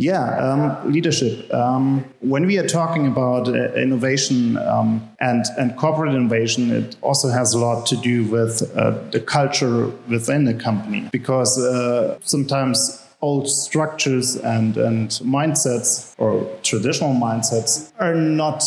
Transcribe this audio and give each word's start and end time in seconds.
Yeah, 0.00 0.24
um, 0.38 0.90
leadership. 0.90 1.52
Um, 1.52 2.06
when 2.20 2.46
we 2.46 2.56
are 2.56 2.66
talking 2.66 3.06
about 3.06 3.48
uh, 3.48 3.74
innovation 3.74 4.56
um, 4.56 5.06
and 5.20 5.44
and 5.58 5.76
corporate 5.76 6.14
innovation, 6.14 6.70
it 6.70 6.96
also 7.02 7.28
has 7.28 7.52
a 7.52 7.58
lot 7.58 7.84
to 7.88 7.96
do 7.96 8.24
with 8.24 8.62
uh, 8.74 8.92
the 9.10 9.20
culture 9.20 9.88
within 10.08 10.46
the 10.46 10.54
company 10.54 11.06
because 11.12 11.58
uh, 11.58 12.18
sometimes 12.22 13.06
old 13.20 13.46
structures 13.46 14.36
and 14.36 14.78
and 14.78 15.10
mindsets 15.22 16.14
or 16.16 16.48
traditional 16.62 17.12
mindsets 17.12 17.92
are 17.98 18.14
not 18.14 18.62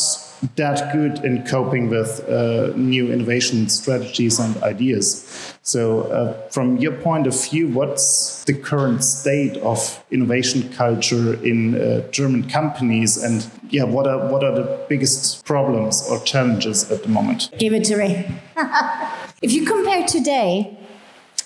that 0.55 0.91
good 0.91 1.23
in 1.23 1.45
coping 1.45 1.89
with 1.89 2.27
uh, 2.29 2.73
new 2.75 3.11
innovation 3.11 3.69
strategies 3.69 4.39
and 4.39 4.61
ideas. 4.63 5.55
So, 5.61 6.01
uh, 6.03 6.49
from 6.49 6.77
your 6.77 6.91
point 6.91 7.27
of 7.27 7.49
view, 7.49 7.69
what's 7.69 8.43
the 8.43 8.53
current 8.53 9.03
state 9.03 9.57
of 9.57 10.03
innovation 10.11 10.69
culture 10.73 11.41
in 11.43 11.75
uh, 11.75 12.09
German 12.11 12.49
companies, 12.49 13.17
and 13.17 13.49
yeah, 13.69 13.83
what 13.83 14.07
are 14.07 14.27
what 14.29 14.43
are 14.43 14.53
the 14.53 14.85
biggest 14.89 15.45
problems 15.45 16.05
or 16.09 16.19
challenges 16.19 16.91
at 16.91 17.03
the 17.03 17.09
moment? 17.09 17.49
Give 17.57 17.73
it 17.73 17.85
to 17.85 17.95
Ray. 17.95 18.29
if 19.41 19.53
you 19.53 19.65
compare 19.65 20.05
today 20.05 20.77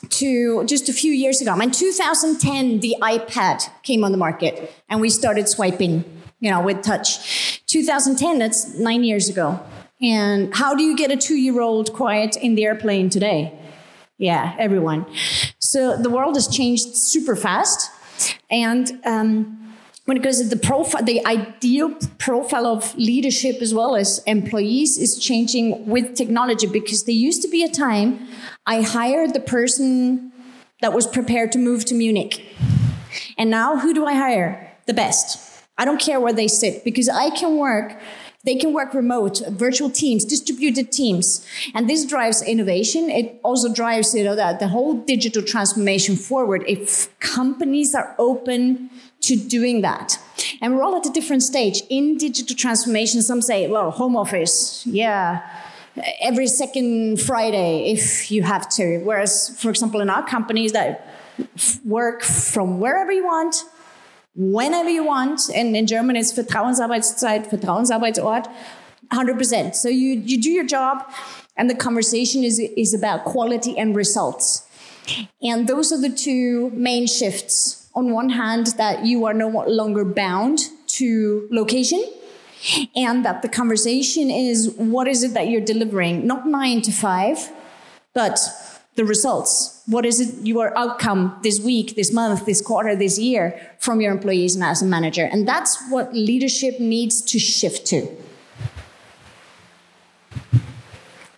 to 0.10 0.64
just 0.66 0.90
a 0.90 0.94
few 0.94 1.12
years 1.12 1.42
ago, 1.42 1.54
in 1.60 1.72
2010, 1.72 2.80
the 2.80 2.96
iPad 3.02 3.70
came 3.84 4.04
on 4.04 4.12
the 4.12 4.18
market, 4.18 4.74
and 4.90 5.00
we 5.00 5.10
started 5.10 5.48
swiping 5.48 6.04
you 6.40 6.52
know, 6.52 6.62
with 6.62 6.84
touch. 6.84 7.57
2010, 7.68 8.40
that's 8.40 8.76
nine 8.76 9.04
years 9.04 9.30
ago. 9.30 9.60
And 10.02 10.56
how 10.56 10.76
do 10.76 10.84
you 10.84 10.96
get 10.96 11.12
a 11.12 11.18
two 11.18 11.36
year 11.36 11.62
old 11.62 11.94
quiet 11.94 12.36
in 12.36 12.56
the 12.56 12.66
airplane 12.66 13.10
today? 13.10 13.58
Yeah, 14.18 14.56
everyone. 14.58 15.06
So 15.60 15.98
the 15.98 16.10
world 16.10 16.36
has 16.36 16.48
changed 16.48 16.96
super 16.96 17.36
fast. 17.36 17.92
And 18.50 19.00
um, 19.06 19.76
when 20.06 20.18
it 20.18 20.24
goes 20.24 20.42
to 20.42 20.48
the 20.48 20.56
profile, 20.56 21.04
the 21.04 21.24
ideal 21.26 21.94
profile 22.18 22.66
of 22.66 22.96
leadership 22.96 23.62
as 23.62 23.74
well 23.74 23.96
as 23.96 24.24
employees 24.26 24.98
is 24.98 25.20
changing 25.20 25.86
with 25.86 26.16
technology 26.16 26.66
because 26.66 27.04
there 27.04 27.14
used 27.14 27.42
to 27.42 27.48
be 27.48 27.64
a 27.64 27.70
time 27.70 28.28
I 28.66 28.82
hired 28.82 29.34
the 29.34 29.40
person 29.40 30.32
that 30.82 30.94
was 30.94 31.06
prepared 31.06 31.52
to 31.52 31.60
move 31.60 31.86
to 31.86 31.96
Munich. 31.96 32.44
And 33.38 33.50
now 33.50 33.78
who 33.78 33.94
do 33.94 34.06
I 34.06 34.14
hire? 34.14 34.72
The 34.86 34.94
best 34.94 35.47
I 35.78 35.86
don't 35.86 36.00
care 36.00 36.20
where 36.20 36.34
they 36.34 36.48
sit 36.48 36.84
because 36.84 37.10
I 37.10 37.30
can 37.30 37.58
work 37.58 38.00
they 38.48 38.56
can 38.56 38.72
work 38.72 38.94
remote, 38.94 39.42
virtual 39.50 39.90
teams, 39.90 40.24
distributed 40.24 40.90
teams. 40.90 41.46
And 41.74 41.90
this 41.90 42.06
drives 42.06 42.42
innovation. 42.42 43.10
It 43.10 43.42
also 43.44 43.74
drives, 43.74 44.16
you 44.16 44.24
know, 44.24 44.38
the, 44.38 44.56
the 44.58 44.70
whole 44.70 44.94
digital 44.94 45.44
transformation 45.44 46.16
forward 46.16 46.64
if 46.66 47.10
companies 47.20 47.94
are 47.94 48.16
open 48.18 48.90
to 49.24 49.36
doing 49.36 49.82
that. 49.82 50.18
And 50.62 50.76
we're 50.76 50.84
all 50.84 50.96
at 50.96 51.06
a 51.06 51.10
different 51.10 51.44
stage. 51.44 51.82
In 51.90 52.18
digital 52.18 52.56
transformation, 52.56 53.22
some 53.22 53.42
say, 53.42 53.68
well, 53.68 53.92
home 53.92 54.16
office, 54.16 54.86
yeah, 54.88 55.46
every 56.22 56.48
second 56.48 57.20
Friday 57.20 57.92
if 57.92 58.32
you 58.32 58.44
have 58.44 58.70
to. 58.70 59.00
Whereas, 59.00 59.60
for 59.60 59.70
example, 59.70 60.00
in 60.00 60.10
our 60.10 60.26
companies 60.26 60.72
that 60.72 61.06
work 61.84 62.24
from 62.24 62.80
wherever 62.80 63.12
you 63.12 63.26
want, 63.26 63.66
whenever 64.38 64.90
you 64.90 65.04
want. 65.04 65.50
And 65.54 65.76
in 65.76 65.88
German, 65.88 66.16
it's 66.16 66.32
Vertrauensarbeitszeit, 66.32 67.50
Vertrauensarbeitsort, 67.50 68.48
100%. 69.12 69.76
So 69.76 69.90
you, 69.90 70.22
you 70.26 70.42
do 70.42 70.50
your 70.50 70.66
job, 70.66 71.04
and 71.58 71.70
the 71.70 71.76
conversation 71.76 72.44
is, 72.44 72.60
is 72.60 72.94
about 72.94 73.26
quality 73.26 73.78
and 73.78 73.96
results. 73.96 74.68
And 75.42 75.68
those 75.68 75.92
are 75.92 76.00
the 76.00 76.10
two 76.10 76.70
main 76.72 77.08
shifts. 77.08 77.90
On 77.96 78.12
one 78.12 78.30
hand, 78.30 78.68
that 78.78 79.06
you 79.06 79.26
are 79.26 79.34
no 79.34 79.48
longer 79.48 80.06
bound 80.06 80.60
to 80.88 81.48
location, 81.52 82.04
and 82.96 83.26
that 83.26 83.42
the 83.42 83.50
conversation 83.50 84.30
is 84.30 84.70
what 84.78 85.08
is 85.08 85.24
it 85.24 85.34
that 85.34 85.48
you're 85.48 85.62
delivering? 85.62 86.28
Not 86.28 86.48
nine 86.48 86.82
to 86.84 86.92
five, 86.92 87.52
but 88.14 88.40
the 88.98 89.06
results. 89.06 89.82
What 89.86 90.06
is 90.06 90.20
it 90.20 90.46
your 90.46 90.78
outcome 90.78 91.40
this 91.44 91.62
week, 91.62 91.96
this 91.96 92.12
month, 92.12 92.46
this 92.46 92.62
quarter, 92.62 92.96
this 92.96 93.18
year 93.18 93.58
from 93.80 94.02
your 94.02 94.12
employees 94.12 94.56
and 94.56 94.64
as 94.64 94.82
a 94.82 94.86
manager? 94.86 95.24
And 95.24 95.48
that's 95.48 95.82
what 95.90 96.14
leadership 96.14 96.80
needs 96.80 97.22
to 97.22 97.40
shift 97.40 97.86
to. 97.88 98.10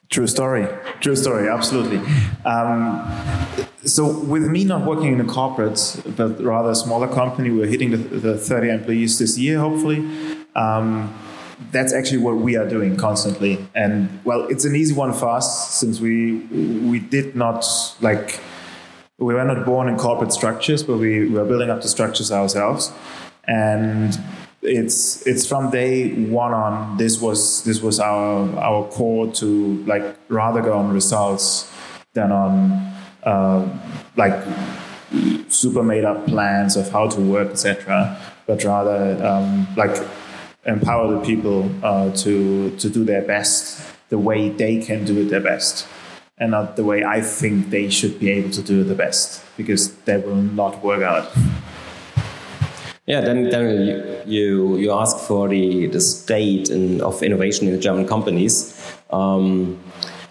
True 0.10 0.26
story. 0.26 0.68
True 1.02 1.16
story. 1.16 1.50
Absolutely. 1.50 2.00
Um, 2.44 3.06
so, 3.86 4.20
with 4.22 4.48
me 4.48 4.64
not 4.64 4.86
working 4.86 5.14
in 5.14 5.22
a 5.22 5.26
corporate, 5.26 6.02
but 6.18 6.42
rather 6.42 6.72
a 6.72 6.76
smaller 6.76 7.08
company, 7.08 7.52
we're 7.52 7.68
hitting 7.68 7.92
the, 7.92 7.98
the 7.98 8.38
30 8.38 8.70
employees 8.70 9.20
this 9.20 9.38
year, 9.38 9.60
hopefully. 9.60 10.00
Um, 10.56 11.14
that's 11.72 11.94
actually 11.94 12.20
what 12.20 12.38
we 12.38 12.56
are 12.56 12.68
doing 12.68 12.96
constantly. 12.96 13.66
And 13.76 14.22
well, 14.24 14.48
it's 14.48 14.66
an 14.66 14.76
easy 14.76 14.94
one 14.94 15.14
for 15.14 15.30
us 15.30 15.74
since 15.74 16.00
we 16.00 16.38
we 16.92 17.00
did 17.00 17.36
not 17.36 17.66
like 18.02 18.40
we 19.18 19.34
were 19.34 19.44
not 19.44 19.66
born 19.66 19.90
in 19.90 19.98
corporate 19.98 20.32
structures, 20.32 20.82
but 20.84 20.98
we 20.98 21.30
were 21.30 21.46
building 21.46 21.70
up 21.70 21.82
the 21.82 21.90
structures 21.90 22.32
ourselves. 22.32 22.92
And 23.46 24.18
it's 24.62 25.26
it's 25.28 25.46
from 25.46 25.70
day 25.72 26.14
one 26.14 26.54
on. 26.54 26.98
This 26.98 27.22
was 27.22 27.64
this 27.64 27.82
was 27.82 28.00
our 28.00 28.58
our 28.58 28.88
core 28.90 29.32
to 29.34 29.84
like 29.86 30.04
rather 30.30 30.62
go 30.62 30.74
on 30.78 30.92
results 30.92 31.72
than 32.14 32.32
on 32.32 32.94
uh, 33.24 33.80
like 34.16 34.44
super 35.50 35.84
made 35.84 36.06
up 36.06 36.26
plans 36.28 36.76
of 36.76 36.90
how 36.92 37.08
to 37.10 37.22
work, 37.22 37.52
etc. 37.52 38.18
But 38.48 38.64
rather 38.64 39.24
um, 39.26 39.68
like 39.76 39.96
empower 40.70 41.12
the 41.16 41.22
people 41.26 41.70
uh, 41.84 42.12
to 42.24 42.70
to 42.78 42.90
do 42.90 43.04
their 43.04 43.24
best 43.24 43.82
the 44.10 44.18
way 44.18 44.50
they 44.50 44.82
can 44.82 45.06
do 45.06 45.22
it 45.22 45.30
their 45.30 45.42
best, 45.42 45.88
and 46.38 46.52
not 46.52 46.76
the 46.76 46.84
way 46.84 47.04
I 47.04 47.22
think 47.22 47.70
they 47.70 47.90
should 47.90 48.20
be 48.20 48.30
able 48.32 48.50
to 48.52 48.62
do 48.62 48.82
it 48.82 48.86
the 48.86 48.96
best, 48.96 49.44
because 49.56 49.94
that 50.06 50.26
will 50.26 50.36
not 50.36 50.84
work 50.84 51.04
out. 51.04 51.32
Yeah, 53.06 53.22
then, 53.22 53.50
then 53.50 54.22
you, 54.28 54.78
you, 54.78 54.92
ask 54.92 55.18
for 55.18 55.50
the, 55.50 55.88
the 55.88 56.00
state 56.00 56.70
in, 56.70 57.02
of 57.02 57.24
innovation 57.24 57.66
in 57.68 57.74
the 57.74 57.80
German 57.80 58.08
companies. 58.08 58.80
Um, 59.10 59.80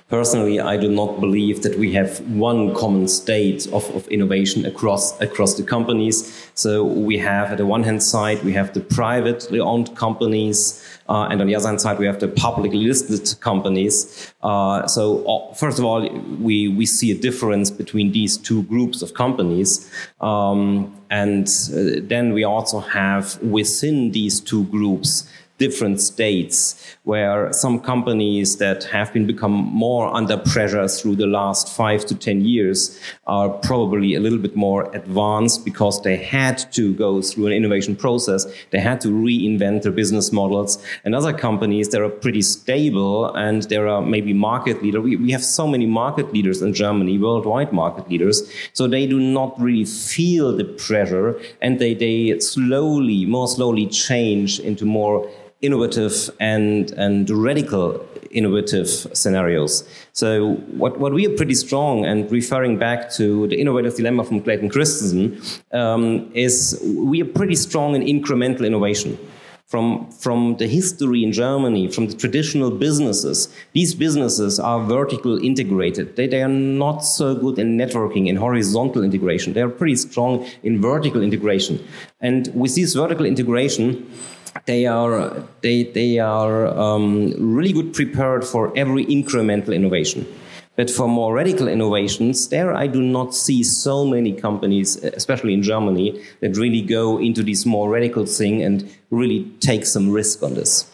Personally, 0.08 0.58
I 0.58 0.78
do 0.78 0.88
not 0.88 1.20
believe 1.20 1.60
that 1.64 1.78
we 1.78 1.92
have 1.92 2.20
one 2.30 2.74
common 2.74 3.08
state 3.08 3.66
of, 3.66 3.84
of 3.94 4.08
innovation 4.08 4.64
across 4.64 5.20
across 5.20 5.54
the 5.58 5.62
companies. 5.62 6.50
So 6.54 6.82
we 6.82 7.18
have, 7.18 7.50
at 7.52 7.58
the 7.58 7.66
one 7.66 7.82
hand 7.82 8.02
side, 8.02 8.42
we 8.42 8.54
have 8.54 8.72
the 8.72 8.80
privately 8.80 9.60
owned 9.60 9.94
companies, 9.96 10.82
uh, 11.10 11.28
and 11.30 11.42
on 11.42 11.46
the 11.46 11.54
other 11.54 11.68
hand 11.68 11.82
side, 11.82 11.98
we 11.98 12.06
have 12.06 12.20
the 12.20 12.28
publicly 12.28 12.78
listed 12.86 13.38
companies. 13.40 14.32
Uh, 14.42 14.86
so 14.86 15.26
uh, 15.26 15.52
first 15.52 15.78
of 15.78 15.84
all, 15.84 16.00
we 16.40 16.68
we 16.68 16.86
see 16.86 17.10
a 17.10 17.18
difference 17.28 17.70
between 17.70 18.10
these 18.12 18.38
two 18.38 18.62
groups 18.62 19.02
of 19.02 19.12
companies, 19.12 19.90
um, 20.22 20.90
and 21.10 21.48
uh, 21.48 22.00
then 22.08 22.32
we 22.32 22.44
also 22.44 22.80
have 22.80 23.38
within 23.42 24.12
these 24.12 24.40
two 24.40 24.64
groups 24.64 25.28
different 25.58 26.00
states 26.00 26.96
where 27.02 27.52
some 27.52 27.80
companies 27.80 28.58
that 28.58 28.84
have 28.84 29.12
been 29.12 29.26
become 29.26 29.52
more 29.52 30.14
under 30.14 30.36
pressure 30.36 30.86
through 30.88 31.16
the 31.16 31.26
last 31.26 31.74
five 31.74 32.06
to 32.06 32.14
10 32.14 32.42
years 32.42 32.98
are 33.26 33.48
probably 33.48 34.14
a 34.14 34.20
little 34.20 34.38
bit 34.38 34.54
more 34.54 34.94
advanced 34.94 35.64
because 35.64 36.00
they 36.02 36.16
had 36.16 36.58
to 36.72 36.94
go 36.94 37.20
through 37.20 37.46
an 37.46 37.52
innovation 37.52 37.96
process. 37.96 38.46
They 38.70 38.78
had 38.78 39.00
to 39.02 39.08
reinvent 39.08 39.82
their 39.82 39.92
business 39.92 40.32
models 40.32 40.82
and 41.04 41.14
other 41.14 41.32
companies 41.32 41.88
that 41.90 42.00
are 42.00 42.08
pretty 42.08 42.42
stable 42.42 43.34
and 43.34 43.62
there 43.64 43.88
are 43.88 44.00
maybe 44.00 44.32
market 44.32 44.82
leader. 44.82 45.00
We, 45.00 45.16
we 45.16 45.32
have 45.32 45.44
so 45.44 45.66
many 45.66 45.86
market 45.86 46.32
leaders 46.32 46.62
in 46.62 46.72
Germany, 46.72 47.18
worldwide 47.18 47.72
market 47.72 48.08
leaders. 48.08 48.42
So 48.72 48.86
they 48.86 49.06
do 49.06 49.18
not 49.18 49.60
really 49.60 49.84
feel 49.84 50.56
the 50.56 50.64
pressure 50.64 51.40
and 51.60 51.78
they, 51.78 51.94
they 51.94 52.38
slowly, 52.38 53.24
more 53.24 53.48
slowly 53.48 53.86
change 53.86 54.60
into 54.60 54.84
more 54.84 55.28
innovative 55.60 56.30
and, 56.40 56.92
and 56.92 57.28
radical 57.30 58.06
innovative 58.30 58.88
scenarios. 58.88 59.88
So 60.12 60.54
what, 60.82 60.98
what 60.98 61.12
we 61.12 61.26
are 61.26 61.36
pretty 61.36 61.54
strong 61.54 62.04
and 62.04 62.30
referring 62.30 62.78
back 62.78 63.10
to 63.12 63.46
the 63.48 63.60
innovative 63.60 63.96
dilemma 63.96 64.24
from 64.24 64.42
Clayton 64.42 64.68
Christensen 64.68 65.40
um, 65.72 66.30
is 66.34 66.80
we 66.84 67.22
are 67.22 67.26
pretty 67.26 67.56
strong 67.56 67.94
in 67.94 68.02
incremental 68.02 68.66
innovation. 68.66 69.18
From, 69.66 70.10
from 70.12 70.56
the 70.56 70.66
history 70.66 71.22
in 71.22 71.30
Germany, 71.30 71.88
from 71.92 72.06
the 72.06 72.14
traditional 72.14 72.70
businesses, 72.70 73.54
these 73.74 73.94
businesses 73.94 74.58
are 74.58 74.82
vertical 74.82 75.36
integrated. 75.44 76.16
They, 76.16 76.26
they 76.26 76.42
are 76.42 76.48
not 76.48 77.00
so 77.00 77.34
good 77.34 77.58
in 77.58 77.76
networking, 77.76 78.28
in 78.28 78.36
horizontal 78.36 79.04
integration. 79.04 79.52
They 79.52 79.60
are 79.60 79.68
pretty 79.68 79.96
strong 79.96 80.48
in 80.62 80.80
vertical 80.80 81.22
integration. 81.22 81.86
And 82.18 82.48
with 82.54 82.76
this 82.76 82.94
vertical 82.94 83.26
integration, 83.26 84.10
they 84.66 84.86
are 84.86 85.42
they 85.60 85.84
they 85.84 86.18
are 86.18 86.66
um, 86.66 87.32
really 87.38 87.72
good 87.72 87.92
prepared 87.92 88.44
for 88.44 88.72
every 88.76 89.06
incremental 89.06 89.74
innovation. 89.74 90.26
But 90.76 90.90
for 90.90 91.08
more 91.08 91.34
radical 91.34 91.66
innovations, 91.66 92.48
there 92.50 92.72
I 92.72 92.86
do 92.86 93.02
not 93.02 93.34
see 93.34 93.64
so 93.64 94.04
many 94.04 94.32
companies, 94.32 94.96
especially 94.96 95.52
in 95.52 95.62
Germany, 95.62 96.22
that 96.40 96.56
really 96.56 96.82
go 96.82 97.18
into 97.18 97.42
this 97.42 97.66
more 97.66 97.90
radical 97.90 98.26
thing 98.26 98.62
and 98.62 98.88
really 99.10 99.44
take 99.58 99.84
some 99.86 100.08
risk 100.08 100.42
on 100.42 100.54
this. 100.54 100.88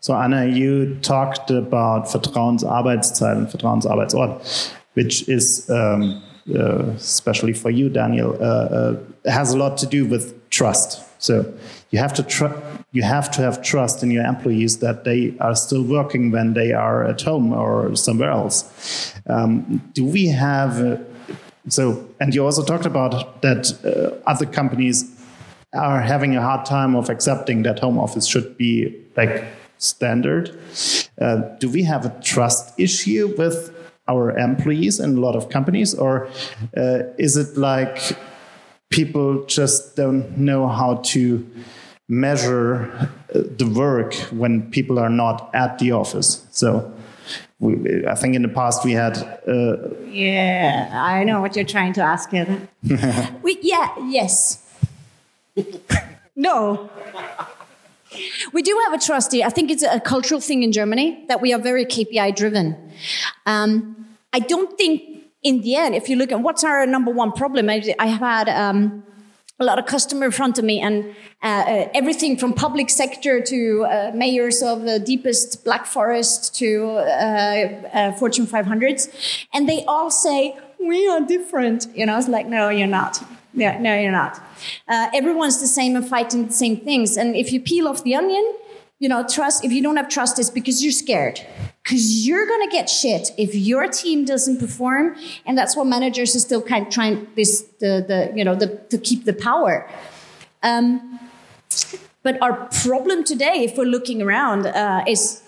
So 0.00 0.14
Anna, 0.14 0.46
you 0.46 0.96
talked 1.02 1.50
about 1.50 2.06
Vertrauensarbeitszeit 2.06 3.36
and 3.36 3.46
Vertrauensarbeitsort, 3.46 4.72
which 4.94 5.28
is 5.28 5.68
um, 5.68 6.22
uh, 6.54 6.92
especially 6.96 7.52
for 7.52 7.70
you, 7.70 7.88
Daniel, 7.88 8.36
uh, 8.40 8.44
uh, 8.44 8.96
has 9.24 9.52
a 9.52 9.56
lot 9.56 9.78
to 9.78 9.86
do 9.86 10.06
with 10.06 10.34
trust. 10.50 11.00
So 11.22 11.54
you 11.94 12.00
have 12.00 12.12
to 12.12 12.24
tr- 12.24 12.58
you 12.90 13.04
have 13.04 13.30
to 13.30 13.40
have 13.42 13.62
trust 13.62 14.02
in 14.02 14.10
your 14.10 14.24
employees 14.24 14.78
that 14.78 15.04
they 15.04 15.20
are 15.38 15.54
still 15.54 15.84
working 15.84 16.32
when 16.32 16.54
they 16.54 16.72
are 16.72 17.04
at 17.12 17.20
home 17.22 17.52
or 17.52 17.94
somewhere 17.94 18.30
else. 18.30 18.56
Um, 19.28 19.80
do 19.92 20.04
we 20.04 20.26
have 20.26 20.72
uh, 20.80 20.96
so? 21.68 21.84
And 22.20 22.34
you 22.34 22.44
also 22.44 22.64
talked 22.64 22.86
about 22.86 23.42
that 23.42 23.62
uh, 23.84 24.30
other 24.32 24.46
companies 24.46 24.96
are 25.72 26.00
having 26.00 26.34
a 26.36 26.42
hard 26.42 26.66
time 26.66 26.96
of 26.96 27.10
accepting 27.10 27.62
that 27.62 27.78
home 27.78 27.98
office 27.98 28.26
should 28.26 28.58
be 28.58 28.72
like 29.16 29.44
standard. 29.78 30.50
Uh, 31.20 31.36
do 31.60 31.68
we 31.70 31.84
have 31.84 32.04
a 32.04 32.12
trust 32.22 32.74
issue 32.76 33.34
with 33.38 33.70
our 34.08 34.36
employees 34.36 34.98
in 34.98 35.16
a 35.16 35.20
lot 35.20 35.36
of 35.36 35.48
companies, 35.48 35.94
or 35.94 36.26
uh, 36.76 36.98
is 37.18 37.36
it 37.36 37.56
like 37.56 37.98
people 38.90 39.44
just 39.46 39.96
don't 39.96 40.36
know 40.36 40.66
how 40.68 40.96
to 41.12 41.22
measure 42.08 42.90
uh, 43.34 43.40
the 43.58 43.66
work 43.66 44.14
when 44.30 44.70
people 44.70 44.98
are 44.98 45.10
not 45.10 45.50
at 45.54 45.78
the 45.78 45.92
office? 45.92 46.46
So. 46.50 46.92
We, 47.60 48.06
I 48.06 48.14
think 48.14 48.34
in 48.34 48.42
the 48.42 48.48
past 48.48 48.84
we 48.84 48.92
had. 48.92 49.16
Uh, 49.48 49.94
yeah, 50.10 50.90
I 50.92 51.24
know 51.24 51.40
what 51.40 51.56
you're 51.56 51.64
trying 51.64 51.94
to 51.94 52.02
ask 52.02 52.30
here. 52.30 52.68
we, 53.42 53.58
yeah, 53.62 53.88
yes. 54.04 54.60
no. 56.36 56.90
We 58.52 58.62
do 58.62 58.80
have 58.84 59.00
a 59.00 59.04
trustee. 59.04 59.42
I 59.42 59.48
think 59.48 59.70
it's 59.70 59.82
a 59.82 60.00
cultural 60.00 60.40
thing 60.40 60.62
in 60.62 60.72
Germany 60.72 61.24
that 61.28 61.40
we 61.40 61.52
are 61.52 61.58
very 61.58 61.84
KPI 61.84 62.36
driven. 62.36 62.76
Um, 63.46 64.06
I 64.32 64.40
don't 64.40 64.76
think 64.76 65.24
in 65.42 65.60
the 65.62 65.76
end, 65.76 65.94
if 65.94 66.08
you 66.08 66.16
look 66.16 66.32
at 66.32 66.40
what's 66.40 66.64
our 66.64 66.86
number 66.86 67.10
one 67.10 67.32
problem, 67.32 67.68
I, 67.70 67.94
I 67.98 68.06
have 68.06 68.20
had 68.20 68.48
um, 68.48 69.04
a 69.60 69.64
lot 69.64 69.78
of 69.78 69.86
customer 69.86 70.26
in 70.26 70.32
front 70.32 70.58
of 70.58 70.64
me 70.64 70.80
and 70.80 71.14
uh, 71.42 71.46
uh, 71.46 71.88
everything 71.94 72.36
from 72.36 72.52
public 72.52 72.90
sector 72.90 73.40
to 73.40 73.84
uh, 73.84 74.10
mayors 74.14 74.62
of 74.62 74.82
the 74.82 74.98
deepest 74.98 75.64
black 75.64 75.86
forest 75.86 76.54
to 76.56 76.86
uh, 76.86 77.88
uh, 77.92 78.12
Fortune 78.12 78.46
500s. 78.46 79.46
And 79.52 79.68
they 79.68 79.84
all 79.84 80.10
say, 80.10 80.58
we 80.80 81.08
are 81.08 81.20
different. 81.20 81.86
You 81.94 82.06
know, 82.06 82.18
it's 82.18 82.28
like, 82.28 82.46
no, 82.46 82.68
you're 82.68 82.88
not. 82.88 83.22
Yeah, 83.52 83.78
no, 83.78 83.96
you're 83.96 84.10
not. 84.10 84.40
Uh, 84.88 85.08
everyone's 85.14 85.60
the 85.60 85.68
same 85.68 85.94
and 85.94 86.06
fighting 86.06 86.46
the 86.46 86.52
same 86.52 86.78
things. 86.78 87.16
And 87.16 87.36
if 87.36 87.52
you 87.52 87.60
peel 87.60 87.86
off 87.86 88.02
the 88.02 88.16
onion, 88.16 88.54
you 88.98 89.08
know, 89.08 89.24
trust, 89.26 89.64
if 89.64 89.70
you 89.70 89.82
don't 89.82 89.96
have 89.96 90.08
trust, 90.08 90.38
it's 90.40 90.50
because 90.50 90.82
you're 90.82 90.92
scared. 90.92 91.40
Because 91.84 92.26
you're 92.26 92.46
going 92.46 92.68
to 92.68 92.74
get 92.74 92.88
shit 92.88 93.30
if 93.36 93.54
your 93.54 93.86
team 93.88 94.24
doesn't 94.24 94.58
perform. 94.58 95.16
And 95.44 95.56
that's 95.56 95.76
what 95.76 95.86
managers 95.86 96.34
are 96.34 96.40
still 96.40 96.62
kind 96.62 96.86
of 96.86 96.92
trying 96.92 97.28
this, 97.36 97.60
the, 97.78 98.04
the, 98.08 98.32
you 98.34 98.42
know, 98.42 98.54
the, 98.54 98.68
to 98.88 98.98
keep 98.98 99.26
the 99.26 99.34
power. 99.34 99.88
Um, 100.62 101.20
but 102.22 102.40
our 102.40 102.70
problem 102.82 103.22
today, 103.22 103.64
if 103.64 103.76
we're 103.76 103.84
looking 103.84 104.22
around, 104.22 104.66
uh, 104.66 105.04
is 105.06 105.42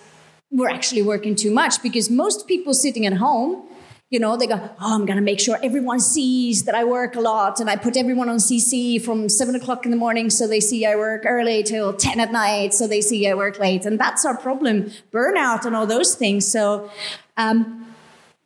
we're 0.50 0.68
actually 0.68 1.02
working 1.02 1.34
too 1.34 1.50
much 1.50 1.82
because 1.82 2.10
most 2.10 2.46
people 2.46 2.74
sitting 2.74 3.06
at 3.06 3.14
home 3.14 3.66
you 4.10 4.20
know, 4.20 4.36
they 4.36 4.46
go, 4.46 4.54
oh, 4.54 4.94
I'm 4.94 5.04
going 5.04 5.16
to 5.16 5.22
make 5.22 5.40
sure 5.40 5.58
everyone 5.64 5.98
sees 5.98 6.64
that 6.64 6.76
I 6.76 6.84
work 6.84 7.16
a 7.16 7.20
lot. 7.20 7.58
And 7.58 7.68
I 7.68 7.74
put 7.74 7.96
everyone 7.96 8.28
on 8.28 8.36
CC 8.36 9.02
from 9.02 9.28
seven 9.28 9.56
o'clock 9.56 9.84
in 9.84 9.90
the 9.90 9.96
morning 9.96 10.30
so 10.30 10.46
they 10.46 10.60
see 10.60 10.86
I 10.86 10.94
work 10.94 11.22
early 11.26 11.64
till 11.64 11.92
10 11.92 12.20
at 12.20 12.30
night 12.30 12.72
so 12.72 12.86
they 12.86 13.00
see 13.00 13.28
I 13.28 13.34
work 13.34 13.58
late. 13.58 13.84
And 13.84 13.98
that's 13.98 14.24
our 14.24 14.36
problem 14.36 14.92
burnout 15.12 15.64
and 15.64 15.74
all 15.74 15.86
those 15.86 16.14
things. 16.14 16.46
So, 16.46 16.88
um, 17.36 17.86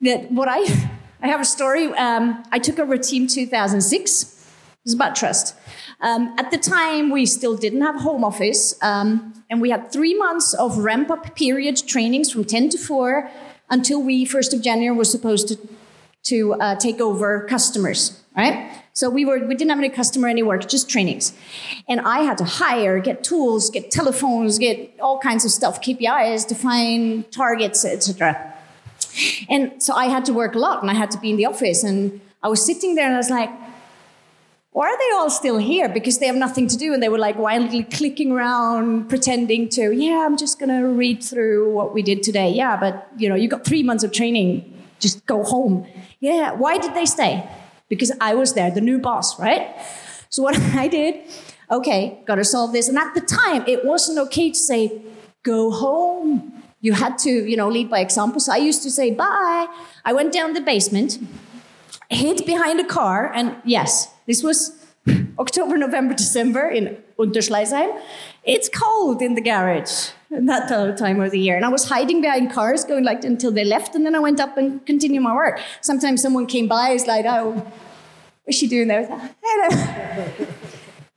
that 0.01 0.33
what 0.33 0.49
I, 0.49 0.61
I 1.23 1.29
have 1.29 1.41
a 1.41 1.45
story. 1.45 1.89
Um, 1.89 2.43
I 2.51 2.59
took 2.59 2.79
over 2.79 2.97
Team 2.97 3.27
2006. 3.27 4.37
It's 4.85 4.95
about 4.95 5.15
trust. 5.15 5.55
Um, 6.01 6.35
at 6.39 6.51
the 6.51 6.57
time, 6.57 7.11
we 7.11 7.27
still 7.27 7.55
didn't 7.55 7.83
have 7.83 7.97
home 7.97 8.25
office, 8.25 8.75
um, 8.83 9.35
and 9.51 9.61
we 9.61 9.69
had 9.69 9.93
three 9.93 10.15
months 10.15 10.55
of 10.55 10.79
ramp 10.79 11.11
up 11.11 11.37
period 11.37 11.87
trainings 11.87 12.33
from 12.33 12.45
10 12.45 12.71
to 12.71 12.79
4 12.79 13.31
until 13.71 14.03
we, 14.03 14.27
1st 14.27 14.55
of 14.55 14.63
January, 14.63 14.97
were 14.97 15.05
supposed 15.05 15.49
to, 15.49 15.57
to 16.25 16.55
uh, 16.55 16.75
take 16.77 17.01
over 17.01 17.47
customers, 17.49 18.21
right? 18.37 18.71
So 18.93 19.09
we 19.09 19.25
were 19.25 19.39
we 19.47 19.55
didn't 19.55 19.71
have 19.71 19.79
any 19.79 19.89
customer 19.89 20.29
any 20.29 20.43
work, 20.43 20.69
just 20.69 20.91
trainings. 20.91 21.33
And 21.89 22.01
I 22.01 22.21
had 22.21 22.37
to 22.39 22.45
hire, 22.45 22.99
get 23.01 23.23
tools, 23.23 23.71
get 23.71 23.91
telephones, 23.91 24.59
get 24.59 24.95
all 25.01 25.19
kinds 25.19 25.45
of 25.45 25.53
stuff, 25.53 25.81
KPIs, 25.81 26.47
define 26.47 27.25
targets, 27.31 27.85
etc. 27.85 28.53
And 29.49 29.83
so 29.83 29.95
I 29.95 30.07
had 30.07 30.25
to 30.27 30.33
work 30.33 30.55
a 30.55 30.59
lot 30.59 30.83
and 30.83 30.91
I 30.91 30.95
had 30.95 31.11
to 31.13 31.19
be 31.19 31.31
in 31.31 31.37
the 31.37 31.47
office. 31.47 31.85
And 31.85 32.21
I 32.43 32.49
was 32.49 32.65
sitting 32.65 32.95
there 32.95 33.07
and 33.07 33.15
I 33.15 33.19
was 33.19 33.31
like, 33.31 33.51
why 34.73 34.89
are 34.89 34.99
they 34.99 35.17
all 35.17 35.31
still 35.31 35.59
here? 35.59 35.89
Because 35.89 36.19
they 36.19 36.27
have 36.27 36.37
nothing 36.37 36.69
to 36.69 36.77
do. 36.77 36.95
And 36.95 37.03
they 37.03 37.09
were 37.09 37.19
like 37.19 37.37
wildly 37.37 37.83
clicking 37.83 38.31
around, 38.31 39.09
pretending 39.09 39.69
to, 39.71 39.91
yeah, 39.91 40.25
I'm 40.25 40.37
just 40.37 40.61
going 40.61 40.69
to 40.69 40.87
read 40.87 41.23
through 41.25 41.75
what 41.75 41.93
we 41.93 42.03
did 42.03 42.23
today. 42.23 42.51
Yeah, 42.51 42.79
but 42.79 43.09
you 43.17 43.29
know, 43.29 43.35
you 43.35 43.49
got 43.49 43.65
three 43.65 43.83
months 43.83 44.05
of 44.05 44.13
training. 44.13 44.73
Just 45.01 45.27
go 45.27 45.43
home. 45.43 45.87
Yeah. 46.21 46.53
Why 46.53 46.79
did 46.79 46.95
they 46.95 47.07
stay? 47.07 47.49
Because 47.89 48.13
I 48.21 48.35
was 48.35 48.55
there, 48.55 48.71
the 48.71 48.81
new 48.81 49.01
boss, 49.01 49.41
right? 49.41 49.75
So 50.29 50.43
what 50.45 50.57
I 50.77 50.87
did, 50.87 51.17
okay, 51.69 52.23
got 52.27 52.37
to 52.37 52.45
solve 52.45 52.73
this. 52.73 52.89
And 52.89 52.97
at 52.97 53.13
the 53.15 53.23
time, 53.23 53.65
it 53.67 53.85
wasn't 53.85 54.19
okay 54.27 54.51
to 54.51 54.59
say, 54.59 55.03
go 55.43 55.73
home. 55.73 56.63
You 56.81 56.93
had 56.93 57.19
to, 57.19 57.31
you 57.31 57.57
know, 57.57 57.69
lead 57.69 57.91
by 57.91 57.99
example. 57.99 58.41
So 58.41 58.53
I 58.53 58.59
used 58.59 58.85
to 58.85 58.91
say, 58.91 59.11
bye. 59.11 59.67
I 60.05 60.13
went 60.13 60.33
down 60.33 60.53
the 60.53 60.61
basement, 60.61 61.19
hid 62.11 62.45
behind 62.45 62.81
a 62.81 62.85
car, 62.85 63.33
and 63.33 63.57
yes, 63.65 64.13
this 64.27 64.43
was 64.43 64.77
October, 65.39 65.77
November, 65.79 66.15
December 66.15 66.69
in 66.69 66.97
Unterschleißheim. 67.19 68.01
It's 68.45 68.69
cold 68.69 69.23
in 69.23 69.35
the 69.35 69.41
garage 69.41 70.11
at 70.35 70.47
that 70.47 70.97
time 70.99 71.21
of 71.21 71.31
the 71.31 71.39
year. 71.39 71.57
And 71.57 71.65
I 71.65 71.69
was 71.69 71.89
hiding 71.89 72.21
behind 72.21 72.53
cars 72.53 72.85
going 72.85 73.05
like 73.05 73.25
until 73.25 73.51
they 73.51 73.65
left. 73.65 73.95
And 73.95 74.05
then 74.05 74.15
I 74.15 74.19
went 74.19 74.41
up 74.41 74.57
and 74.57 74.85
continued 74.87 75.23
my 75.23 75.35
work. 75.35 75.61
Sometimes 75.81 76.23
someone 76.23 76.47
came 76.47 76.69
by, 76.69 76.91
is 76.91 77.07
like, 77.07 77.25
oh, 77.27 77.67
what's 78.45 78.59
she 78.59 78.67
doing 78.67 78.89
there? 78.89 79.07
Hello. 79.43 79.69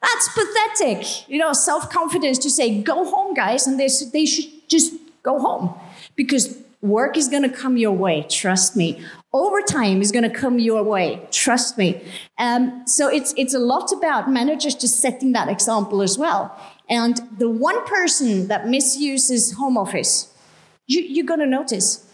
That's 0.01 0.29
pathetic. 0.33 1.29
You 1.29 1.39
know, 1.39 1.53
self 1.53 1.89
confidence 1.89 2.37
to 2.39 2.49
say, 2.49 2.81
go 2.81 3.05
home, 3.05 3.33
guys. 3.33 3.67
And 3.67 3.79
they, 3.79 3.87
they 4.11 4.25
should 4.25 4.49
just 4.67 4.93
go 5.23 5.39
home 5.39 5.73
because 6.15 6.57
work 6.81 7.15
is 7.15 7.29
going 7.29 7.43
to 7.43 7.49
come 7.49 7.77
your 7.77 7.93
way. 7.93 8.25
Trust 8.29 8.75
me 8.75 9.01
overtime 9.33 10.01
is 10.01 10.11
going 10.11 10.29
to 10.29 10.29
come 10.29 10.59
your 10.59 10.83
way. 10.83 11.27
Trust 11.31 11.77
me. 11.77 12.01
Um, 12.37 12.83
so 12.85 13.07
it's 13.07 13.33
it's 13.35 13.53
a 13.53 13.59
lot 13.59 13.91
about 13.91 14.29
managers 14.29 14.75
just 14.75 14.99
setting 14.99 15.31
that 15.33 15.49
example 15.49 16.01
as 16.01 16.17
well. 16.17 16.55
And 16.89 17.19
the 17.37 17.49
one 17.49 17.83
person 17.85 18.47
that 18.47 18.67
misuses 18.67 19.53
home 19.53 19.77
office, 19.77 20.31
you, 20.87 21.01
you're 21.01 21.25
going 21.25 21.39
to 21.39 21.45
notice. 21.45 22.05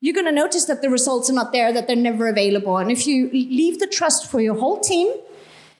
You're 0.00 0.14
going 0.14 0.26
to 0.26 0.32
notice 0.32 0.66
that 0.66 0.82
the 0.82 0.90
results 0.90 1.30
are 1.30 1.32
not 1.32 1.52
there, 1.52 1.72
that 1.72 1.86
they're 1.86 1.96
never 1.96 2.28
available. 2.28 2.76
And 2.76 2.90
if 2.90 3.06
you 3.06 3.30
leave 3.30 3.78
the 3.78 3.86
trust 3.86 4.30
for 4.30 4.40
your 4.40 4.54
whole 4.54 4.78
team, 4.78 5.10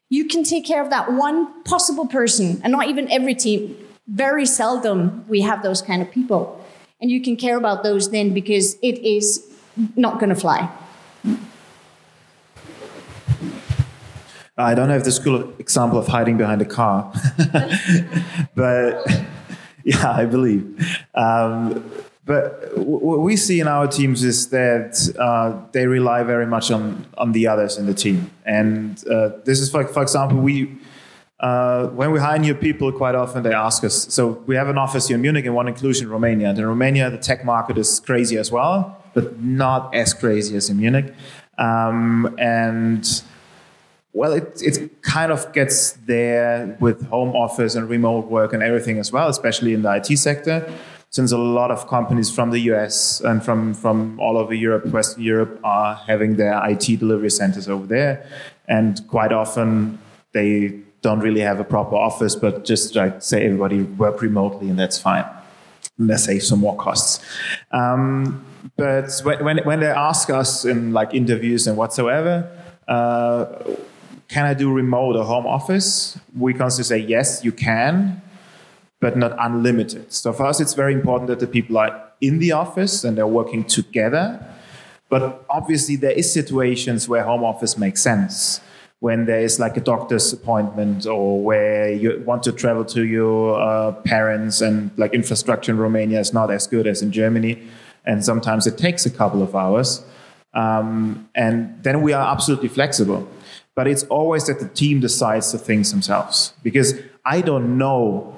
you 0.09 0.27
can 0.27 0.45
take 0.45 0.65
care 0.65 0.83
of 0.83 0.89
that 0.91 1.13
one 1.13 1.63
possible 1.65 2.07
person, 2.07 2.61
and 2.65 2.73
not 2.73 2.89
even 2.89 3.11
every 3.11 3.35
team. 3.35 3.77
Very 4.07 4.47
seldom 4.47 5.25
we 5.29 5.43
have 5.43 5.63
those 5.63 5.83
kind 5.83 6.01
of 6.01 6.11
people. 6.11 6.65
And 7.01 7.11
you 7.11 7.21
can 7.21 7.37
care 7.37 7.59
about 7.59 7.83
those 7.83 8.11
then 8.11 8.33
because 8.33 8.77
it 8.83 8.99
is 9.05 9.47
not 9.97 10.19
going 10.21 10.31
to 10.31 10.37
fly. 10.37 10.71
I 14.57 14.75
don't 14.75 14.91
have 14.91 15.03
the 15.03 15.11
school 15.11 15.53
example 15.59 15.99
of 15.99 16.07
hiding 16.07 16.37
behind 16.37 16.63
a 16.63 16.65
car, 16.65 17.13
but 18.55 19.05
yeah, 19.85 20.13
I 20.13 20.27
believe. 20.27 20.65
Um, 21.15 21.91
but 22.25 22.79
what 22.79 23.21
we 23.21 23.37
see 23.37 23.61
in 23.61 23.67
our 23.67 23.89
teams 23.89 24.23
is 24.23 24.49
that 24.51 25.13
uh, 25.19 25.61
they 25.73 25.87
rely 25.87 26.23
very 26.23 26.47
much 26.47 26.71
on 26.71 27.05
on 27.19 27.33
the 27.33 27.49
others 27.49 27.77
in 27.79 27.87
the 27.87 27.95
team, 27.95 28.31
and 28.47 29.03
uh, 29.09 29.31
this 29.45 29.61
is 29.61 29.71
for 29.71 29.87
for 29.87 30.03
example 30.03 30.39
we. 30.39 30.77
Uh, 31.41 31.89
when 31.89 32.11
we 32.11 32.19
hire 32.19 32.39
new 32.39 32.55
people, 32.55 32.91
quite 32.91 33.15
often 33.15 33.43
they 33.43 33.53
ask 33.53 33.85
us. 33.85 34.07
So 34.15 34.43
we 34.47 34.55
have 34.55 34.69
an 34.69 34.79
office 34.79 35.09
here 35.09 35.17
in 35.17 35.21
Munich 35.21 35.45
and 35.45 35.55
one 35.55 35.69
in 35.69 35.75
Cluj 35.75 36.01
in 36.01 36.09
Romania. 36.09 36.49
And 36.49 36.59
in 36.59 36.65
Romania, 36.65 37.11
the 37.11 37.19
tech 37.19 37.45
market 37.45 37.77
is 37.77 38.01
crazy 38.01 38.39
as 38.39 38.51
well 38.51 39.04
but 39.15 39.41
not 39.41 39.95
as 39.95 40.13
crazy 40.13 40.57
as 40.57 40.69
in 40.69 40.79
Munich. 40.79 41.15
Um, 41.59 42.35
and 42.39 43.23
well, 44.13 44.33
it, 44.33 44.61
it 44.63 45.03
kind 45.03 45.33
of 45.33 45.53
gets 45.53 45.93
there 46.07 46.77
with 46.81 47.07
home 47.07 47.35
office 47.35 47.75
and 47.75 47.89
remote 47.89 48.27
work 48.27 48.53
and 48.53 48.63
everything 48.63 48.99
as 48.99 49.11
well, 49.11 49.29
especially 49.29 49.75
in 49.75 49.83
the 49.83 49.93
IT 49.95 50.17
sector, 50.19 50.73
since 51.11 51.33
a 51.33 51.39
lot 51.39 51.71
of 51.71 51.89
companies 51.89 52.31
from 52.31 52.51
the 52.51 52.61
US 52.73 53.21
and 53.21 53.45
from, 53.45 53.75
from 53.75 54.19
all 54.21 54.37
over 54.37 54.55
Europe, 54.55 54.87
Western 54.87 55.23
Europe, 55.23 55.61
are 55.65 55.95
having 55.95 56.37
their 56.37 56.61
IT 56.69 56.99
delivery 56.99 57.31
centers 57.31 57.69
over 57.69 57.87
there. 57.87 58.25
And 58.69 59.01
quite 59.09 59.33
often 59.33 59.99
they 60.33 60.81
don't 61.03 61.21
really 61.21 61.41
have 61.41 61.61
a 61.61 61.65
proper 61.65 61.97
office, 61.97 62.35
but 62.35 62.65
just 62.65 62.95
like 62.95 63.21
say 63.21 63.45
everybody 63.45 63.83
work 63.83 64.23
remotely 64.23 64.71
and 64.71 64.79
that's 64.79 64.99
fine. 64.99 65.25
They 65.99 66.17
save 66.17 66.43
some 66.43 66.61
more 66.61 66.77
costs. 66.77 67.25
Um, 67.71 68.45
but 68.77 69.11
when, 69.23 69.59
when 69.59 69.81
they 69.81 69.87
ask 69.87 70.31
us 70.31 70.65
in 70.65 70.93
like 70.93 71.15
interviews 71.15 71.67
and 71.67 71.77
whatsoever, 71.77 72.51
uh, 72.89 73.47
can 74.29 74.47
I 74.47 74.55
do 74.55 74.73
remote 74.73 75.17
or 75.17 75.25
home 75.25 75.47
office? 75.47 76.19
We 76.37 76.55
constantly 76.55 76.89
say, 76.89 77.07
yes, 77.07 77.45
you 77.45 77.53
can, 77.53 78.23
but 79.01 79.17
not 79.17 79.37
unlimited. 79.39 80.13
So 80.13 80.33
for 80.33 80.47
us, 80.47 80.61
it's 80.61 80.75
very 80.75 80.95
important 80.95 81.29
that 81.29 81.41
the 81.41 81.47
people 81.47 81.79
are 81.79 82.11
in 82.21 82.39
the 82.39 82.53
office 82.53 83.05
and 83.05 83.17
they're 83.17 83.27
working 83.27 83.65
together. 83.65 84.45
But 85.09 85.45
obviously, 85.49 85.97
there 85.97 86.11
is 86.11 86.33
situations 86.33 87.09
where 87.09 87.23
home 87.23 87.45
office 87.45 87.79
makes 87.79 88.03
sense. 88.03 88.61
When 89.01 89.27
there 89.27 89.41
is 89.41 89.61
like 89.61 89.77
a 89.77 89.81
doctor's 89.81 90.33
appointment 90.33 91.07
or 91.07 91.43
where 91.43 91.93
you 91.93 92.23
want 92.27 92.43
to 92.45 92.53
travel 92.53 92.85
to 92.87 93.05
your 93.05 93.61
uh, 93.61 93.93
parents 93.93 94.61
and 94.63 94.91
like 94.97 95.13
infrastructure 95.13 95.73
in 95.73 95.79
Romania 95.79 96.21
is 96.21 96.33
not 96.33 96.51
as 96.51 96.67
good 96.67 96.87
as 96.87 97.03
in 97.03 97.13
Germany. 97.13 97.63
And 98.07 98.25
sometimes 98.25 98.67
it 98.67 98.79
takes 98.79 99.05
a 99.05 99.11
couple 99.11 99.43
of 99.43 99.55
hours. 99.55 100.03
Um, 100.55 101.29
and 101.35 101.83
then 101.83 102.01
we 102.01 102.13
are 102.13 102.33
absolutely 102.33 102.69
flexible. 102.69 103.29
But 103.75 103.89
it's 103.89 104.05
always 104.05 104.47
that 104.47 104.61
the 104.61 104.69
team 104.69 105.01
decides 105.01 105.53
the 105.53 105.59
things 105.59 105.91
themselves 105.91 106.55
because 106.63 106.95
I 107.27 107.41
don't 107.41 107.77
know 107.77 108.35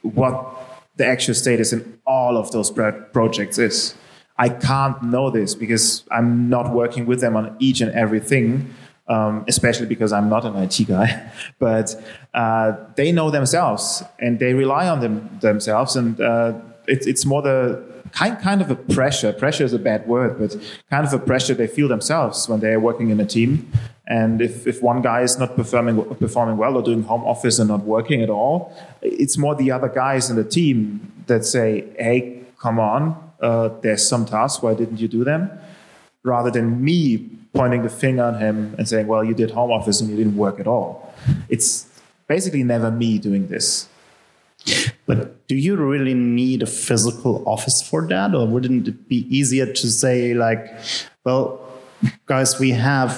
what 0.00 0.52
the 0.96 1.06
actual 1.06 1.34
status 1.34 1.72
in 1.72 1.98
all 2.06 2.36
of 2.36 2.50
those 2.52 2.70
projects 2.70 3.58
is. 3.58 3.94
I 4.38 4.48
can't 4.48 5.02
know 5.02 5.30
this 5.30 5.54
because 5.54 6.04
I'm 6.10 6.48
not 6.48 6.72
working 6.72 7.06
with 7.06 7.20
them 7.20 7.36
on 7.36 7.54
each 7.58 7.80
and 7.80 7.92
everything, 7.92 8.74
um, 9.08 9.44
especially 9.48 9.86
because 9.86 10.12
I'm 10.12 10.28
not 10.28 10.44
an 10.44 10.56
IT 10.56 10.86
guy. 10.86 11.30
But 11.58 11.94
uh, 12.34 12.72
they 12.96 13.12
know 13.12 13.30
themselves 13.30 14.02
and 14.18 14.38
they 14.38 14.54
rely 14.54 14.88
on 14.88 15.00
them 15.00 15.38
themselves, 15.40 15.96
and 15.96 16.20
uh, 16.20 16.54
it, 16.86 17.06
it's 17.06 17.24
more 17.24 17.42
the 17.42 17.82
kind 18.12 18.38
kind 18.38 18.60
of 18.60 18.70
a 18.70 18.76
pressure. 18.76 19.32
Pressure 19.32 19.64
is 19.64 19.72
a 19.72 19.78
bad 19.78 20.06
word, 20.06 20.38
but 20.38 20.56
kind 20.90 21.06
of 21.06 21.12
a 21.12 21.18
pressure 21.18 21.54
they 21.54 21.66
feel 21.66 21.88
themselves 21.88 22.48
when 22.48 22.60
they 22.60 22.72
are 22.72 22.80
working 22.80 23.10
in 23.10 23.20
a 23.20 23.26
team 23.26 23.70
and 24.06 24.42
if, 24.42 24.66
if 24.66 24.82
one 24.82 25.00
guy 25.00 25.22
is 25.22 25.38
not 25.38 25.54
performing 25.54 26.04
performing 26.16 26.56
well 26.56 26.76
or 26.76 26.82
doing 26.82 27.02
home 27.04 27.24
office 27.24 27.58
and 27.58 27.68
not 27.68 27.82
working 27.84 28.22
at 28.22 28.30
all, 28.30 28.76
it's 29.00 29.38
more 29.38 29.54
the 29.54 29.70
other 29.70 29.88
guys 29.88 30.28
in 30.28 30.36
the 30.36 30.44
team 30.44 31.12
that 31.28 31.44
say, 31.44 31.84
"Hey, 31.98 32.42
come 32.60 32.80
on, 32.80 33.16
uh, 33.40 33.70
there's 33.80 34.06
some 34.06 34.26
tasks. 34.26 34.62
Why 34.62 34.74
didn't 34.74 34.98
you 34.98 35.08
do 35.08 35.22
them?" 35.24 35.50
Rather 36.24 36.50
than 36.50 36.84
me 36.84 37.28
pointing 37.52 37.82
the 37.82 37.88
finger 37.88 38.22
on 38.22 38.38
him 38.38 38.74
and 38.78 38.88
saying, 38.88 39.06
"Well, 39.06 39.24
you 39.24 39.34
did 39.34 39.50
home 39.50 39.70
office 39.70 40.00
and 40.00 40.08
you 40.10 40.16
didn't 40.16 40.36
work 40.36 40.60
at 40.60 40.66
all." 40.66 41.12
It's 41.48 41.86
basically 42.28 42.62
never 42.62 42.90
me 42.90 43.18
doing 43.18 43.48
this. 43.48 43.88
But 45.06 45.46
do 45.48 45.56
you 45.56 45.76
really 45.76 46.14
need 46.14 46.62
a 46.62 46.66
physical 46.66 47.42
office 47.46 47.82
for 47.82 48.06
that, 48.08 48.34
or 48.34 48.46
wouldn't 48.46 48.88
it 48.88 49.08
be 49.08 49.26
easier 49.36 49.66
to 49.66 49.90
say, 49.90 50.34
like, 50.34 50.66
well, 51.24 51.60
guys, 52.26 52.58
we 52.58 52.70
have 52.70 53.10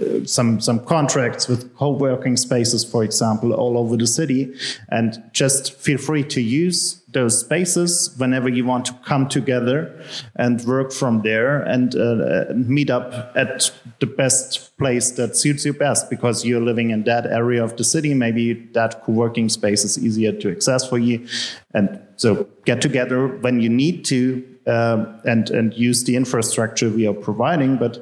uh, 0.00 0.24
some 0.24 0.60
some 0.60 0.84
contracts 0.84 1.48
with 1.48 1.74
co-working 1.76 2.36
spaces, 2.36 2.84
for 2.84 3.02
example, 3.02 3.52
all 3.54 3.78
over 3.78 3.96
the 3.96 4.06
city, 4.06 4.52
and 4.90 5.22
just 5.32 5.72
feel 5.72 5.98
free 5.98 6.24
to 6.24 6.40
use 6.40 6.99
those 7.12 7.40
spaces 7.40 8.14
whenever 8.18 8.48
you 8.48 8.64
want 8.64 8.84
to 8.84 8.92
come 9.04 9.28
together 9.28 10.02
and 10.36 10.62
work 10.64 10.92
from 10.92 11.22
there 11.22 11.60
and 11.62 11.94
uh, 11.96 12.44
meet 12.54 12.90
up 12.90 13.32
at 13.36 13.70
the 14.00 14.06
best 14.06 14.76
place 14.78 15.12
that 15.12 15.36
suits 15.36 15.64
you 15.64 15.72
best 15.72 16.08
because 16.08 16.44
you're 16.44 16.60
living 16.60 16.90
in 16.90 17.04
that 17.04 17.26
area 17.26 17.62
of 17.62 17.76
the 17.76 17.84
city. 17.84 18.14
Maybe 18.14 18.54
that 18.72 19.02
co-working 19.02 19.48
space 19.48 19.84
is 19.84 19.98
easier 19.98 20.32
to 20.32 20.50
access 20.50 20.88
for 20.88 20.98
you, 20.98 21.26
and 21.74 22.00
so 22.16 22.48
get 22.64 22.80
together 22.80 23.26
when 23.26 23.60
you 23.60 23.68
need 23.68 24.04
to. 24.06 24.46
Uh, 24.66 25.18
and 25.24 25.50
and 25.50 25.72
use 25.72 26.04
the 26.04 26.14
infrastructure 26.14 26.90
we 26.90 27.06
are 27.06 27.14
providing, 27.14 27.78
but 27.78 27.98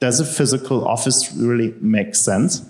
does 0.00 0.20
a 0.20 0.24
physical 0.24 0.86
office 0.86 1.32
really 1.34 1.74
make 1.80 2.14
sense? 2.14 2.62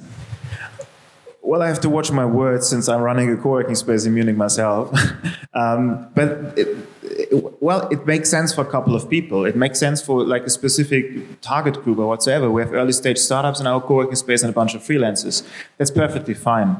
Well, 1.46 1.62
I 1.62 1.68
have 1.68 1.78
to 1.82 1.88
watch 1.88 2.10
my 2.10 2.26
words 2.26 2.68
since 2.68 2.88
I'm 2.88 3.02
running 3.02 3.30
a 3.30 3.36
co-working 3.36 3.76
space 3.76 4.04
in 4.04 4.14
Munich 4.14 4.36
myself. 4.36 4.92
um, 5.54 6.08
but 6.12 6.58
it, 6.58 6.76
it, 7.04 7.62
well, 7.62 7.86
it 7.90 8.04
makes 8.04 8.28
sense 8.28 8.52
for 8.52 8.62
a 8.62 8.66
couple 8.66 8.96
of 8.96 9.08
people. 9.08 9.44
It 9.44 9.54
makes 9.54 9.78
sense 9.78 10.02
for 10.02 10.24
like 10.24 10.42
a 10.42 10.50
specific 10.50 11.40
target 11.42 11.84
group 11.84 11.98
or 11.98 12.08
whatsoever. 12.08 12.50
We 12.50 12.62
have 12.62 12.72
early 12.72 12.90
stage 12.90 13.18
startups 13.18 13.60
in 13.60 13.68
our 13.68 13.80
co-working 13.80 14.16
space 14.16 14.42
and 14.42 14.50
a 14.50 14.52
bunch 14.52 14.74
of 14.74 14.82
freelancers. 14.82 15.46
That's 15.78 15.92
perfectly 15.92 16.34
fine. 16.34 16.78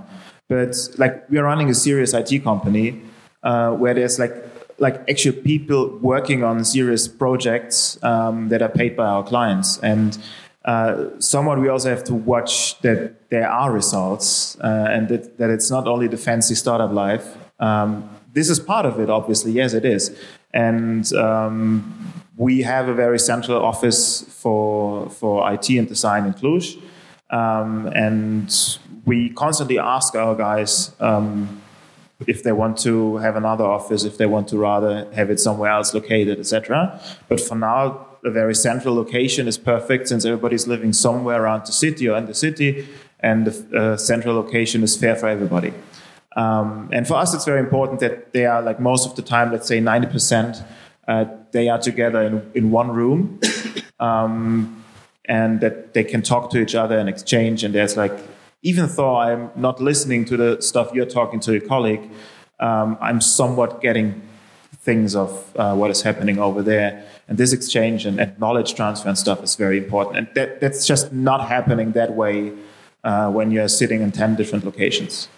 But 0.49 0.75
like 0.99 1.31
we 1.31 1.39
are 1.39 1.45
running 1.45 1.71
a 1.71 1.75
serious 1.75 2.13
IT 2.13 2.43
company 2.43 3.01
uh, 3.45 3.71
where 3.71 3.95
there's 3.95 4.19
like 4.19 4.35
like 4.79 5.09
actual 5.09 5.33
people 5.33 5.97
working 5.99 6.43
on 6.43 6.65
serious 6.65 7.07
projects 7.07 8.03
um, 8.03 8.49
that 8.49 8.63
are 8.63 8.69
paid 8.69 8.97
by 8.97 9.07
our 9.07 9.25
clients 9.25 9.79
and 9.79 10.19
uh, 10.67 11.09
somewhat 11.21 11.61
we 11.61 11.69
also 11.69 11.89
have 11.89 12.03
to 12.05 12.15
watch 12.15 12.79
that 12.81 13.31
there 13.31 13.49
are 13.49 13.71
results 13.71 14.59
uh, 14.61 14.89
and 14.91 15.09
that, 15.09 15.39
that 15.39 15.49
it's 15.49 15.71
not 15.71 15.87
only 15.87 16.09
the 16.09 16.17
fancy 16.17 16.57
startup 16.57 16.93
life. 16.93 17.37
Um, 17.61 18.11
this 18.33 18.51
is 18.51 18.59
part 18.59 18.85
of 18.85 18.99
it 18.99 19.09
obviously. 19.09 19.53
Yes 19.53 19.75
it 19.75 19.85
is. 19.85 20.17
And 20.53 21.11
um, 21.15 22.13
we 22.37 22.63
have 22.63 22.89
a 22.89 22.95
very 22.95 23.19
central 23.19 23.65
office 23.65 24.23
for 24.23 25.09
for 25.11 25.51
IT 25.53 25.71
and 25.71 25.89
design 25.89 26.27
in 26.27 26.35
Cluj. 26.35 26.83
Um, 27.31 27.87
and 27.95 28.53
we 29.05 29.31
constantly 29.31 29.79
ask 29.79 30.15
our 30.15 30.35
guys 30.35 30.95
um, 31.01 31.63
if 32.27 32.43
they 32.43 32.53
want 32.53 32.79
to 32.79 33.17
have 33.19 33.37
another 33.37 33.65
office, 33.65 34.05
if 34.05 34.19
they 34.19 34.27
want 34.27 34.49
to 34.49 34.57
rather 34.57 35.07
have 35.15 35.31
it 35.31 35.39
somewhere 35.39 35.71
else 35.71 35.95
located, 35.95 36.39
etc. 36.39 37.01
But 37.29 37.41
for 37.41 37.55
now, 37.55 38.06
a 38.25 38.31
very 38.31 38.55
central 38.55 38.95
location 38.95 39.49
is 39.49 39.59
perfect 39.59 40.09
since 40.09 40.25
everybody's 40.25 40.67
living 40.67 40.93
somewhere 40.93 41.43
around 41.43 41.67
the 41.67 41.73
city 41.73 42.09
or 42.09 42.17
in 42.17 42.27
the 42.27 42.35
city, 42.35 42.87
and 43.21 43.47
the 43.47 43.79
uh, 43.79 43.97
central 43.97 44.35
location 44.35 44.83
is 44.83 44.97
fair 44.97 45.17
for 45.17 45.29
everybody. 45.29 45.73
Um, 46.37 46.91
and 46.93 47.07
for 47.07 47.15
us, 47.15 47.35
it's 47.35 47.45
very 47.45 47.61
important 47.61 48.01
that 48.01 48.33
they 48.33 48.45
are 48.45 48.61
like 48.61 48.79
most 48.79 49.07
of 49.07 49.17
the 49.17 49.23
time, 49.23 49.53
let's 49.53 49.67
say 49.67 49.81
90%, 49.81 50.63
uh, 51.09 51.25
they 51.53 51.69
are 51.69 51.79
together 51.79 52.23
in, 52.23 52.51
in 52.55 52.71
one 52.71 52.91
room. 52.91 53.41
Um, 53.99 54.85
and 55.29 55.61
that 55.61 55.93
they 55.95 56.05
can 56.05 56.23
talk 56.23 56.51
to 56.51 56.61
each 56.61 56.75
other 56.75 56.99
and 56.99 57.09
exchange, 57.09 57.65
and 57.65 57.75
there's 57.75 57.97
like 57.97 58.13
even 58.63 58.89
though 58.97 59.17
I'm 59.17 59.51
not 59.55 59.81
listening 59.81 60.25
to 60.27 60.37
the 60.37 60.61
stuff 60.61 60.93
you're 60.93 61.07
talking 61.07 61.41
to 61.41 61.53
your 61.53 61.61
colleague, 61.61 62.11
um, 62.59 62.99
I'm 63.01 63.21
somewhat 63.21 63.81
getting 63.81 64.23
things 64.79 65.15
of 65.15 65.57
uh, 65.57 65.75
what 65.75 65.91
is 65.91 66.03
happening 66.03 66.39
over 66.39 66.63
there. 66.63 67.05
And 67.29 67.39
this 67.39 67.53
exchange 67.53 68.07
and, 68.07 68.21
and, 68.21 68.39
knowledge 68.39 68.75
transfer 68.75 69.09
and 69.09 69.19
stuff 69.19 69.43
is 69.43 69.57
very 69.57 69.79
important. 69.79 70.17
And 70.17 70.29
that, 70.35 70.61
that's 70.61 70.87
just 70.87 71.13
not 71.13 71.49
happening 71.49 71.93
that 71.93 72.13
way 72.13 72.53
uh, 73.03 73.31
when 73.31 73.51
you're 73.51 73.69
sitting 73.69 74.01
in 74.03 74.13
10 74.13 74.37
different 74.37 74.65
locations. 74.65 75.29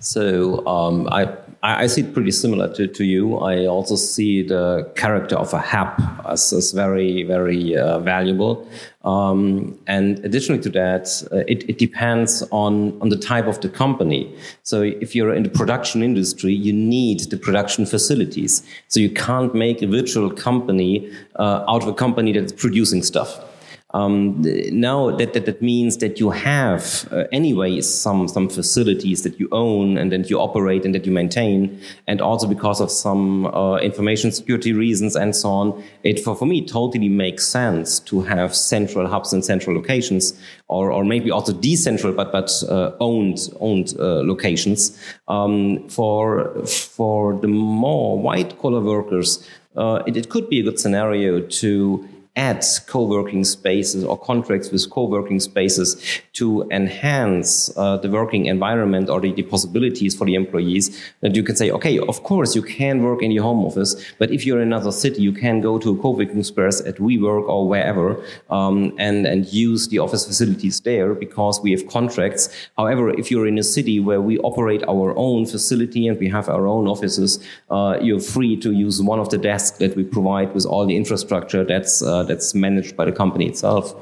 So 0.00 0.66
um, 0.66 1.08
I 1.10 1.36
I, 1.62 1.84
I, 1.84 1.86
see 1.86 2.02
it 2.02 2.14
pretty 2.14 2.30
similar 2.30 2.72
to, 2.74 2.86
to 2.86 3.04
you. 3.04 3.38
I 3.38 3.66
also 3.66 3.96
see 3.96 4.42
the 4.42 4.90
character 4.94 5.36
of 5.36 5.52
a 5.52 5.58
HAP 5.58 6.00
as, 6.26 6.52
as 6.52 6.72
very, 6.72 7.24
very 7.24 7.76
uh, 7.76 7.98
valuable. 7.98 8.68
Um, 9.04 9.78
and 9.86 10.24
additionally 10.24 10.62
to 10.62 10.70
that, 10.70 11.22
uh, 11.32 11.38
it, 11.48 11.68
it, 11.68 11.78
depends 11.78 12.42
on, 12.50 13.00
on 13.00 13.08
the 13.08 13.16
type 13.16 13.46
of 13.46 13.60
the 13.60 13.68
company. 13.68 14.36
So 14.62 14.82
if 14.82 15.14
you're 15.14 15.34
in 15.34 15.42
the 15.42 15.48
production 15.48 16.02
industry, 16.02 16.52
you 16.52 16.72
need 16.72 17.20
the 17.30 17.36
production 17.36 17.86
facilities. 17.86 18.62
So 18.88 19.00
you 19.00 19.10
can't 19.10 19.54
make 19.54 19.82
a 19.82 19.86
virtual 19.86 20.30
company 20.30 21.10
uh, 21.36 21.64
out 21.68 21.82
of 21.82 21.88
a 21.88 21.94
company 21.94 22.32
that's 22.32 22.52
producing 22.52 23.02
stuff. 23.02 23.47
Um, 23.94 24.42
now 24.70 25.16
that, 25.16 25.32
that, 25.32 25.46
that 25.46 25.62
means 25.62 25.96
that 25.98 26.20
you 26.20 26.28
have 26.28 27.08
uh, 27.10 27.24
anyway 27.32 27.80
some 27.80 28.28
some 28.28 28.50
facilities 28.50 29.22
that 29.22 29.40
you 29.40 29.48
own 29.50 29.96
and 29.96 30.12
that 30.12 30.28
you 30.28 30.38
operate 30.38 30.84
and 30.84 30.94
that 30.94 31.06
you 31.06 31.12
maintain, 31.12 31.80
and 32.06 32.20
also 32.20 32.46
because 32.46 32.82
of 32.82 32.90
some 32.90 33.46
uh, 33.46 33.76
information 33.78 34.30
security 34.30 34.74
reasons 34.74 35.16
and 35.16 35.34
so 35.34 35.48
on, 35.48 35.84
it 36.02 36.20
for, 36.20 36.36
for 36.36 36.44
me 36.44 36.66
totally 36.66 37.08
makes 37.08 37.46
sense 37.46 37.98
to 38.00 38.20
have 38.20 38.54
central 38.54 39.08
hubs 39.08 39.32
and 39.32 39.42
central 39.42 39.74
locations, 39.74 40.38
or 40.68 40.92
or 40.92 41.02
maybe 41.02 41.30
also 41.30 41.54
decentral 41.54 42.14
but 42.14 42.30
but 42.30 42.50
uh, 42.68 42.92
owned 43.00 43.38
owned 43.60 43.94
uh, 43.98 44.20
locations 44.22 45.02
um, 45.28 45.88
for 45.88 46.62
for 46.66 47.40
the 47.40 47.48
more 47.48 48.18
white 48.18 48.58
collar 48.58 48.80
workers. 48.80 49.48
Uh, 49.76 50.02
it, 50.06 50.16
it 50.16 50.28
could 50.28 50.48
be 50.50 50.58
a 50.58 50.62
good 50.62 50.78
scenario 50.78 51.40
to 51.40 52.07
add 52.38 52.64
co-working 52.86 53.44
spaces 53.44 54.04
or 54.04 54.16
contracts 54.16 54.70
with 54.70 54.88
co-working 54.90 55.40
spaces 55.40 56.20
to 56.32 56.66
enhance 56.70 57.76
uh, 57.76 57.96
the 57.96 58.08
working 58.08 58.46
environment 58.46 59.10
or 59.10 59.20
the, 59.20 59.32
the, 59.32 59.42
possibilities 59.42 60.14
for 60.14 60.24
the 60.24 60.34
employees, 60.34 60.84
that 61.20 61.34
you 61.34 61.42
can 61.42 61.56
say, 61.56 61.70
okay, 61.70 61.98
of 61.98 62.22
course 62.22 62.54
you 62.54 62.62
can 62.62 63.02
work 63.02 63.22
in 63.22 63.30
your 63.30 63.42
home 63.42 63.64
office, 63.64 63.92
but 64.18 64.30
if 64.30 64.46
you're 64.46 64.60
in 64.60 64.68
another 64.68 64.92
city, 64.92 65.20
you 65.22 65.32
can 65.32 65.60
go 65.60 65.78
to 65.78 65.90
a 65.90 65.98
co-working 66.02 66.42
space 66.44 66.80
at 66.82 66.96
WeWork 66.96 67.48
or 67.48 67.66
wherever 67.66 68.22
um, 68.50 68.92
and 68.98 69.26
and 69.26 69.52
use 69.52 69.88
the 69.88 69.98
office 69.98 70.24
facilities 70.26 70.80
there 70.80 71.14
because 71.14 71.60
we 71.60 71.70
have 71.72 71.86
contracts. 71.88 72.48
However, 72.76 73.10
if 73.10 73.30
you're 73.30 73.46
in 73.46 73.58
a 73.58 73.62
city 73.64 73.98
where 73.98 74.20
we 74.20 74.38
operate 74.50 74.82
our 74.84 75.16
own 75.16 75.46
facility 75.46 76.06
and 76.08 76.18
we 76.20 76.28
have 76.28 76.48
our 76.48 76.66
own 76.66 76.86
offices, 76.86 77.40
uh, 77.70 77.98
you're 78.00 78.20
free 78.20 78.56
to 78.64 78.72
use 78.72 79.02
one 79.02 79.18
of 79.18 79.28
the 79.30 79.38
desks 79.38 79.78
that 79.78 79.96
we 79.96 80.04
provide 80.04 80.54
with 80.54 80.66
all 80.66 80.86
the 80.86 80.96
infrastructure 80.96 81.64
that's 81.64 82.02
uh, 82.02 82.27
that's 82.28 82.54
managed 82.54 82.96
by 82.96 83.04
the 83.04 83.12
company 83.12 83.46
itself. 83.46 83.94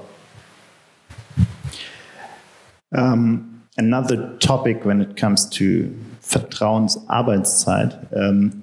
Um, 2.95 3.63
another 3.77 4.37
topic 4.39 4.85
when 4.85 5.01
it 5.01 5.17
comes 5.17 5.49
to 5.51 5.95
Vertrauensarbeitszeit. 6.23 8.17
Um, 8.17 8.63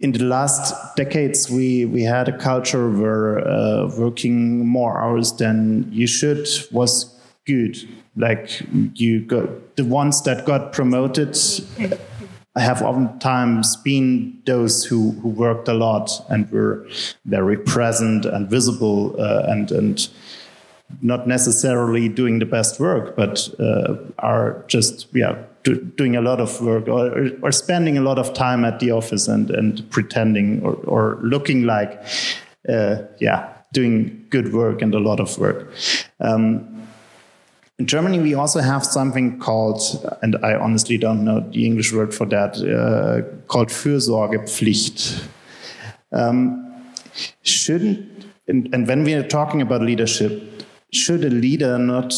in 0.00 0.12
the 0.12 0.24
last 0.24 0.96
decades, 0.96 1.50
we, 1.50 1.84
we 1.84 2.02
had 2.02 2.28
a 2.28 2.36
culture 2.36 2.90
where 2.90 3.46
uh, 3.46 3.88
working 3.98 4.66
more 4.66 4.98
hours 4.98 5.32
than 5.32 5.88
you 5.92 6.06
should 6.06 6.48
was 6.72 7.14
good. 7.46 7.76
Like 8.16 8.62
you 8.94 9.20
got 9.20 9.76
the 9.76 9.84
ones 9.84 10.22
that 10.22 10.46
got 10.46 10.72
promoted 10.72 11.36
have 12.56 12.82
oftentimes 12.82 13.76
been 13.76 14.40
those 14.44 14.84
who, 14.84 15.12
who 15.12 15.28
worked 15.28 15.68
a 15.68 15.74
lot 15.74 16.10
and 16.28 16.50
were 16.50 16.86
very 17.24 17.56
present 17.56 18.24
and 18.24 18.50
visible 18.50 19.14
uh, 19.20 19.44
and, 19.46 19.70
and 19.70 20.08
not 21.02 21.28
necessarily 21.28 22.08
doing 22.08 22.40
the 22.40 22.46
best 22.46 22.80
work, 22.80 23.14
but 23.14 23.48
uh, 23.60 23.94
are 24.18 24.64
just 24.66 25.06
yeah 25.14 25.36
do, 25.62 25.76
doing 25.96 26.16
a 26.16 26.20
lot 26.20 26.40
of 26.40 26.60
work 26.60 26.88
or, 26.88 27.30
or 27.42 27.52
spending 27.52 27.96
a 27.96 28.00
lot 28.00 28.18
of 28.18 28.34
time 28.34 28.64
at 28.64 28.80
the 28.80 28.90
office 28.90 29.28
and, 29.28 29.50
and 29.50 29.88
pretending 29.90 30.62
or, 30.62 30.74
or 30.86 31.18
looking 31.22 31.62
like 31.62 32.02
uh, 32.68 32.96
yeah 33.20 33.52
doing 33.72 34.26
good 34.30 34.52
work 34.52 34.82
and 34.82 34.94
a 34.94 34.98
lot 34.98 35.20
of 35.20 35.38
work. 35.38 35.72
Um, 36.18 36.79
in 37.80 37.86
Germany, 37.86 38.18
we 38.18 38.34
also 38.34 38.60
have 38.60 38.84
something 38.84 39.38
called, 39.38 39.80
and 40.20 40.36
I 40.42 40.54
honestly 40.54 40.98
don't 40.98 41.24
know 41.24 41.40
the 41.40 41.64
English 41.64 41.94
word 41.94 42.14
for 42.14 42.26
that, 42.26 42.58
uh, 42.58 43.22
called 43.46 43.68
Fürsorgepflicht. 43.70 45.26
Um, 46.12 46.92
shouldn't, 47.40 48.26
and, 48.46 48.68
and 48.74 48.86
when 48.86 49.02
we 49.02 49.14
are 49.14 49.26
talking 49.26 49.62
about 49.62 49.80
leadership, 49.80 50.62
should 50.92 51.24
a 51.24 51.30
leader 51.30 51.78
not 51.78 52.12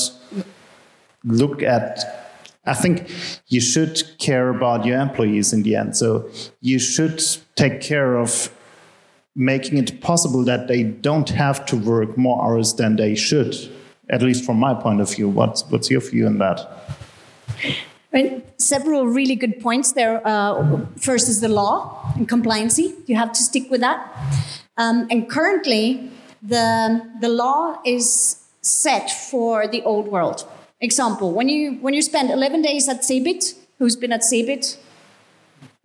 look 1.23 1.63
at 1.63 2.19
I 2.65 2.75
think 2.75 3.11
you 3.49 3.61
should 3.61 4.03
care 4.19 4.49
about 4.49 4.85
your 4.87 5.01
employees 5.01 5.53
in 5.53 5.65
the 5.65 5.75
end. 5.75 5.97
So 5.97 6.31
you 6.61 6.79
should 6.79 7.21
take 7.57 7.81
care 7.81 8.17
of 8.17 8.53
making 9.35 9.79
it 9.79 10.01
possible 10.01 10.45
that 10.45 10.69
they 10.69 10.85
don't 10.85 11.29
have 11.31 11.67
to 11.67 11.77
work 11.77 12.17
more 12.17 12.41
hours 12.41 12.75
than 12.75 12.95
they 12.95 13.17
should 13.17 13.57
at 14.13 14.23
least 14.23 14.45
from 14.45 14.59
my 14.59 14.75
point 14.75 15.01
of 15.01 15.13
view. 15.13 15.29
What's, 15.29 15.65
what's 15.71 15.91
your 15.91 16.03
view 16.03 16.27
on 16.27 16.39
that? 16.39 16.61
Several 18.59 19.07
really 19.07 19.35
good 19.35 19.59
points 19.59 19.93
there. 19.93 20.21
Uh, 20.25 20.87
first 20.99 21.29
is 21.29 21.41
the 21.41 21.49
law 21.49 22.13
and 22.15 22.29
compliancy. 22.29 22.95
You 23.09 23.17
have 23.17 23.33
to 23.33 23.43
stick 23.43 23.71
with 23.71 23.81
that. 23.81 24.07
Um, 24.77 25.09
and 25.11 25.29
currently, 25.29 26.11
the, 26.43 27.11
the 27.21 27.29
law 27.29 27.81
is 27.85 28.45
set 28.61 29.11
for 29.11 29.67
the 29.67 29.83
old 29.83 30.09
world. 30.09 30.47
Example, 30.81 31.33
when 31.33 31.49
you, 31.49 31.73
when 31.81 31.95
you 31.95 32.03
spend 32.03 32.31
11 32.31 32.63
days 32.63 32.89
at 32.89 33.05
Cebit, 33.05 33.55
who's 33.79 33.97
been 33.97 34.13
at 34.13 34.23
Cebit? 34.23 34.77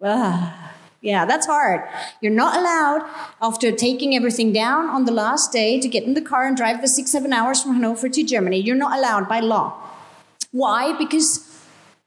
Ah, 0.04 0.67
yeah, 1.02 1.26
that's 1.26 1.46
hard. 1.46 1.88
You're 2.22 2.34
not 2.34 2.58
allowed, 2.58 3.08
after 3.42 3.72
taking 3.72 4.16
everything 4.16 4.52
down 4.52 4.90
on 4.90 5.06
the 5.06 5.12
last 5.12 5.52
day, 5.52 5.80
to 5.80 5.88
get 5.88 6.04
in 6.04 6.14
the 6.14 6.22
car 6.22 6.48
and 6.48 6.58
drive 6.58 6.82
the 6.82 6.88
six, 6.88 7.12
seven 7.12 7.34
hours 7.34 7.62
from 7.62 7.76
Hanover 7.76 8.10
to 8.10 8.24
Germany. 8.24 8.60
You're 8.60 8.76
not 8.76 8.98
allowed 8.98 9.30
by 9.30 9.40
law. 9.40 9.80
Why? 10.52 10.98
Because 10.98 11.44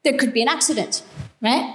there 0.03 0.17
could 0.17 0.33
be 0.33 0.41
an 0.41 0.47
accident, 0.47 1.03
right? 1.41 1.73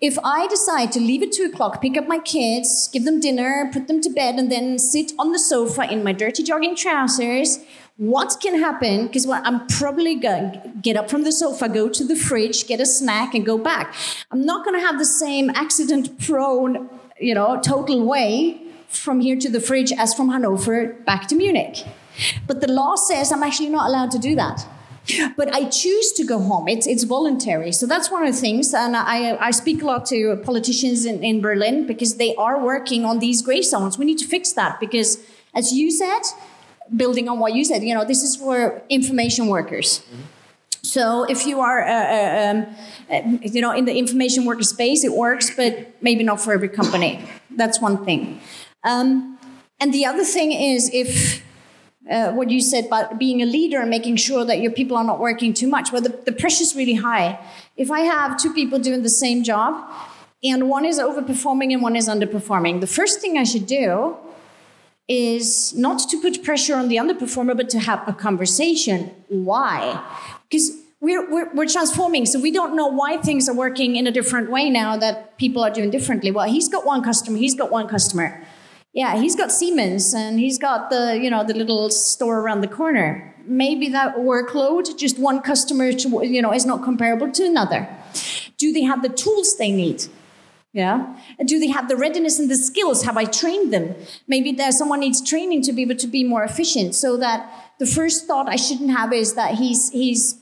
If 0.00 0.18
I 0.22 0.46
decide 0.46 0.92
to 0.92 1.00
leave 1.00 1.22
at 1.22 1.32
two 1.32 1.44
o'clock, 1.44 1.80
pick 1.80 1.96
up 1.96 2.06
my 2.06 2.18
kids, 2.18 2.88
give 2.92 3.04
them 3.04 3.20
dinner, 3.20 3.70
put 3.72 3.88
them 3.88 4.00
to 4.02 4.10
bed, 4.10 4.36
and 4.36 4.52
then 4.52 4.78
sit 4.78 5.12
on 5.18 5.32
the 5.32 5.38
sofa 5.38 5.90
in 5.90 6.04
my 6.04 6.12
dirty 6.12 6.42
jogging 6.42 6.76
trousers 6.76 7.58
what 7.96 8.36
can 8.42 8.58
happen 8.58 9.06
because 9.06 9.24
well, 9.26 9.40
i'm 9.44 9.66
probably 9.68 10.16
going 10.16 10.52
to 10.52 10.72
get 10.82 10.96
up 10.96 11.08
from 11.08 11.22
the 11.22 11.30
sofa 11.30 11.68
go 11.68 11.88
to 11.88 12.04
the 12.04 12.16
fridge 12.16 12.66
get 12.66 12.80
a 12.80 12.86
snack 12.86 13.34
and 13.34 13.46
go 13.46 13.56
back 13.56 13.94
i'm 14.32 14.44
not 14.44 14.64
going 14.64 14.78
to 14.78 14.84
have 14.84 14.98
the 14.98 15.04
same 15.04 15.48
accident 15.50 16.18
prone 16.18 16.88
you 17.20 17.32
know 17.32 17.60
total 17.60 18.04
way 18.04 18.60
from 18.88 19.20
here 19.20 19.36
to 19.36 19.48
the 19.48 19.60
fridge 19.60 19.92
as 19.92 20.12
from 20.12 20.28
hanover 20.28 20.94
back 21.06 21.28
to 21.28 21.36
munich 21.36 21.84
but 22.48 22.60
the 22.60 22.66
law 22.66 22.96
says 22.96 23.30
i'm 23.30 23.44
actually 23.44 23.70
not 23.70 23.86
allowed 23.88 24.10
to 24.10 24.18
do 24.18 24.34
that 24.34 24.66
but 25.36 25.54
I 25.54 25.68
choose 25.68 26.12
to 26.12 26.24
go 26.24 26.38
home. 26.38 26.66
It's, 26.66 26.86
it's 26.86 27.04
voluntary. 27.04 27.72
So 27.72 27.86
that's 27.86 28.10
one 28.10 28.26
of 28.26 28.34
the 28.34 28.40
things. 28.40 28.72
And 28.72 28.96
I, 28.96 29.36
I 29.36 29.50
speak 29.50 29.82
a 29.82 29.84
lot 29.84 30.06
to 30.06 30.40
politicians 30.44 31.04
in, 31.04 31.22
in 31.22 31.42
Berlin 31.42 31.86
because 31.86 32.16
they 32.16 32.34
are 32.36 32.58
working 32.58 33.04
on 33.04 33.18
these 33.18 33.42
gray 33.42 33.60
zones. 33.60 33.98
We 33.98 34.06
need 34.06 34.16
to 34.18 34.26
fix 34.26 34.52
that 34.52 34.80
because, 34.80 35.18
as 35.54 35.72
you 35.72 35.90
said, 35.90 36.22
building 36.96 37.28
on 37.28 37.38
what 37.38 37.54
you 37.54 37.64
said, 37.64 37.82
you 37.82 37.94
know, 37.94 38.04
this 38.04 38.22
is 38.22 38.36
for 38.36 38.82
information 38.88 39.48
workers. 39.48 40.00
Mm-hmm. 40.00 40.22
So 40.82 41.24
if 41.24 41.46
you 41.46 41.60
are, 41.60 41.82
uh, 41.82 41.92
uh, 41.92 42.50
um, 42.50 42.66
uh, 43.10 43.38
you 43.42 43.60
know, 43.60 43.72
in 43.72 43.84
the 43.86 43.96
information 43.96 44.44
worker 44.44 44.62
space, 44.62 45.02
it 45.02 45.12
works, 45.12 45.54
but 45.56 45.94
maybe 46.02 46.22
not 46.22 46.40
for 46.40 46.52
every 46.52 46.68
company. 46.68 47.24
That's 47.50 47.80
one 47.80 48.04
thing. 48.04 48.40
Um, 48.84 49.38
and 49.80 49.92
the 49.94 50.04
other 50.04 50.24
thing 50.24 50.52
is 50.52 50.90
if 50.92 51.42
uh, 52.10 52.32
what 52.32 52.50
you 52.50 52.60
said 52.60 52.84
about 52.84 53.18
being 53.18 53.40
a 53.40 53.46
leader 53.46 53.80
and 53.80 53.88
making 53.88 54.16
sure 54.16 54.44
that 54.44 54.60
your 54.60 54.70
people 54.70 54.96
are 54.96 55.04
not 55.04 55.18
working 55.18 55.54
too 55.54 55.66
much. 55.66 55.90
Well, 55.90 56.02
the, 56.02 56.10
the 56.10 56.32
pressure 56.32 56.62
is 56.62 56.76
really 56.76 56.94
high. 56.94 57.38
If 57.76 57.90
I 57.90 58.00
have 58.00 58.36
two 58.36 58.52
people 58.52 58.78
doing 58.78 59.02
the 59.02 59.08
same 59.08 59.42
job 59.42 59.90
and 60.42 60.68
one 60.68 60.84
is 60.84 60.98
overperforming 60.98 61.72
and 61.72 61.82
one 61.82 61.96
is 61.96 62.08
underperforming, 62.08 62.80
the 62.80 62.86
first 62.86 63.20
thing 63.20 63.38
I 63.38 63.44
should 63.44 63.66
do 63.66 64.16
is 65.08 65.74
not 65.74 65.98
to 66.10 66.20
put 66.20 66.42
pressure 66.42 66.74
on 66.76 66.88
the 66.88 66.96
underperformer, 66.96 67.56
but 67.56 67.68
to 67.70 67.78
have 67.78 68.06
a 68.08 68.12
conversation. 68.12 69.10
Why? 69.28 70.02
Because 70.48 70.70
we're, 71.00 71.30
we're, 71.30 71.52
we're, 71.52 71.66
transforming, 71.66 72.24
so 72.24 72.40
we 72.40 72.50
don't 72.50 72.74
know 72.74 72.86
why 72.86 73.18
things 73.18 73.46
are 73.48 73.54
working 73.54 73.96
in 73.96 74.06
a 74.06 74.10
different 74.10 74.50
way 74.50 74.70
now 74.70 74.96
that 74.96 75.36
people 75.36 75.62
are 75.62 75.70
doing 75.70 75.90
differently. 75.90 76.30
Well, 76.30 76.48
he's 76.48 76.68
got 76.70 76.86
one 76.86 77.02
customer, 77.02 77.36
he's 77.36 77.54
got 77.54 77.70
one 77.70 77.88
customer. 77.88 78.42
Yeah, 78.94 79.20
he's 79.20 79.36
got 79.36 79.50
Siemens 79.50 80.14
and 80.14 80.38
he's 80.38 80.56
got 80.56 80.88
the, 80.88 81.18
you 81.20 81.28
know, 81.28 81.44
the 81.44 81.52
little 81.52 81.90
store 81.90 82.38
around 82.40 82.60
the 82.60 82.68
corner. 82.68 83.34
Maybe 83.44 83.88
that 83.88 84.16
workload, 84.16 84.96
just 84.96 85.18
one 85.18 85.42
customer, 85.42 85.92
to, 85.92 86.26
you 86.26 86.40
know, 86.40 86.54
is 86.54 86.64
not 86.64 86.82
comparable 86.82 87.30
to 87.32 87.44
another. 87.44 87.88
Do 88.56 88.72
they 88.72 88.82
have 88.82 89.02
the 89.02 89.08
tools 89.08 89.58
they 89.58 89.72
need? 89.72 90.04
Yeah. 90.74 91.16
Do 91.46 91.60
they 91.60 91.68
have 91.68 91.88
the 91.88 91.96
readiness 91.96 92.40
and 92.40 92.50
the 92.50 92.56
skills? 92.56 93.04
Have 93.04 93.16
I 93.16 93.26
trained 93.26 93.72
them? 93.72 93.94
Maybe 94.26 94.50
there's 94.50 94.76
someone 94.76 95.00
needs 95.00 95.26
training 95.26 95.62
to 95.62 95.72
be 95.72 95.82
able 95.82 95.94
to 95.94 96.08
be 96.08 96.24
more 96.24 96.42
efficient. 96.42 96.96
So 96.96 97.16
that 97.18 97.72
the 97.78 97.86
first 97.86 98.26
thought 98.26 98.48
I 98.48 98.56
shouldn't 98.56 98.90
have 98.90 99.12
is 99.12 99.34
that 99.34 99.54
he's 99.54 99.90
he's 99.90 100.36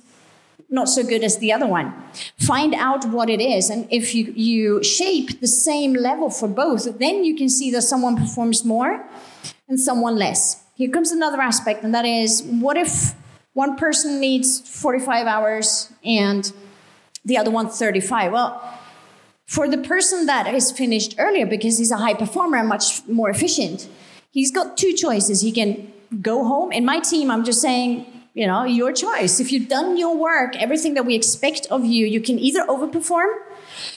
not 0.71 0.88
so 0.88 1.05
good 1.05 1.23
as 1.23 1.37
the 1.37 1.53
other 1.53 1.66
one. 1.66 1.92
Find 2.38 2.75
out 2.75 3.05
what 3.05 3.29
it 3.29 3.42
is. 3.42 3.68
And 3.68 3.87
if 3.90 4.14
you, 4.14 4.33
you 4.35 4.83
shape 4.83 5.40
the 5.40 5.47
same 5.47 5.92
level 5.92 6.31
for 6.31 6.49
both, 6.49 6.99
then 6.99 7.25
you 7.25 7.37
can 7.37 7.51
see 7.51 7.71
that 7.73 7.83
someone 7.83 8.16
performs 8.16 8.64
more 8.64 9.05
and 9.68 9.79
someone 9.79 10.16
less. 10.16 10.64
Here 10.75 10.88
comes 10.88 11.12
another 11.12 11.42
aspect, 11.42 11.85
and 11.85 11.95
that 11.95 12.07
is 12.07 12.42
what 12.42 12.79
if 12.79 13.14
one 13.53 13.77
person 13.77 14.18
needs 14.18 14.61
45 14.81 15.27
hours 15.27 15.92
and 16.03 16.51
the 17.23 17.37
other 17.37 17.51
one 17.51 17.68
35? 17.68 18.33
Well, 18.33 18.79
for 19.53 19.69
the 19.69 19.77
person 19.77 20.25
that 20.25 20.55
is 20.55 20.73
finished 20.73 21.15
earlier, 21.19 21.45
because 21.45 21.77
he's 21.77 21.91
a 21.91 21.99
high 21.99 22.15
performer 22.15 22.57
and 22.57 22.67
much 22.67 23.07
more 23.07 23.29
efficient, 23.29 23.87
he's 24.31 24.51
got 24.51 24.79
two 24.79 24.95
choices. 24.95 25.43
He 25.43 25.53
can 25.53 25.93
go 26.23 26.43
home. 26.43 26.73
In 26.73 26.87
my 26.87 27.01
team, 27.01 27.31
I'm 27.31 27.45
just 27.45 27.61
saying, 27.61 28.07
you 28.33 28.47
know, 28.47 28.65
your 28.65 28.93
choice. 28.95 29.41
If 29.41 29.53
you've 29.53 29.69
done 29.69 29.99
your 29.99 30.17
work, 30.17 30.57
everything 30.57 30.95
that 30.95 31.05
we 31.05 31.15
expect 31.15 31.67
of 31.71 31.85
you, 31.85 32.07
you 32.07 32.23
can 32.23 32.38
either 32.38 32.65
overperform, 32.65 33.31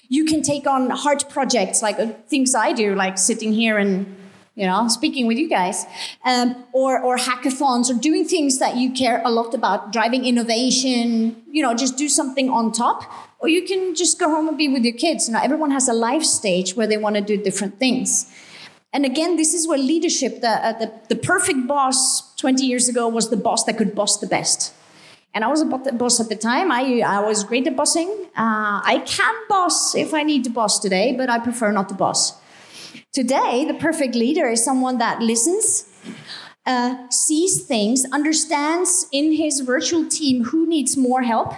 you 0.09 0.25
can 0.25 0.41
take 0.41 0.67
on 0.67 0.89
hard 0.89 1.23
projects 1.29 1.81
like 1.81 1.99
uh, 1.99 2.07
things 2.27 2.53
I 2.53 2.73
do, 2.73 2.93
like 2.93 3.17
sitting 3.17 3.53
here 3.53 3.77
and 3.77 4.13
you 4.55 4.65
know, 4.65 4.87
speaking 4.87 5.27
with 5.27 5.37
you 5.37 5.49
guys, 5.49 5.85
um, 6.23 6.55
or, 6.71 6.97
or 7.01 7.17
hackathons, 7.17 7.89
or 7.89 7.93
doing 7.93 8.25
things 8.25 8.57
that 8.59 8.77
you 8.77 8.91
care 8.93 9.21
a 9.25 9.29
lot 9.29 9.53
about, 9.53 9.91
driving 9.91 10.23
innovation, 10.25 11.43
you 11.51 11.61
know, 11.61 11.73
just 11.73 11.97
do 11.97 12.07
something 12.07 12.49
on 12.49 12.71
top. 12.71 13.03
Or 13.45 13.47
you 13.47 13.61
can 13.61 13.93
just 13.93 14.17
go 14.17 14.27
home 14.27 14.47
and 14.47 14.57
be 14.57 14.67
with 14.67 14.83
your 14.83 14.95
kids. 14.95 15.29
Know, 15.29 15.39
everyone 15.39 15.69
has 15.69 15.87
a 15.87 15.93
life 15.93 16.23
stage 16.23 16.75
where 16.75 16.87
they 16.87 16.97
want 16.97 17.15
to 17.15 17.21
do 17.21 17.37
different 17.37 17.77
things. 17.77 18.25
And 18.91 19.05
again, 19.05 19.35
this 19.35 19.53
is 19.53 19.67
where 19.67 19.77
leadership, 19.77 20.41
the, 20.41 20.49
uh, 20.49 20.79
the, 20.79 20.91
the 21.09 21.15
perfect 21.15 21.67
boss 21.67 22.33
20 22.37 22.65
years 22.65 22.89
ago 22.89 23.07
was 23.07 23.29
the 23.29 23.37
boss 23.37 23.63
that 23.65 23.77
could 23.77 23.93
boss 23.93 24.17
the 24.17 24.25
best. 24.25 24.73
And 25.35 25.43
I 25.43 25.47
was 25.47 25.61
a 25.61 25.65
boss 25.65 26.19
at 26.19 26.27
the 26.27 26.35
time. 26.35 26.71
I, 26.71 27.01
I 27.05 27.19
was 27.19 27.43
great 27.43 27.67
at 27.67 27.75
bossing. 27.75 28.09
Uh, 28.35 28.81
I 28.83 29.03
can 29.05 29.35
boss 29.47 29.93
if 29.93 30.15
I 30.15 30.23
need 30.23 30.43
to 30.45 30.49
boss 30.49 30.79
today, 30.79 31.13
but 31.15 31.29
I 31.29 31.37
prefer 31.37 31.71
not 31.71 31.87
to 31.89 31.93
boss. 31.93 32.41
Today, 33.13 33.63
the 33.63 33.75
perfect 33.75 34.15
leader 34.15 34.47
is 34.47 34.65
someone 34.65 34.97
that 34.97 35.21
listens, 35.21 35.87
uh, 36.65 37.07
sees 37.11 37.63
things, 37.63 38.05
understands 38.11 39.05
in 39.11 39.33
his 39.33 39.59
virtual 39.59 40.09
team 40.09 40.45
who 40.45 40.65
needs 40.65 40.97
more 40.97 41.21
help, 41.21 41.53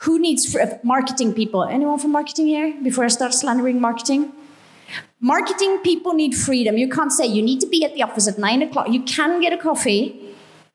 who 0.00 0.18
needs 0.18 0.54
uh, 0.56 0.78
marketing 0.82 1.34
people. 1.34 1.64
Anyone 1.64 1.98
from 1.98 2.12
marketing 2.12 2.46
here? 2.46 2.74
Before 2.82 3.04
I 3.04 3.08
start 3.08 3.34
slandering 3.34 3.80
marketing, 3.80 4.32
marketing 5.20 5.78
people 5.78 6.14
need 6.14 6.34
freedom. 6.34 6.78
You 6.78 6.88
can't 6.88 7.12
say 7.12 7.26
you 7.26 7.42
need 7.42 7.60
to 7.60 7.66
be 7.66 7.84
at 7.84 7.94
the 7.94 8.02
office 8.02 8.26
at 8.26 8.38
nine 8.38 8.62
o'clock. 8.62 8.88
You 8.88 9.02
can 9.02 9.40
get 9.40 9.52
a 9.52 9.58
coffee, 9.58 10.18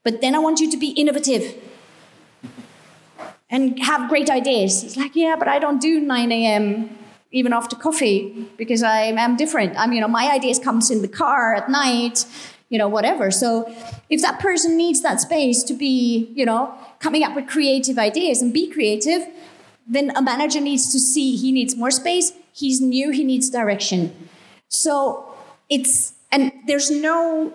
but 0.03 0.21
then 0.21 0.35
I 0.35 0.39
want 0.39 0.59
you 0.59 0.69
to 0.69 0.77
be 0.77 0.89
innovative 0.89 1.55
and 3.49 3.79
have 3.79 4.09
great 4.09 4.29
ideas. 4.29 4.83
It's 4.83 4.97
like, 4.97 5.15
yeah, 5.15 5.35
but 5.37 5.47
I 5.47 5.59
don't 5.59 5.81
do 5.81 5.99
9 5.99 6.31
a.m. 6.31 6.89
even 7.31 7.53
after 7.53 7.75
coffee 7.75 8.47
because 8.57 8.83
I 8.83 9.03
am 9.03 9.35
different. 9.37 9.75
I'm, 9.77 9.93
you 9.93 10.01
know, 10.01 10.07
my 10.07 10.29
ideas 10.31 10.59
comes 10.59 10.91
in 10.91 11.01
the 11.01 11.07
car 11.07 11.55
at 11.55 11.69
night, 11.69 12.25
you 12.75 12.79
know, 12.79 12.89
whatever. 12.89 13.31
So 13.31 13.73
if 14.09 14.21
that 14.21 14.41
person 14.41 14.75
needs 14.75 15.01
that 15.01 15.21
space 15.21 15.63
to 15.63 15.73
be, 15.73 16.29
you 16.35 16.45
know, 16.45 16.73
coming 16.99 17.23
up 17.23 17.33
with 17.33 17.47
creative 17.47 17.97
ideas 17.97 18.41
and 18.41 18.51
be 18.51 18.69
creative, 18.69 19.25
then 19.87 20.11
a 20.13 20.21
manager 20.21 20.59
needs 20.59 20.91
to 20.91 20.99
see 20.99 21.37
he 21.37 21.53
needs 21.53 21.77
more 21.77 21.89
space. 21.89 22.33
He's 22.51 22.81
new, 22.81 23.11
he 23.11 23.23
needs 23.23 23.49
direction. 23.49 24.27
So 24.67 25.33
it's, 25.69 26.15
and 26.33 26.51
there's 26.67 26.91
no 26.91 27.53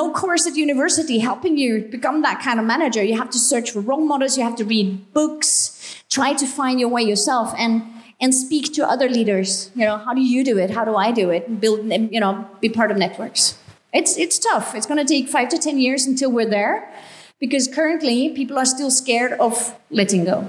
no 0.00 0.12
course 0.12 0.48
at 0.48 0.56
university 0.56 1.20
helping 1.20 1.56
you 1.56 1.82
become 1.82 2.22
that 2.22 2.42
kind 2.42 2.58
of 2.58 2.66
manager. 2.66 3.04
You 3.04 3.16
have 3.16 3.30
to 3.30 3.38
search 3.38 3.70
for 3.70 3.78
role 3.78 4.04
models, 4.04 4.36
you 4.36 4.42
have 4.42 4.56
to 4.56 4.64
read 4.64 5.12
books, 5.12 6.02
try 6.10 6.32
to 6.32 6.44
find 6.44 6.80
your 6.80 6.88
way 6.88 7.02
yourself 7.02 7.54
and 7.56 7.84
and 8.20 8.34
speak 8.34 8.72
to 8.74 8.88
other 8.94 9.08
leaders. 9.08 9.70
You 9.76 9.84
know, 9.84 9.96
how 9.96 10.12
do 10.12 10.20
you 10.20 10.42
do 10.42 10.58
it? 10.58 10.70
How 10.70 10.84
do 10.84 10.96
I 10.96 11.12
do 11.12 11.30
it? 11.30 11.60
Build, 11.60 11.86
you 12.12 12.18
know, 12.18 12.48
be 12.60 12.68
part 12.68 12.90
of 12.90 12.96
networks. 12.96 13.61
It's 13.92 14.16
it's 14.16 14.38
tough. 14.38 14.74
It's 14.74 14.86
going 14.86 15.04
to 15.04 15.14
take 15.14 15.28
5 15.28 15.48
to 15.50 15.58
10 15.58 15.78
years 15.78 16.06
until 16.06 16.30
we're 16.32 16.48
there 16.48 16.90
because 17.38 17.68
currently 17.68 18.30
people 18.30 18.58
are 18.58 18.64
still 18.64 18.90
scared 18.90 19.32
of 19.32 19.74
letting 19.90 20.24
go. 20.24 20.48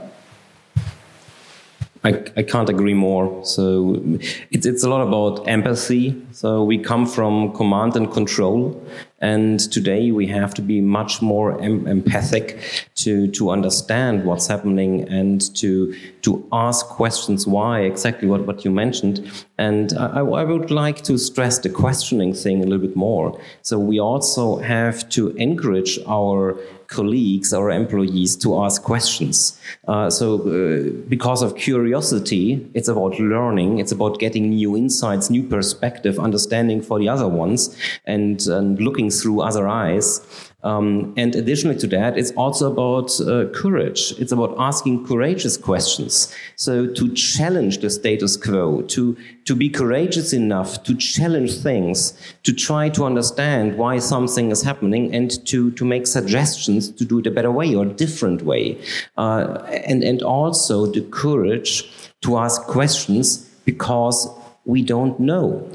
I, 2.06 2.24
I 2.36 2.44
can't 2.44 2.70
agree 2.70 2.94
more. 2.94 3.46
So 3.46 3.96
it's, 4.52 4.66
it's 4.66 4.84
a 4.84 4.90
lot 4.90 5.02
about 5.08 5.48
empathy. 5.48 6.22
So 6.32 6.64
we 6.64 6.78
come 6.78 7.06
from 7.06 7.54
command 7.54 7.96
and 7.96 8.12
control. 8.12 8.82
And 9.24 9.58
today 9.72 10.12
we 10.12 10.28
have 10.28 10.54
to 10.56 10.62
be 10.62 10.82
much 10.82 11.22
more 11.22 11.60
em 11.62 11.88
empathic 11.88 12.60
to, 12.96 13.28
to 13.32 13.52
understand 13.52 14.26
what's 14.26 14.48
happening 14.48 15.08
and 15.08 15.40
to, 15.56 15.96
to 16.24 16.46
ask 16.52 16.86
questions 16.88 17.48
why, 17.48 17.82
exactly 17.82 18.28
what, 18.28 18.42
what 18.46 18.66
you 18.66 18.72
mentioned. 18.72 19.18
And 19.58 19.94
I, 19.94 20.20
I 20.20 20.44
would 20.44 20.72
like 20.72 21.04
to 21.04 21.18
stress 21.18 21.60
the 21.60 21.70
questioning 21.70 22.34
thing 22.34 22.62
a 22.62 22.66
little 22.66 22.86
bit 22.88 22.98
more. 22.98 23.40
So 23.62 23.80
we 23.80 23.98
also 23.98 24.58
have 24.58 25.08
to 25.10 25.30
encourage 25.38 26.00
our 26.06 26.58
colleagues 26.88 27.54
or 27.54 27.72
employees 27.72 28.36
to 28.38 28.64
ask 28.64 28.84
questions. 28.84 29.60
Uh, 29.88 30.10
so, 30.10 30.28
uh, 30.36 30.90
because 31.10 31.42
of 31.42 31.56
curiosity, 31.56 32.46
it's 32.74 32.88
about 32.88 33.20
learning, 33.20 33.80
it's 33.80 33.92
about 33.92 34.20
getting 34.20 34.50
new 34.50 34.78
insights, 34.78 35.30
new 35.30 35.44
perspective, 35.44 36.20
understanding 36.20 36.82
for 36.82 37.00
the 37.00 37.10
other 37.10 37.28
ones, 37.28 37.76
and, 38.06 38.42
and 38.48 38.80
looking 38.80 39.10
through 39.22 39.42
other 39.42 39.68
eyes. 39.68 40.22
Um, 40.64 41.14
and 41.18 41.36
additionally 41.36 41.78
to 41.80 41.88
that, 41.88 42.18
it's 42.18 42.32
also 42.32 42.72
about 42.72 43.20
uh, 43.20 43.50
courage. 43.54 44.14
It's 44.18 44.32
about 44.32 44.56
asking 44.58 45.06
courageous 45.06 45.58
questions. 45.58 46.34
So 46.56 46.88
to 46.88 47.14
challenge 47.14 47.80
the 47.80 47.90
status 47.90 48.38
quo, 48.38 48.82
to, 48.84 49.18
to 49.44 49.56
be 49.56 49.70
courageous 49.70 50.32
enough 50.32 50.84
to 50.84 50.96
challenge 50.96 51.58
things, 51.58 52.18
to 52.44 52.54
try 52.54 52.88
to 52.90 53.04
understand 53.04 53.78
why 53.78 54.00
something 54.00 54.52
is 54.52 54.64
happening 54.64 55.14
and 55.14 55.46
to, 55.48 55.72
to 55.72 55.84
make 55.84 56.08
suggestions 56.08 56.90
to 56.92 57.04
do 57.04 57.20
it 57.20 57.28
a 57.28 57.32
better 57.32 57.52
way 57.52 57.76
or 57.76 57.86
a 57.86 57.90
different 57.90 58.44
way. 58.44 58.82
Uh, 59.18 59.62
and, 59.86 60.02
and 60.02 60.22
also 60.22 60.86
the 60.86 61.02
courage 61.02 61.92
to 62.22 62.38
ask 62.38 62.62
questions 62.64 63.50
because 63.66 64.30
we 64.64 64.82
don't 64.82 65.20
know. 65.20 65.70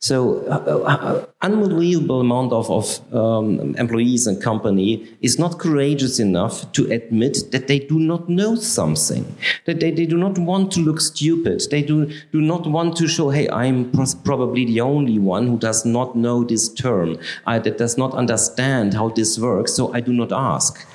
So, 0.00 0.46
uh, 0.46 0.62
uh, 0.64 0.78
uh, 0.86 1.26
unbelievable 1.42 2.20
amount 2.20 2.52
of, 2.52 2.70
of 2.70 3.12
um, 3.12 3.74
employees 3.74 4.28
and 4.28 4.40
company 4.40 5.08
is 5.22 5.40
not 5.40 5.58
courageous 5.58 6.20
enough 6.20 6.70
to 6.72 6.88
admit 6.92 7.50
that 7.50 7.66
they 7.66 7.80
do 7.80 7.98
not 7.98 8.28
know 8.28 8.54
something, 8.54 9.24
that 9.64 9.80
they, 9.80 9.90
they 9.90 10.06
do 10.06 10.16
not 10.16 10.38
want 10.38 10.70
to 10.72 10.80
look 10.80 11.00
stupid, 11.00 11.62
they 11.72 11.82
do, 11.82 12.06
do 12.30 12.40
not 12.40 12.64
want 12.68 12.96
to 12.98 13.08
show, 13.08 13.30
hey, 13.30 13.48
I'm 13.48 13.90
probably 14.22 14.64
the 14.64 14.82
only 14.82 15.18
one 15.18 15.48
who 15.48 15.58
does 15.58 15.84
not 15.84 16.14
know 16.14 16.44
this 16.44 16.72
term, 16.72 17.18
I, 17.44 17.58
that 17.58 17.78
does 17.78 17.98
not 17.98 18.14
understand 18.14 18.94
how 18.94 19.08
this 19.08 19.36
works, 19.36 19.74
so 19.74 19.92
I 19.92 19.98
do 19.98 20.12
not 20.12 20.30
ask. 20.30 20.86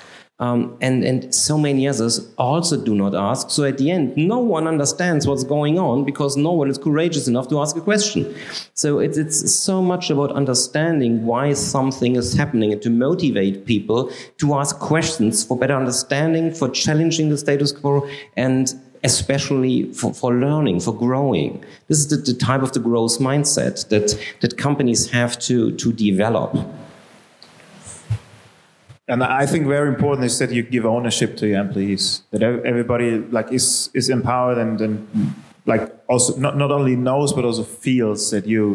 Um, 0.43 0.77
and, 0.82 1.06
and 1.06 1.34
so 1.34 1.58
many 1.58 1.88
others 1.88 2.15
also 2.38 2.75
do 2.75 2.93
not 2.93 3.15
ask. 3.15 3.49
So 3.49 3.63
at 3.63 3.77
the 3.77 3.89
end, 3.91 4.17
no 4.17 4.39
one 4.39 4.67
understands 4.67 5.25
what's 5.25 5.45
going 5.45 5.79
on 5.79 6.03
because 6.03 6.36
no 6.36 6.51
one 6.51 6.69
is 6.69 6.77
courageous 6.77 7.29
enough 7.29 7.47
to 7.47 7.62
ask 7.62 7.77
a 7.77 7.82
question. 7.82 8.36
So 8.73 8.99
it's, 8.99 9.17
it's 9.17 9.53
so 9.53 9.82
much 9.82 10.10
about 10.10 10.34
understanding 10.34 11.25
why 11.25 11.53
something 11.53 12.17
is 12.17 12.34
happening 12.34 12.73
and 12.73 12.82
to 12.82 12.89
motivate 12.89 13.65
people 13.65 14.12
to 14.39 14.56
ask 14.56 14.77
questions 14.79 15.45
for 15.45 15.58
better 15.58 15.77
understanding, 15.77 16.53
for 16.53 16.67
challenging 16.67 17.29
the 17.29 17.38
status 17.38 17.71
quo, 17.71 18.06
and 18.36 18.73
especially 19.06 19.93
for, 19.93 20.13
for 20.13 20.34
learning, 20.34 20.82
for 20.82 20.93
growing. 20.93 21.63
This 21.88 21.99
is 21.99 22.08
the, 22.10 22.17
the 22.17 22.38
type 22.38 22.63
of 22.63 22.73
the 22.73 22.82
growth 22.82 23.19
mindset 23.19 23.88
that, 23.89 24.08
that 24.41 24.58
companies 24.58 25.10
have 25.12 25.39
to, 25.47 25.71
to 25.77 25.93
develop. 25.93 26.53
And 29.13 29.23
I 29.23 29.45
think 29.45 29.67
very 29.67 29.89
important 29.89 30.26
is 30.26 30.39
that 30.39 30.49
you 30.49 30.63
give 30.63 30.88
ownership 30.88 31.38
to 31.38 31.47
your 31.47 31.60
employees. 31.60 32.23
That 32.32 32.41
everybody 32.41 33.19
like 33.19 33.52
is 33.52 33.91
is 33.93 34.10
empowered 34.10 34.58
and, 34.58 34.82
and 34.82 35.36
like 35.67 35.93
also 36.10 36.36
not, 36.38 36.58
not 36.58 36.71
only 36.71 36.95
knows 36.95 37.32
but 37.32 37.45
also 37.45 37.63
feels 37.63 38.32
that 38.32 38.47
you 38.47 38.65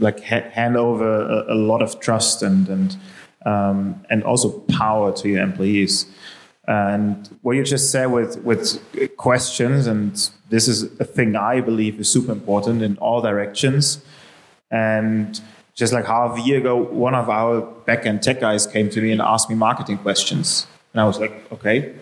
like 0.00 0.18
ha 0.24 0.40
hand 0.50 0.76
over 0.76 1.08
a, 1.36 1.54
a, 1.54 1.58
lot 1.70 1.82
of 1.82 2.00
trust 2.00 2.42
and 2.42 2.68
and 2.68 2.96
um, 3.44 4.04
and 4.10 4.24
also 4.24 4.48
power 4.82 5.12
to 5.20 5.28
your 5.28 5.42
employees. 5.42 6.06
And 6.66 7.28
what 7.42 7.52
you 7.52 7.62
just 7.62 7.92
said 7.92 8.06
with 8.06 8.38
with 8.38 8.64
questions, 9.16 9.86
and 9.86 10.10
this 10.50 10.66
is 10.66 10.82
a 10.98 11.04
thing 11.04 11.36
I 11.36 11.60
believe 11.60 12.00
is 12.00 12.08
super 12.08 12.32
important 12.32 12.82
in 12.82 12.96
all 12.98 13.22
directions. 13.22 14.00
And 14.68 15.40
just 15.76 15.92
like 15.92 16.06
half 16.06 16.38
a 16.38 16.40
year 16.40 16.58
ago, 16.58 16.74
one 16.76 17.14
of 17.14 17.28
our 17.28 17.60
backend 17.86 18.22
tech 18.22 18.40
guys 18.40 18.66
came 18.66 18.88
to 18.90 19.00
me 19.00 19.12
and 19.12 19.20
asked 19.20 19.48
me 19.50 19.54
marketing 19.54 19.98
questions. 19.98 20.66
And 20.92 21.02
I 21.02 21.04
was 21.04 21.20
like, 21.20 21.52
okay. 21.52 21.94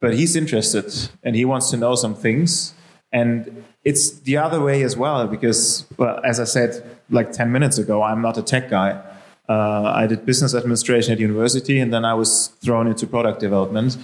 But 0.00 0.14
he's 0.14 0.36
interested 0.36 1.10
and 1.24 1.34
he 1.34 1.44
wants 1.44 1.70
to 1.70 1.76
know 1.76 1.96
some 1.96 2.14
things. 2.14 2.74
And 3.12 3.64
it's 3.82 4.10
the 4.20 4.36
other 4.36 4.60
way 4.60 4.82
as 4.82 4.96
well, 4.96 5.26
because, 5.26 5.84
well, 5.96 6.20
as 6.24 6.38
I 6.38 6.44
said 6.44 6.98
like 7.10 7.32
10 7.32 7.50
minutes 7.50 7.76
ago, 7.78 8.02
I'm 8.02 8.22
not 8.22 8.38
a 8.38 8.42
tech 8.42 8.70
guy. 8.70 9.02
Uh, 9.48 9.92
I 9.94 10.06
did 10.06 10.24
business 10.24 10.54
administration 10.54 11.12
at 11.12 11.18
university 11.18 11.80
and 11.80 11.92
then 11.92 12.04
I 12.04 12.14
was 12.14 12.48
thrown 12.62 12.86
into 12.86 13.06
product 13.06 13.40
development. 13.40 13.96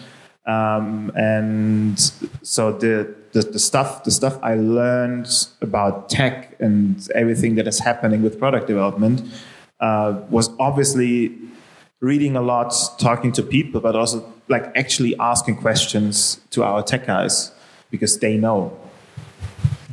Um, 0.45 1.13
and 1.15 1.99
so 2.43 2.73
the, 2.73 3.15
the, 3.33 3.43
the 3.43 3.59
stuff 3.59 4.03
the 4.05 4.11
stuff 4.11 4.39
I 4.43 4.57
learned 4.57 5.29
about 5.61 6.09
tech 6.09 6.57
and 6.59 7.09
everything 7.15 7.55
that 7.57 7.69
is 7.69 7.79
happening 7.79 8.23
with 8.23 8.39
product 8.39 8.67
development 8.67 9.23
uh, 9.79 10.21
was 10.31 10.51
obviously 10.59 11.39
reading 12.01 12.35
a 12.35 12.43
lot, 12.43 12.75
talking 12.99 13.31
to 13.33 13.43
people, 13.43 13.81
but 13.81 13.95
also 13.95 14.33
like 14.49 14.77
actually 14.77 15.17
asking 15.19 15.57
questions 15.57 16.41
to 16.51 16.65
our 16.65 16.83
tech 16.83 17.07
guys 17.07 17.53
because 17.91 18.19
they 18.19 18.37
know. 18.37 18.77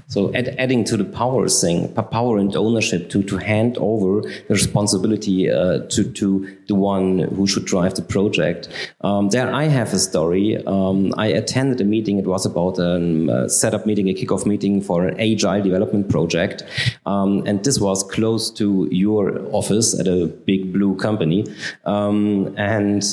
So 0.10 0.34
add, 0.34 0.56
adding 0.58 0.84
to 0.86 0.98
the 0.98 1.06
power 1.06 1.48
thing, 1.48 1.94
power 1.94 2.40
and 2.40 2.56
ownership 2.56 3.12
to, 3.12 3.22
to 3.24 3.38
hand 3.38 3.78
over 3.78 4.22
the 4.22 4.54
responsibility 4.54 5.52
uh, 5.52 5.86
to, 5.90 6.04
to 6.12 6.58
the 6.68 6.74
one 6.74 7.20
who 7.20 7.46
should 7.46 7.66
drive 7.66 7.94
the 7.94 8.02
project. 8.02 8.70
Um, 9.02 9.30
there 9.30 9.54
I 9.54 9.66
have 9.66 9.94
a 9.94 10.00
story. 10.00 10.58
Um, 10.66 11.14
I 11.16 11.28
attended 11.28 11.80
a 11.82 11.84
meeting. 11.84 12.18
It 12.18 12.26
was 12.26 12.48
about 12.48 12.80
a 12.80 12.96
um, 12.96 13.50
setup 13.50 13.86
meeting, 13.86 14.10
a 14.10 14.16
kickoff 14.16 14.48
meeting 14.48 14.82
for 14.82 15.06
an 15.06 15.20
agile 15.20 15.62
development 15.62 16.10
project. 16.10 16.64
Um, 17.06 17.44
and 17.46 17.64
this 17.64 17.80
was 17.80 18.02
close 18.02 18.50
to 18.52 18.90
your 18.92 19.40
office 19.52 20.00
at 20.00 20.08
a 20.08 20.26
big 20.26 20.74
blue 20.74 20.96
company. 20.96 21.46
Um, 21.86 22.56
and 22.58 23.04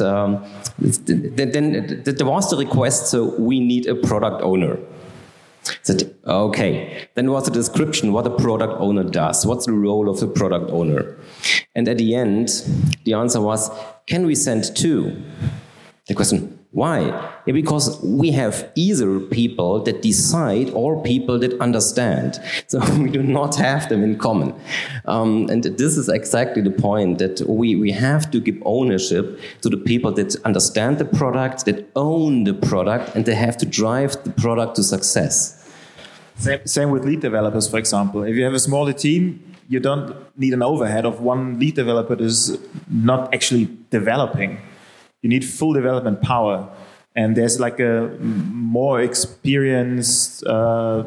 then, 0.79 1.51
then 1.53 2.03
there 2.05 2.27
was 2.27 2.49
the 2.49 2.57
request, 2.57 3.09
so 3.09 3.39
we 3.39 3.61
need 3.61 3.87
a 3.87 3.95
product 3.95 4.43
owner. 4.43 4.79
Said, 5.83 6.15
okay, 6.27 7.09
then 7.15 7.31
what's 7.31 7.49
the 7.49 7.55
description, 7.55 8.13
what 8.13 8.25
the 8.25 8.31
product 8.31 8.75
owner 8.79 9.05
does, 9.05 9.47
what's 9.47 9.67
the 9.67 9.73
role 9.73 10.09
of 10.09 10.21
the 10.21 10.27
product 10.27 10.71
owner? 10.71 11.17
And 11.75 11.89
at 11.89 11.99
the 11.99 12.15
end, 12.15 12.49
the 13.05 13.15
answer 13.15 13.41
was, 13.41 13.71
can 14.07 14.27
we 14.27 14.35
send 14.35 14.77
two? 14.77 15.23
The 16.07 16.15
question, 16.15 16.57
why? 16.77 17.01
Yeah, 17.47 17.55
because 17.55 17.99
we 18.03 18.33
have 18.33 18.71
either 18.75 19.19
people 19.19 19.83
that 19.85 20.03
decide 20.03 20.69
or 20.71 21.03
people 21.03 21.39
that 21.39 21.59
understand. 21.61 22.39
So 22.69 22.81
we 22.99 23.11
do 23.11 23.23
not 23.23 23.57
have 23.57 23.89
them 23.89 24.05
in 24.05 24.19
common. 24.19 24.55
Um, 25.07 25.49
and 25.49 25.63
this 25.65 25.97
is 25.97 26.09
exactly 26.09 26.63
the 26.63 26.71
point 26.71 27.19
that 27.19 27.41
we, 27.49 27.77
we 27.77 27.93
have 27.93 28.31
to 28.33 28.41
give 28.41 28.59
ownership 28.65 29.41
to 29.63 29.69
the 29.71 29.77
people 29.77 30.13
that 30.13 30.37
understand 30.45 30.99
the 30.99 31.05
product, 31.05 31.65
that 31.65 31.91
own 31.97 32.45
the 32.45 32.55
product, 32.55 33.15
and 33.15 33.25
they 33.25 33.35
have 33.35 33.57
to 33.59 33.67
drive 33.67 34.23
the 34.25 34.33
product 34.33 34.77
to 34.77 34.83
success. 34.83 35.56
Same, 36.39 36.67
same 36.67 36.91
with 36.91 37.05
lead 37.05 37.21
developers, 37.21 37.69
for 37.69 37.79
example. 37.79 38.23
If 38.23 38.37
you 38.37 38.45
have 38.45 38.55
a 38.55 38.61
smaller 38.61 38.93
team, 38.93 39.55
you 39.69 39.81
don't 39.81 40.15
need 40.39 40.53
an 40.53 40.63
overhead 40.63 41.05
of 41.05 41.21
one 41.21 41.59
lead 41.59 41.75
developer 41.75 42.15
that 42.15 42.25
is 42.25 42.59
not 42.89 43.35
actually 43.35 43.69
developing. 43.91 44.61
You 45.23 45.29
need 45.29 45.45
full 45.45 45.73
development 45.73 46.23
power. 46.23 46.69
And 47.15 47.35
there's 47.35 47.59
like 47.59 47.81
a 47.81 48.15
more 48.21 49.01
experienced 49.01 50.45
uh, 50.45 51.03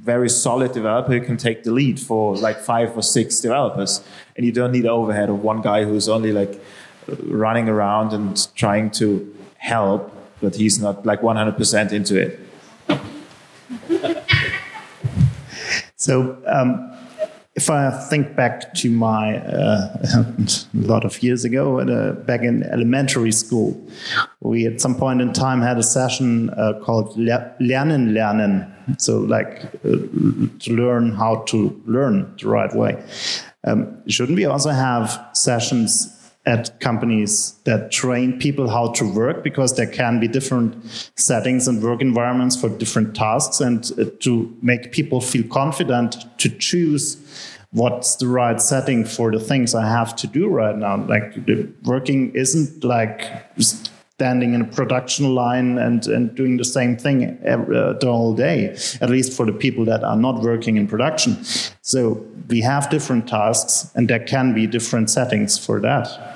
very 0.00 0.28
solid 0.28 0.72
developer 0.72 1.12
who 1.12 1.20
can 1.20 1.36
take 1.36 1.62
the 1.62 1.70
lead 1.70 2.00
for 2.00 2.36
like 2.36 2.58
five 2.58 2.96
or 2.96 3.02
six 3.02 3.38
developers. 3.40 4.02
And 4.34 4.44
you 4.44 4.50
don't 4.50 4.72
need 4.72 4.86
overhead 4.86 5.28
of 5.28 5.44
one 5.44 5.62
guy 5.62 5.84
who's 5.84 6.08
only 6.08 6.32
like 6.32 6.60
running 7.22 7.68
around 7.68 8.12
and 8.12 8.52
trying 8.56 8.90
to 8.90 9.32
help 9.58 10.12
but 10.40 10.54
he's 10.56 10.78
not 10.78 11.06
like 11.06 11.20
100% 11.20 11.92
into 11.92 12.20
it 12.20 12.40
so 16.06 16.40
um, 16.46 16.96
if 17.56 17.68
I 17.68 17.90
think 17.90 18.36
back 18.36 18.74
to 18.74 18.90
my 18.92 19.38
uh, 19.38 19.96
a 20.14 20.58
lot 20.74 21.04
of 21.04 21.20
years 21.20 21.44
ago, 21.44 21.80
uh, 21.80 22.12
back 22.12 22.42
in 22.42 22.62
elementary 22.62 23.32
school, 23.32 23.76
we 24.40 24.66
at 24.66 24.80
some 24.80 24.94
point 24.94 25.20
in 25.20 25.32
time 25.32 25.62
had 25.62 25.78
a 25.78 25.82
session 25.82 26.50
uh, 26.50 26.74
called 26.84 27.16
Lernen 27.16 28.12
Lernen, 28.12 29.00
so 29.00 29.18
like 29.18 29.64
uh, 29.84 29.98
to 30.60 30.76
learn 30.76 31.10
how 31.10 31.42
to 31.48 31.82
learn 31.86 32.32
the 32.40 32.48
right 32.48 32.72
way. 32.72 33.02
Um, 33.64 34.08
shouldn't 34.08 34.36
we 34.36 34.44
also 34.44 34.70
have 34.70 35.28
sessions 35.32 36.15
at 36.46 36.78
companies 36.80 37.54
that 37.64 37.90
train 37.90 38.38
people 38.38 38.70
how 38.70 38.92
to 38.92 39.04
work 39.12 39.42
because 39.42 39.74
there 39.74 39.86
can 39.86 40.20
be 40.20 40.28
different 40.28 40.74
settings 41.16 41.66
and 41.66 41.82
work 41.82 42.00
environments 42.00 42.58
for 42.58 42.68
different 42.68 43.16
tasks 43.16 43.60
and 43.60 43.90
uh, 43.98 44.04
to 44.20 44.56
make 44.62 44.92
people 44.92 45.20
feel 45.20 45.46
confident 45.48 46.24
to 46.38 46.48
choose 46.48 47.16
what's 47.72 48.16
the 48.16 48.28
right 48.28 48.60
setting 48.60 49.04
for 49.04 49.32
the 49.32 49.40
things 49.40 49.74
I 49.74 49.88
have 49.88 50.14
to 50.16 50.26
do 50.28 50.48
right 50.48 50.76
now. 50.76 51.04
Like 51.04 51.34
working 51.84 52.32
isn't 52.34 52.84
like 52.84 53.28
standing 53.58 54.54
in 54.54 54.62
a 54.62 54.64
production 54.64 55.34
line 55.34 55.76
and, 55.78 56.06
and 56.06 56.34
doing 56.34 56.56
the 56.56 56.64
same 56.64 56.96
thing 56.96 57.38
every, 57.44 57.76
uh, 57.76 57.92
the 57.94 58.06
whole 58.06 58.34
day, 58.34 58.74
at 59.00 59.10
least 59.10 59.32
for 59.32 59.44
the 59.44 59.52
people 59.52 59.84
that 59.84 60.02
are 60.02 60.16
not 60.16 60.40
working 60.42 60.76
in 60.76 60.86
production. 60.86 61.36
So 61.82 62.24
we 62.48 62.60
have 62.60 62.88
different 62.88 63.28
tasks 63.28 63.90
and 63.94 64.08
there 64.08 64.24
can 64.24 64.54
be 64.54 64.66
different 64.66 65.10
settings 65.10 65.58
for 65.58 65.80
that. 65.80 66.35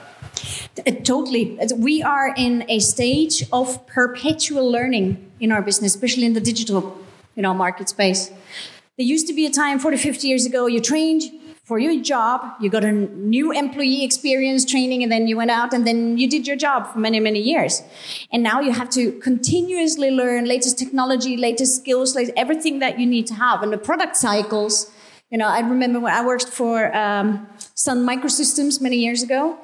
Uh, 0.86 0.90
totally. 1.04 1.58
We 1.76 2.02
are 2.02 2.34
in 2.36 2.64
a 2.68 2.78
stage 2.78 3.44
of 3.52 3.86
perpetual 3.86 4.70
learning 4.70 5.30
in 5.40 5.52
our 5.52 5.62
business, 5.62 5.94
especially 5.94 6.24
in 6.24 6.34
the 6.34 6.40
digital 6.40 6.98
you 7.34 7.42
know, 7.42 7.54
market 7.54 7.88
space. 7.88 8.30
There 8.96 9.06
used 9.06 9.26
to 9.28 9.32
be 9.32 9.46
a 9.46 9.50
time 9.50 9.78
40, 9.78 9.96
50 9.96 10.28
years 10.28 10.44
ago, 10.46 10.66
you 10.66 10.80
trained 10.80 11.22
for 11.70 11.78
your 11.78 12.02
job, 12.02 12.44
you 12.60 12.68
got 12.68 12.82
a 12.82 12.90
new 12.90 13.52
employee 13.52 14.04
experience 14.04 14.64
training, 14.64 15.04
and 15.04 15.12
then 15.12 15.28
you 15.28 15.36
went 15.36 15.52
out 15.52 15.72
and 15.72 15.86
then 15.86 16.18
you 16.18 16.28
did 16.28 16.44
your 16.44 16.56
job 16.56 16.92
for 16.92 16.98
many, 16.98 17.20
many 17.20 17.40
years. 17.40 17.82
And 18.32 18.42
now 18.42 18.60
you 18.60 18.72
have 18.72 18.90
to 18.90 19.12
continuously 19.20 20.10
learn 20.10 20.46
latest 20.46 20.78
technology, 20.80 21.36
latest 21.36 21.76
skills, 21.76 22.16
latest, 22.16 22.36
everything 22.36 22.80
that 22.80 22.98
you 22.98 23.06
need 23.06 23.28
to 23.28 23.34
have. 23.34 23.62
And 23.62 23.72
the 23.72 23.78
product 23.78 24.16
cycles, 24.16 24.90
you 25.30 25.38
know, 25.38 25.46
I 25.46 25.60
remember 25.60 26.00
when 26.00 26.12
I 26.12 26.26
worked 26.26 26.48
for 26.48 26.94
um, 26.94 27.46
Sun 27.76 28.04
Microsystems 28.04 28.80
many 28.80 28.96
years 28.96 29.22
ago, 29.22 29.56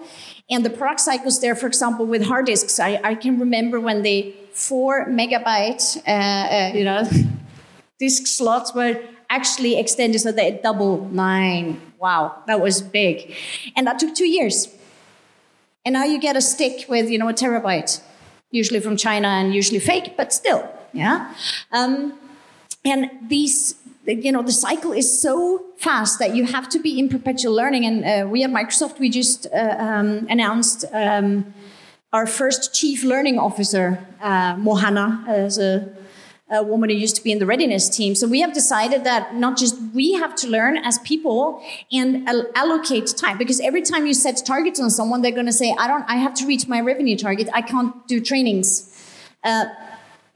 and 0.48 0.64
the 0.64 0.70
product 0.70 1.00
cycles 1.00 1.40
there, 1.40 1.56
for 1.56 1.66
example, 1.66 2.06
with 2.06 2.24
hard 2.24 2.46
disks, 2.46 2.78
I, 2.78 3.00
I 3.02 3.14
can 3.14 3.38
remember 3.38 3.80
when 3.80 4.02
the 4.02 4.34
four 4.52 5.06
megabyte, 5.06 5.96
uh, 6.06 6.10
uh, 6.10 6.72
you 6.72 6.84
know, 6.84 7.08
disk 7.98 8.26
slots 8.26 8.74
were 8.74 9.00
actually 9.28 9.78
extended 9.78 10.20
so 10.20 10.30
they 10.30 10.60
double 10.62 11.08
nine. 11.08 11.80
Wow, 11.98 12.42
that 12.46 12.60
was 12.60 12.80
big, 12.80 13.34
and 13.74 13.86
that 13.86 13.98
took 13.98 14.14
two 14.14 14.28
years. 14.28 14.68
And 15.84 15.94
now 15.94 16.04
you 16.04 16.20
get 16.20 16.36
a 16.36 16.40
stick 16.40 16.88
with 16.88 17.10
you 17.10 17.18
know 17.18 17.28
a 17.28 17.32
terabyte, 17.32 18.00
usually 18.50 18.80
from 18.80 18.96
China 18.96 19.28
and 19.28 19.54
usually 19.54 19.80
fake, 19.80 20.16
but 20.16 20.32
still, 20.32 20.68
yeah. 20.92 21.34
Um, 21.72 22.12
and 22.84 23.10
these 23.28 23.74
you 24.06 24.32
know 24.32 24.42
the 24.42 24.52
cycle 24.52 24.92
is 24.92 25.20
so 25.20 25.64
fast 25.76 26.18
that 26.18 26.34
you 26.34 26.44
have 26.46 26.68
to 26.70 26.78
be 26.78 26.98
in 26.98 27.08
perpetual 27.08 27.54
learning. 27.54 27.84
And 27.84 28.04
uh, 28.04 28.28
we 28.28 28.44
at 28.44 28.50
microsoft 28.50 28.98
we 28.98 29.08
just 29.10 29.46
uh, 29.52 29.76
um, 29.78 30.26
announced 30.30 30.84
um, 30.92 31.52
our 32.12 32.26
first 32.26 32.74
chief 32.74 33.04
learning 33.04 33.38
officer 33.38 33.98
uh, 34.20 34.54
mohana 34.54 35.26
as 35.28 35.58
a, 35.58 35.92
a, 36.50 36.62
woman 36.62 36.88
who 36.88 36.96
used 36.96 37.16
to 37.16 37.22
be 37.22 37.32
in 37.32 37.38
the 37.40 37.46
readiness 37.46 37.88
team. 37.88 38.14
So 38.14 38.26
we 38.28 38.40
have 38.40 38.52
decided 38.52 39.04
that 39.04 39.34
not 39.34 39.58
just 39.58 39.74
we 39.92 40.12
have 40.14 40.34
to 40.36 40.48
learn 40.48 40.78
as 40.78 40.98
people 41.00 41.62
and 41.92 42.28
allocate 42.54 43.14
time. 43.16 43.36
Because 43.38 43.60
every 43.60 43.82
time 43.82 44.06
you 44.06 44.14
set 44.14 44.40
targets 44.46 44.80
on 44.80 44.88
someone 44.90 45.20
they're 45.22 45.32
going 45.32 45.46
to 45.46 45.52
say 45.52 45.74
i 45.78 45.86
don't 45.88 46.04
i 46.08 46.16
have 46.16 46.34
to 46.34 46.46
reach 46.46 46.68
my 46.68 46.80
revenue 46.80 47.16
target. 47.16 47.48
I 47.52 47.62
can't 47.62 48.06
do 48.06 48.20
trainings. 48.20 48.92
Uh, 49.42 49.66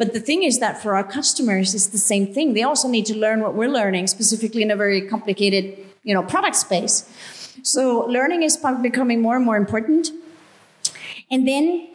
but 0.00 0.14
the 0.14 0.20
thing 0.20 0.44
is 0.44 0.60
that 0.60 0.80
for 0.82 0.94
our 0.94 1.04
customers, 1.04 1.74
it's 1.74 1.88
the 1.88 1.98
same 1.98 2.32
thing. 2.32 2.54
They 2.54 2.62
also 2.62 2.88
need 2.88 3.04
to 3.12 3.14
learn 3.14 3.42
what 3.42 3.52
we're 3.54 3.68
learning, 3.68 4.06
specifically 4.06 4.62
in 4.62 4.70
a 4.70 4.76
very 4.84 5.02
complicated, 5.06 5.64
you 6.04 6.14
know, 6.14 6.22
product 6.22 6.56
space. 6.56 6.94
So 7.62 8.06
learning 8.06 8.42
is 8.42 8.56
becoming 8.80 9.20
more 9.20 9.36
and 9.36 9.44
more 9.44 9.58
important. 9.58 10.10
And 11.30 11.46
then 11.46 11.86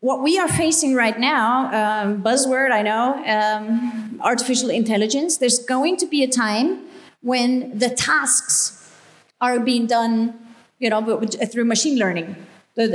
what 0.00 0.24
we 0.24 0.40
are 0.40 0.48
facing 0.48 0.96
right 0.96 1.20
now, 1.20 1.46
um, 1.80 2.20
buzzword, 2.20 2.72
I 2.72 2.82
know, 2.82 3.04
um, 3.24 4.20
artificial 4.24 4.70
intelligence. 4.70 5.38
There's 5.38 5.60
going 5.60 5.98
to 5.98 6.06
be 6.06 6.24
a 6.24 6.28
time 6.28 6.80
when 7.22 7.78
the 7.78 7.90
tasks 7.90 8.90
are 9.40 9.60
being 9.60 9.86
done, 9.86 10.34
you 10.80 10.90
know, 10.90 11.00
through 11.52 11.66
machine 11.66 11.96
learning, 11.96 12.34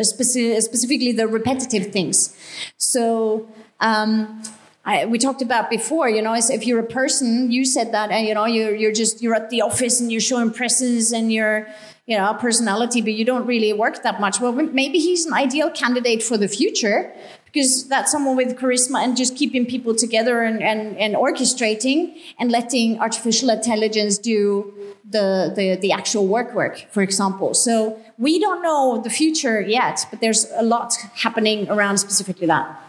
specifically 0.02 1.14
the 1.14 1.30
repetitive 1.30 1.94
things. 1.94 2.36
So 2.76 3.48
um, 3.82 4.42
I, 4.84 5.06
we 5.06 5.20
talked 5.20 5.44
about 5.44 5.70
before, 5.70 6.10
you 6.10 6.22
know, 6.22 6.34
if 6.34 6.66
you're 6.66 6.80
a 6.80 6.84
person, 6.84 7.52
you 7.52 7.66
said 7.66 7.92
that, 7.92 8.10
and 8.10 8.26
you 8.28 8.34
know, 8.34 8.46
you're, 8.46 8.74
you're 8.74 8.92
just, 8.92 9.22
you're 9.22 9.36
at 9.36 9.50
the 9.52 9.62
office 9.62 10.02
and 10.02 10.12
you're 10.12 10.22
showing 10.22 10.52
presses 10.52 11.12
and 11.12 11.32
you're, 11.32 11.68
you 12.08 12.18
know, 12.18 12.34
personality, 12.34 13.00
but 13.02 13.14
you 13.14 13.24
don't 13.24 13.46
really 13.46 13.74
work 13.74 14.02
that 14.02 14.20
much. 14.20 14.40
Well, 14.40 14.54
maybe 14.54 14.98
he's 14.98 15.28
an 15.28 15.34
ideal 15.34 15.70
candidate 15.70 16.24
for 16.24 16.36
the 16.36 16.48
future 16.48 17.14
because 17.46 17.88
that's 17.90 18.12
someone 18.12 18.36
with 18.36 18.58
charisma 18.58 19.04
and 19.04 19.16
just 19.16 19.36
keeping 19.36 19.68
people 19.68 19.94
together 19.94 20.42
and, 20.42 20.64
and, 20.64 20.98
and 20.98 21.14
orchestrating 21.14 22.18
and 22.40 22.52
letting 22.52 23.00
artificial 23.00 23.52
intelligence 23.52 24.18
do 24.18 24.74
the, 25.08 25.54
the, 25.56 25.78
the 25.80 25.92
actual 25.92 26.26
work 26.26 26.56
work, 26.56 26.88
for 26.90 27.04
example. 27.04 27.54
So 27.54 28.00
we 28.18 28.40
don't 28.40 28.64
know 28.64 29.00
the 29.04 29.10
future 29.12 29.62
yet, 29.62 30.08
but 30.10 30.22
there's 30.22 30.50
a 30.56 30.64
lot 30.64 30.96
happening 31.14 31.70
around 31.70 32.00
specifically 32.00 32.48
that. 32.48 32.82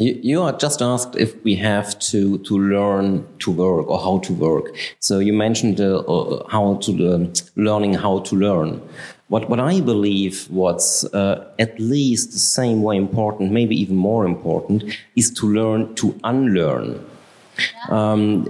You, 0.00 0.18
you 0.22 0.42
are 0.42 0.52
just 0.52 0.80
asked 0.80 1.14
if 1.16 1.44
we 1.44 1.54
have 1.56 1.98
to, 2.10 2.38
to 2.38 2.58
learn 2.58 3.28
to 3.40 3.50
work 3.50 3.86
or 3.86 3.98
how 3.98 4.18
to 4.20 4.32
work. 4.32 4.74
So 4.98 5.18
you 5.18 5.34
mentioned 5.34 5.78
uh, 5.78 5.98
uh, 5.98 6.48
how 6.48 6.76
to 6.76 6.90
learn, 6.90 7.34
learning 7.56 7.94
how 7.94 8.20
to 8.20 8.34
learn. 8.34 8.80
What, 9.28 9.50
what 9.50 9.60
I 9.60 9.80
believe 9.80 10.48
what's 10.50 11.04
uh, 11.04 11.52
at 11.58 11.78
least 11.78 12.32
the 12.32 12.38
same 12.38 12.82
way 12.82 12.96
important, 12.96 13.52
maybe 13.52 13.78
even 13.78 13.96
more 13.96 14.24
important, 14.24 14.84
is 15.16 15.30
to 15.34 15.46
learn 15.46 15.94
to 15.96 16.18
unlearn. 16.24 17.06
Um, 17.90 18.44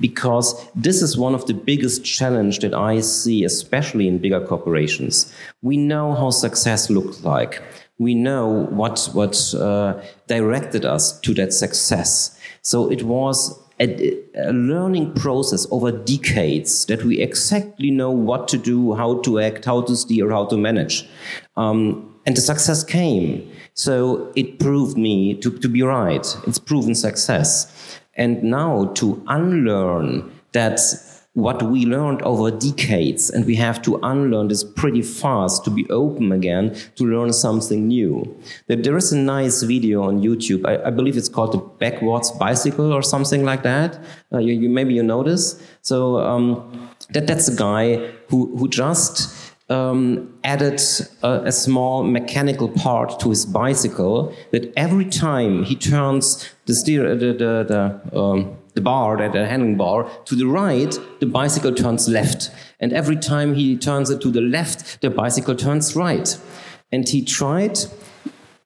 because 0.00 0.66
this 0.74 1.02
is 1.02 1.18
one 1.18 1.34
of 1.34 1.44
the 1.46 1.52
biggest 1.52 2.02
challenge 2.02 2.60
that 2.60 2.72
I 2.72 3.00
see, 3.00 3.44
especially 3.44 4.08
in 4.08 4.16
bigger 4.16 4.40
corporations. 4.40 5.30
We 5.60 5.76
know 5.76 6.14
how 6.14 6.30
success 6.30 6.88
looks 6.88 7.22
like 7.24 7.62
we 7.98 8.14
know 8.14 8.66
what 8.70 9.08
what 9.12 9.54
uh, 9.54 10.00
directed 10.26 10.84
us 10.84 11.18
to 11.20 11.34
that 11.34 11.52
success. 11.52 12.38
So 12.62 12.90
it 12.90 13.02
was 13.02 13.58
a, 13.80 14.18
a, 14.34 14.52
learning 14.52 15.14
process 15.14 15.66
over 15.70 15.92
decades 15.92 16.86
that 16.86 17.04
we 17.04 17.20
exactly 17.20 17.90
know 17.90 18.10
what 18.10 18.48
to 18.48 18.58
do, 18.58 18.94
how 18.94 19.20
to 19.22 19.38
act, 19.40 19.64
how 19.64 19.82
to 19.82 19.96
steer, 19.96 20.30
how 20.30 20.46
to 20.46 20.56
manage, 20.56 21.08
um, 21.56 22.14
and 22.26 22.36
the 22.36 22.40
success 22.40 22.84
came. 22.84 23.50
So 23.74 24.32
it 24.34 24.58
proved 24.58 24.98
me 24.98 25.34
to, 25.34 25.50
to 25.58 25.68
be 25.68 25.82
right. 25.82 26.26
It's 26.46 26.58
proven 26.58 26.94
success. 26.94 28.00
And 28.14 28.42
now 28.42 28.86
to 28.96 29.22
unlearn 29.28 30.30
that 30.52 30.80
what 31.38 31.62
we 31.62 31.86
learned 31.86 32.20
over 32.22 32.50
decades 32.50 33.30
and 33.30 33.46
we 33.46 33.54
have 33.54 33.80
to 33.80 33.96
unlearn 34.02 34.48
this 34.48 34.64
pretty 34.64 35.02
fast 35.02 35.64
to 35.64 35.70
be 35.70 35.88
open 35.88 36.32
again 36.32 36.74
to 36.96 37.04
learn 37.04 37.32
something 37.32 37.86
new. 37.86 38.12
There 38.66 38.96
is 38.96 39.12
a 39.12 39.18
nice 39.18 39.62
video 39.62 40.02
on 40.02 40.20
youtube. 40.20 40.66
I, 40.66 40.88
I 40.88 40.90
believe 40.90 41.16
it's 41.16 41.28
called 41.28 41.52
the 41.52 41.58
backwards 41.58 42.32
bicycle 42.32 42.92
or 42.92 43.02
something 43.02 43.44
like 43.44 43.62
that. 43.62 44.00
Uh, 44.32 44.38
you, 44.38 44.52
you, 44.52 44.68
maybe 44.68 44.94
you 44.94 45.02
notice 45.04 45.62
so 45.82 46.18
um, 46.18 46.90
that 47.10 47.28
that's 47.28 47.46
a 47.46 47.54
guy 47.54 47.96
who 48.28 48.56
who 48.56 48.68
just 48.68 49.54
um, 49.70 50.38
added 50.44 50.80
a, 51.22 51.42
a, 51.44 51.52
small 51.52 52.02
mechanical 52.02 52.68
part 52.70 53.20
to 53.20 53.28
his 53.28 53.44
bicycle 53.44 54.34
that 54.50 54.72
every 54.76 55.04
time 55.04 55.62
he 55.64 55.76
turns 55.76 56.48
the 56.64 56.74
steer 56.74 57.14
the 57.14 57.32
the, 57.32 58.00
the 58.12 58.18
um, 58.18 58.56
the 58.74 58.80
bar, 58.80 59.16
the 59.16 59.46
handling 59.46 59.76
bar, 59.76 60.08
to 60.24 60.34
the 60.34 60.46
right, 60.46 60.96
the 61.20 61.26
bicycle 61.26 61.74
turns 61.74 62.08
left. 62.08 62.50
And 62.80 62.92
every 62.92 63.16
time 63.16 63.54
he 63.54 63.76
turns 63.76 64.10
it 64.10 64.20
to 64.22 64.30
the 64.30 64.40
left, 64.40 65.00
the 65.00 65.10
bicycle 65.10 65.54
turns 65.54 65.96
right. 65.96 66.38
And 66.92 67.08
he 67.08 67.22
tried 67.22 67.78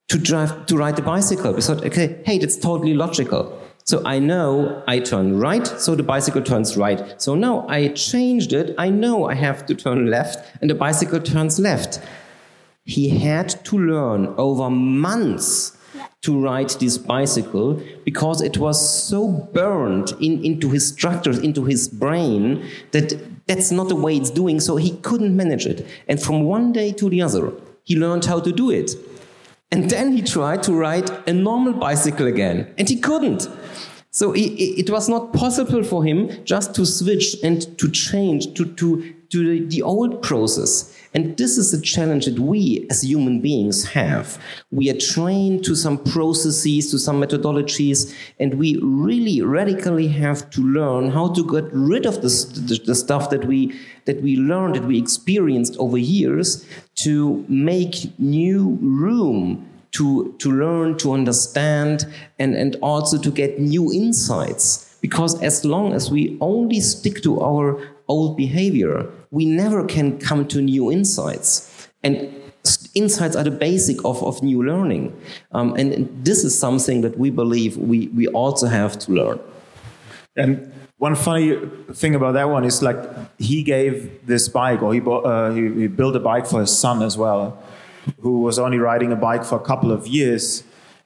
to 0.08 0.18
drive 0.18 0.66
to 0.66 0.76
ride 0.76 0.96
the 0.96 1.02
bicycle. 1.02 1.52
We 1.54 1.62
thought, 1.62 1.84
okay, 1.86 2.20
hey, 2.26 2.38
that's 2.38 2.56
totally 2.56 2.94
logical. 2.94 3.58
So 3.84 4.02
I 4.04 4.18
know 4.20 4.82
I 4.86 5.00
turn 5.00 5.40
right, 5.40 5.66
so 5.66 5.96
the 5.96 6.04
bicycle 6.04 6.42
turns 6.42 6.76
right. 6.76 7.20
So 7.20 7.34
now 7.34 7.66
I 7.68 7.88
changed 7.88 8.52
it. 8.52 8.74
I 8.78 8.90
know 8.90 9.24
I 9.24 9.34
have 9.34 9.66
to 9.66 9.74
turn 9.74 10.08
left, 10.08 10.38
and 10.60 10.70
the 10.70 10.74
bicycle 10.74 11.20
turns 11.20 11.58
left. 11.58 12.00
He 12.84 13.08
had 13.08 13.48
to 13.64 13.78
learn 13.78 14.26
over 14.36 14.70
months 14.70 15.76
to 16.22 16.40
ride 16.40 16.70
this 16.70 16.98
bicycle 16.98 17.80
because 18.04 18.40
it 18.40 18.58
was 18.58 19.06
so 19.08 19.28
burned 19.28 20.12
in, 20.20 20.44
into 20.44 20.70
his 20.70 20.88
structures, 20.88 21.38
into 21.38 21.64
his 21.64 21.88
brain, 21.88 22.64
that 22.92 23.18
that's 23.46 23.70
not 23.70 23.88
the 23.88 23.96
way 23.96 24.16
it's 24.16 24.30
doing, 24.30 24.60
so 24.60 24.76
he 24.76 24.96
couldn't 24.98 25.36
manage 25.36 25.66
it. 25.66 25.86
And 26.08 26.22
from 26.22 26.44
one 26.44 26.72
day 26.72 26.92
to 26.92 27.08
the 27.08 27.22
other, 27.22 27.52
he 27.84 27.96
learned 27.96 28.24
how 28.24 28.40
to 28.40 28.52
do 28.52 28.70
it. 28.70 28.92
And 29.70 29.90
then 29.90 30.12
he 30.12 30.22
tried 30.22 30.62
to 30.64 30.74
ride 30.74 31.10
a 31.26 31.32
normal 31.32 31.72
bicycle 31.72 32.26
again, 32.26 32.72
and 32.78 32.88
he 32.88 32.98
couldn't. 32.98 33.48
So 34.10 34.32
it, 34.32 34.40
it 34.40 34.90
was 34.90 35.08
not 35.08 35.32
possible 35.32 35.82
for 35.82 36.04
him 36.04 36.44
just 36.44 36.74
to 36.74 36.84
switch 36.84 37.36
and 37.42 37.66
to 37.78 37.90
change 37.90 38.52
to, 38.54 38.66
to, 38.74 39.14
to 39.32 39.48
the, 39.48 39.66
the 39.66 39.82
old 39.82 40.22
process. 40.22 40.96
And 41.14 41.36
this 41.36 41.58
is 41.58 41.74
a 41.74 41.80
challenge 41.80 42.24
that 42.24 42.38
we 42.38 42.86
as 42.90 43.02
human 43.02 43.40
beings 43.40 43.84
have. 43.88 44.42
We 44.70 44.88
are 44.90 44.98
trained 44.98 45.64
to 45.64 45.74
some 45.74 45.98
processes, 46.02 46.90
to 46.90 46.98
some 46.98 47.20
methodologies, 47.20 48.14
and 48.38 48.54
we 48.54 48.78
really 48.82 49.42
radically 49.42 50.08
have 50.08 50.48
to 50.50 50.62
learn 50.62 51.10
how 51.10 51.28
to 51.34 51.44
get 51.44 51.70
rid 51.72 52.06
of 52.06 52.22
this, 52.22 52.44
the, 52.44 52.80
the 52.84 52.94
stuff 52.94 53.28
that 53.30 53.44
we 53.44 53.78
that 54.04 54.20
we 54.20 54.36
learned, 54.36 54.74
that 54.74 54.84
we 54.84 54.98
experienced 54.98 55.76
over 55.76 55.96
years, 55.96 56.66
to 56.96 57.44
make 57.48 58.18
new 58.18 58.78
room 58.80 59.68
to, 59.92 60.34
to 60.38 60.50
learn, 60.50 60.96
to 60.98 61.12
understand, 61.12 62.06
and, 62.38 62.56
and 62.56 62.76
also 62.82 63.18
to 63.18 63.30
get 63.30 63.60
new 63.60 63.92
insights. 63.92 64.96
Because 65.00 65.40
as 65.42 65.64
long 65.64 65.92
as 65.92 66.10
we 66.10 66.36
only 66.40 66.80
stick 66.80 67.22
to 67.22 67.40
our 67.40 67.80
old 68.08 68.36
behavior, 68.36 69.08
we 69.32 69.46
never 69.46 69.84
can 69.84 70.18
come 70.18 70.46
to 70.46 70.60
new 70.60 70.92
insights. 70.92 71.88
And 72.04 72.32
insights 72.94 73.34
are 73.34 73.42
the 73.42 73.50
basic 73.50 74.04
of, 74.04 74.22
of 74.22 74.42
new 74.42 74.62
learning. 74.62 75.18
Um, 75.52 75.74
and, 75.74 76.24
this 76.24 76.44
is 76.44 76.56
something 76.56 77.00
that 77.00 77.18
we 77.18 77.30
believe 77.30 77.76
we, 77.76 78.08
we 78.08 78.28
also 78.28 78.66
have 78.66 78.98
to 79.00 79.12
learn. 79.12 79.40
And 80.36 80.72
one 80.98 81.16
funny 81.16 81.58
thing 81.92 82.14
about 82.14 82.32
that 82.32 82.48
one 82.48 82.64
is 82.64 82.82
like 82.82 82.98
he 83.38 83.62
gave 83.62 84.24
this 84.26 84.48
bike, 84.48 84.82
or 84.82 84.94
he, 84.94 85.00
bought, 85.00 85.24
uh, 85.24 85.50
he, 85.52 85.62
he 85.72 85.86
built 85.88 86.14
a 86.14 86.20
bike 86.20 86.46
for 86.46 86.60
his 86.60 86.76
son 86.76 87.02
as 87.02 87.16
well, 87.16 87.60
who 88.20 88.42
was 88.42 88.58
only 88.58 88.78
riding 88.78 89.12
a 89.12 89.16
bike 89.16 89.44
for 89.44 89.56
a 89.56 89.64
couple 89.64 89.90
of 89.90 90.06
years. 90.06 90.62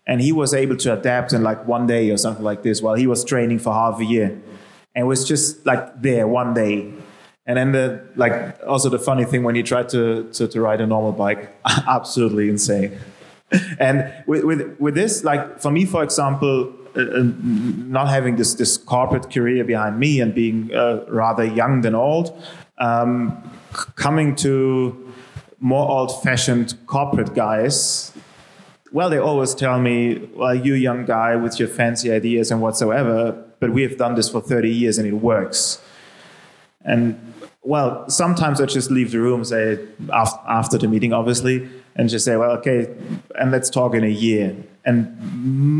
And 0.06 0.20
he 0.20 0.32
was 0.32 0.52
able 0.52 0.76
to 0.78 0.92
adapt 0.92 1.32
in 1.32 1.42
like 1.42 1.66
one 1.66 1.86
day 1.86 2.10
or 2.10 2.16
something 2.16 2.44
like 2.44 2.62
this 2.62 2.82
while 2.82 2.94
he 2.94 3.06
was 3.06 3.24
training 3.24 3.60
for 3.60 3.72
half 3.72 4.00
a 4.00 4.04
year. 4.04 4.40
And 4.94 5.06
was 5.06 5.26
just 5.26 5.64
like 5.64 6.02
there 6.02 6.26
one 6.26 6.54
day 6.54 6.92
and 7.46 7.56
then 7.56 7.72
the 7.72 8.04
like 8.16 8.59
also 8.66 8.88
the 8.88 8.98
funny 8.98 9.24
thing 9.24 9.42
when 9.42 9.54
you 9.54 9.62
try 9.62 9.82
to 9.85 10.24
to, 10.32 10.48
to 10.48 10.61
ride 10.61 10.80
a 10.80 10.87
normal 10.87 11.12
bike, 11.12 11.50
absolutely 11.66 12.48
insane. 12.48 12.98
and 13.78 14.12
with, 14.26 14.44
with 14.44 14.76
with 14.78 14.94
this, 14.94 15.24
like 15.24 15.61
for 15.61 15.70
me, 15.70 15.85
for 15.85 16.02
example, 16.02 16.72
uh, 16.96 17.00
uh, 17.00 17.22
not 17.87 18.09
having 18.09 18.37
this 18.37 18.54
this 18.54 18.76
corporate 18.76 19.32
career 19.32 19.64
behind 19.64 19.98
me 19.98 20.20
and 20.20 20.35
being 20.35 20.74
uh, 20.74 21.04
rather 21.09 21.44
young 21.44 21.82
than 21.82 21.94
old, 21.94 22.37
um, 22.78 23.42
coming 23.94 24.35
to 24.37 25.02
more 25.59 25.88
old-fashioned 25.88 26.74
corporate 26.87 27.35
guys 27.35 28.12
well, 28.92 29.11
they 29.11 29.18
always 29.18 29.54
tell 29.54 29.78
me, 29.78 30.26
well, 30.35 30.54
you 30.54 30.72
young 30.72 31.04
guy 31.04 31.37
with 31.37 31.59
your 31.59 31.68
fancy 31.68 32.11
ideas 32.11 32.50
and 32.50 32.62
whatsoever, 32.62 33.44
but 33.61 33.70
we 33.70 33.82
have 33.82 33.98
done 33.98 34.14
this 34.14 34.30
for 34.30 34.40
30 34.40 34.70
years 34.70 34.96
and 34.96 35.06
it 35.06 35.12
works. 35.12 35.82
And 36.82 37.35
well, 37.66 38.09
sometimes 38.09 38.61
I 38.61 38.66
just 38.66 38.92
leave 38.92 39.11
the 39.11 39.18
room, 39.18 39.44
say 39.44 39.79
after 40.12 40.79
the 40.79 40.87
meeting, 40.87 41.12
obviously, 41.12 41.68
and 41.96 42.09
just 42.09 42.24
say, 42.24 42.37
well, 42.37 42.52
okay, 42.52 42.94
and 43.35 43.50
let's 43.50 43.68
talk 43.68 43.94
in 43.94 44.05
a 44.05 44.14
year. 44.26 44.57
And 44.85 45.18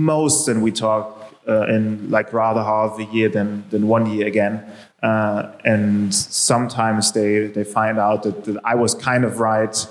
most, 0.05 0.49
and 0.49 0.63
we 0.65 0.73
talk 0.73 1.33
uh, 1.49 1.67
in 1.69 2.11
like 2.11 2.33
rather 2.33 2.63
half 2.63 2.99
a 2.99 3.05
year 3.05 3.29
than 3.29 3.65
than 3.71 3.87
one 3.87 4.07
year 4.07 4.27
again. 4.27 4.65
Uh, 5.01 5.53
and 5.65 6.13
sometimes 6.13 7.13
they 7.13 7.47
they 7.47 7.63
find 7.63 8.01
out 8.01 8.25
that, 8.25 8.45
that 8.45 8.57
I 8.65 8.75
was 8.75 8.93
kind 8.95 9.25
of 9.25 9.39
right 9.39 9.87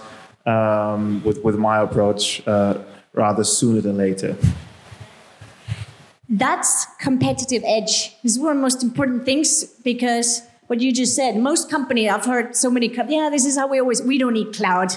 um, 0.45 1.23
with 1.23 1.41
with 1.45 1.57
my 1.57 1.79
approach 1.79 2.45
uh, 2.45 2.77
rather 3.13 3.45
sooner 3.45 3.79
than 3.79 3.95
later. 3.95 4.35
That's 6.27 6.87
competitive 6.99 7.63
edge. 7.65 8.21
This 8.21 8.33
is 8.33 8.39
one 8.39 8.51
of 8.51 8.57
the 8.57 8.61
most 8.61 8.83
important 8.83 9.23
things 9.23 9.63
because 9.63 10.41
what 10.67 10.81
you 10.81 10.91
just 10.91 11.15
said. 11.15 11.37
Most 11.37 11.69
company, 11.69 12.09
I've 12.09 12.25
heard 12.25 12.55
so 12.55 12.69
many, 12.69 12.89
companies, 12.89 13.17
yeah, 13.17 13.29
this 13.29 13.45
is 13.45 13.57
how 13.57 13.67
we 13.67 13.79
always, 13.79 14.01
we 14.01 14.17
don't 14.17 14.33
need 14.33 14.53
cloud 14.53 14.93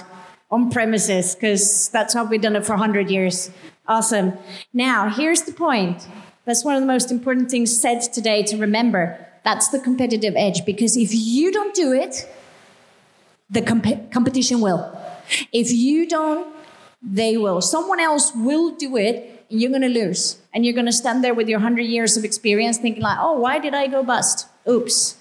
on 0.51 0.69
premises 0.69 1.35
because 1.35 1.89
that's 1.89 2.13
how 2.13 2.25
we've 2.25 2.41
done 2.41 2.55
it 2.55 2.65
for 2.65 2.73
100 2.73 3.09
years. 3.09 3.51
Awesome. 3.87 4.33
Now, 4.73 5.09
here's 5.09 5.43
the 5.43 5.51
point. 5.51 6.07
That's 6.45 6.65
one 6.65 6.75
of 6.75 6.81
the 6.81 6.87
most 6.87 7.11
important 7.11 7.51
things 7.51 7.79
said 7.79 8.01
today 8.01 8.43
to 8.43 8.57
remember. 8.57 9.25
That's 9.43 9.69
the 9.69 9.79
competitive 9.79 10.33
edge 10.35 10.65
because 10.65 10.97
if 10.97 11.09
you 11.13 11.51
don't 11.51 11.75
do 11.75 11.93
it, 11.93 12.27
the 13.49 13.61
comp- 13.61 14.11
competition 14.11 14.61
will. 14.61 14.95
If 15.51 15.71
you 15.71 16.07
don't, 16.07 16.53
they 17.01 17.37
will. 17.37 17.61
Someone 17.61 17.99
else 17.99 18.31
will 18.35 18.71
do 18.71 18.97
it, 18.97 19.45
and 19.49 19.61
you're 19.61 19.69
going 19.69 19.81
to 19.81 19.87
lose. 19.89 20.39
And 20.53 20.65
you're 20.65 20.73
going 20.73 20.85
to 20.85 20.91
stand 20.91 21.23
there 21.23 21.33
with 21.33 21.47
your 21.47 21.59
100 21.59 21.83
years 21.83 22.17
of 22.17 22.23
experience 22.23 22.77
thinking, 22.77 23.01
like, 23.01 23.17
oh, 23.19 23.39
why 23.39 23.59
did 23.59 23.73
I 23.73 23.87
go 23.87 24.03
bust? 24.03 24.47
Oops. 24.67 25.15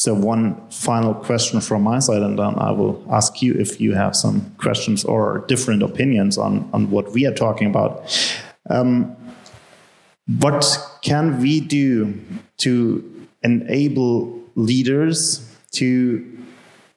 So 0.00 0.14
one 0.14 0.58
final 0.70 1.12
question 1.12 1.60
from 1.60 1.82
my 1.82 1.98
side, 1.98 2.22
and 2.22 2.38
then 2.38 2.54
I 2.58 2.70
will 2.70 3.04
ask 3.10 3.42
you 3.42 3.52
if 3.52 3.82
you 3.82 3.92
have 3.92 4.16
some 4.16 4.50
questions 4.56 5.04
or 5.04 5.44
different 5.46 5.82
opinions 5.82 6.38
on, 6.38 6.70
on 6.72 6.90
what 6.90 7.12
we 7.12 7.26
are 7.26 7.34
talking 7.34 7.68
about. 7.68 8.08
Um, 8.70 9.14
what 10.38 10.64
can 11.02 11.42
we 11.42 11.60
do 11.60 12.18
to 12.60 13.26
enable 13.42 14.42
leaders 14.54 15.46
to 15.72 16.24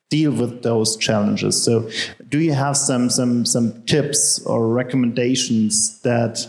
deal 0.10 0.32
with 0.32 0.63
those 0.63 0.96
challenges? 0.96 1.62
So, 1.62 1.89
do 2.30 2.39
you 2.39 2.54
have 2.54 2.78
some 2.78 3.10
some 3.10 3.46
some 3.46 3.84
tips 3.84 4.42
or 4.46 4.70
recommendations 4.70 6.00
that 6.04 6.48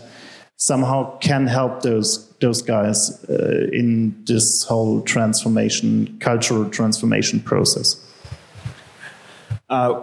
somehow 0.55 1.17
can 1.17 1.47
help 1.47 1.81
those 1.81 2.24
those 2.39 2.61
guys 2.61 3.23
uh, 3.29 3.67
in 3.71 4.23
this 4.25 4.63
whole 4.63 5.01
transformation, 5.01 6.17
cultural 6.19 6.69
transformation 6.69 7.39
process? 7.39 8.01
Uh, 9.69 10.01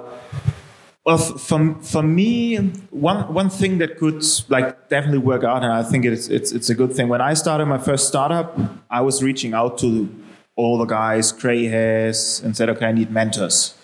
well, 1.04 1.18
for, 1.18 1.74
for 1.82 2.02
me, 2.02 2.56
one, 2.90 3.32
one 3.34 3.50
thing 3.50 3.78
that 3.78 3.98
could 3.98 4.24
like 4.48 4.88
definitely 4.88 5.18
work 5.18 5.42
out, 5.42 5.64
and 5.64 5.72
I 5.72 5.82
think 5.82 6.04
it's, 6.04 6.28
it's, 6.28 6.52
it's 6.52 6.70
a 6.70 6.74
good 6.74 6.92
thing. 6.92 7.08
When 7.08 7.20
I 7.20 7.34
started 7.34 7.66
my 7.66 7.78
first 7.78 8.06
startup, 8.06 8.56
I 8.88 9.00
was 9.00 9.22
reaching 9.22 9.52
out 9.52 9.78
to 9.78 10.08
all 10.54 10.78
the 10.78 10.84
guys, 10.84 11.32
gray 11.32 11.64
hairs, 11.64 12.40
and 12.44 12.56
said, 12.56 12.68
okay, 12.70 12.86
I 12.86 12.92
need 12.92 13.10
mentors. 13.10 13.74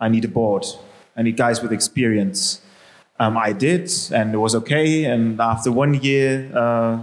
I 0.00 0.08
need 0.08 0.24
a 0.24 0.28
board. 0.28 0.66
I 1.16 1.22
need 1.22 1.36
guys 1.36 1.62
with 1.62 1.72
experience. 1.72 2.60
Um, 3.18 3.36
I 3.36 3.52
did, 3.52 3.90
and 4.12 4.34
it 4.34 4.38
was 4.38 4.54
okay. 4.56 5.04
And 5.04 5.40
after 5.40 5.72
one 5.72 5.94
year, 5.94 6.50
uh, 6.54 6.98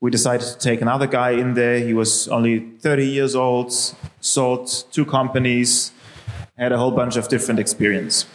we 0.00 0.10
decided 0.10 0.46
to 0.46 0.58
take 0.58 0.80
another 0.80 1.06
guy 1.06 1.30
in 1.30 1.54
there. 1.54 1.78
He 1.80 1.94
was 1.94 2.28
only 2.28 2.60
30 2.80 3.06
years 3.06 3.34
old, 3.34 3.72
sold 4.20 4.68
two 4.92 5.04
companies, 5.04 5.92
had 6.58 6.72
a 6.72 6.78
whole 6.78 6.90
bunch 6.90 7.16
of 7.16 7.28
different 7.28 7.60
experience. 7.60 8.26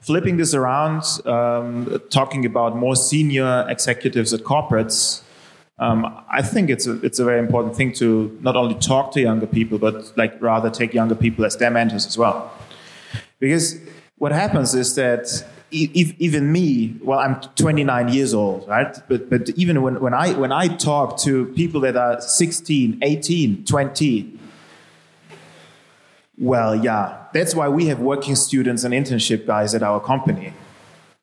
flipping 0.00 0.38
this 0.38 0.54
around, 0.54 1.02
um, 1.26 2.00
talking 2.08 2.46
about 2.46 2.74
more 2.74 2.96
senior 2.96 3.66
executives 3.68 4.32
at 4.32 4.40
corporates, 4.40 5.22
um, 5.78 6.06
I 6.30 6.42
think 6.42 6.68
it's 6.68 6.86
a, 6.86 7.00
it's 7.02 7.18
a 7.18 7.24
very 7.24 7.38
important 7.38 7.76
thing 7.76 7.92
to 7.94 8.36
not 8.42 8.56
only 8.56 8.74
talk 8.74 9.12
to 9.12 9.20
younger 9.20 9.46
people, 9.46 9.78
but 9.78 10.12
like 10.16 10.40
rather 10.40 10.70
take 10.70 10.94
younger 10.94 11.14
people 11.14 11.44
as 11.44 11.56
their 11.56 11.70
mentors 11.70 12.06
as 12.06 12.18
well. 12.18 12.50
Because 13.38 13.78
what 14.16 14.32
happens 14.32 14.74
is 14.74 14.94
that 14.96 15.44
e- 15.70 16.14
even 16.18 16.50
me, 16.52 16.96
well, 17.02 17.18
I'm 17.18 17.40
29 17.40 18.08
years 18.08 18.34
old, 18.34 18.68
right? 18.68 18.96
But, 19.08 19.30
but 19.30 19.48
even 19.50 19.82
when, 19.82 20.00
when, 20.00 20.14
I, 20.14 20.32
when 20.34 20.52
I 20.52 20.68
talk 20.68 21.18
to 21.20 21.46
people 21.46 21.80
that 21.82 21.96
are 21.96 22.20
16, 22.20 22.98
18, 23.02 23.64
20, 23.64 24.38
well, 26.38 26.74
yeah, 26.74 27.24
that's 27.32 27.54
why 27.54 27.68
we 27.68 27.86
have 27.86 28.00
working 28.00 28.34
students 28.34 28.84
and 28.84 28.94
internship 28.94 29.46
guys 29.46 29.74
at 29.74 29.82
our 29.82 30.00
company 30.00 30.52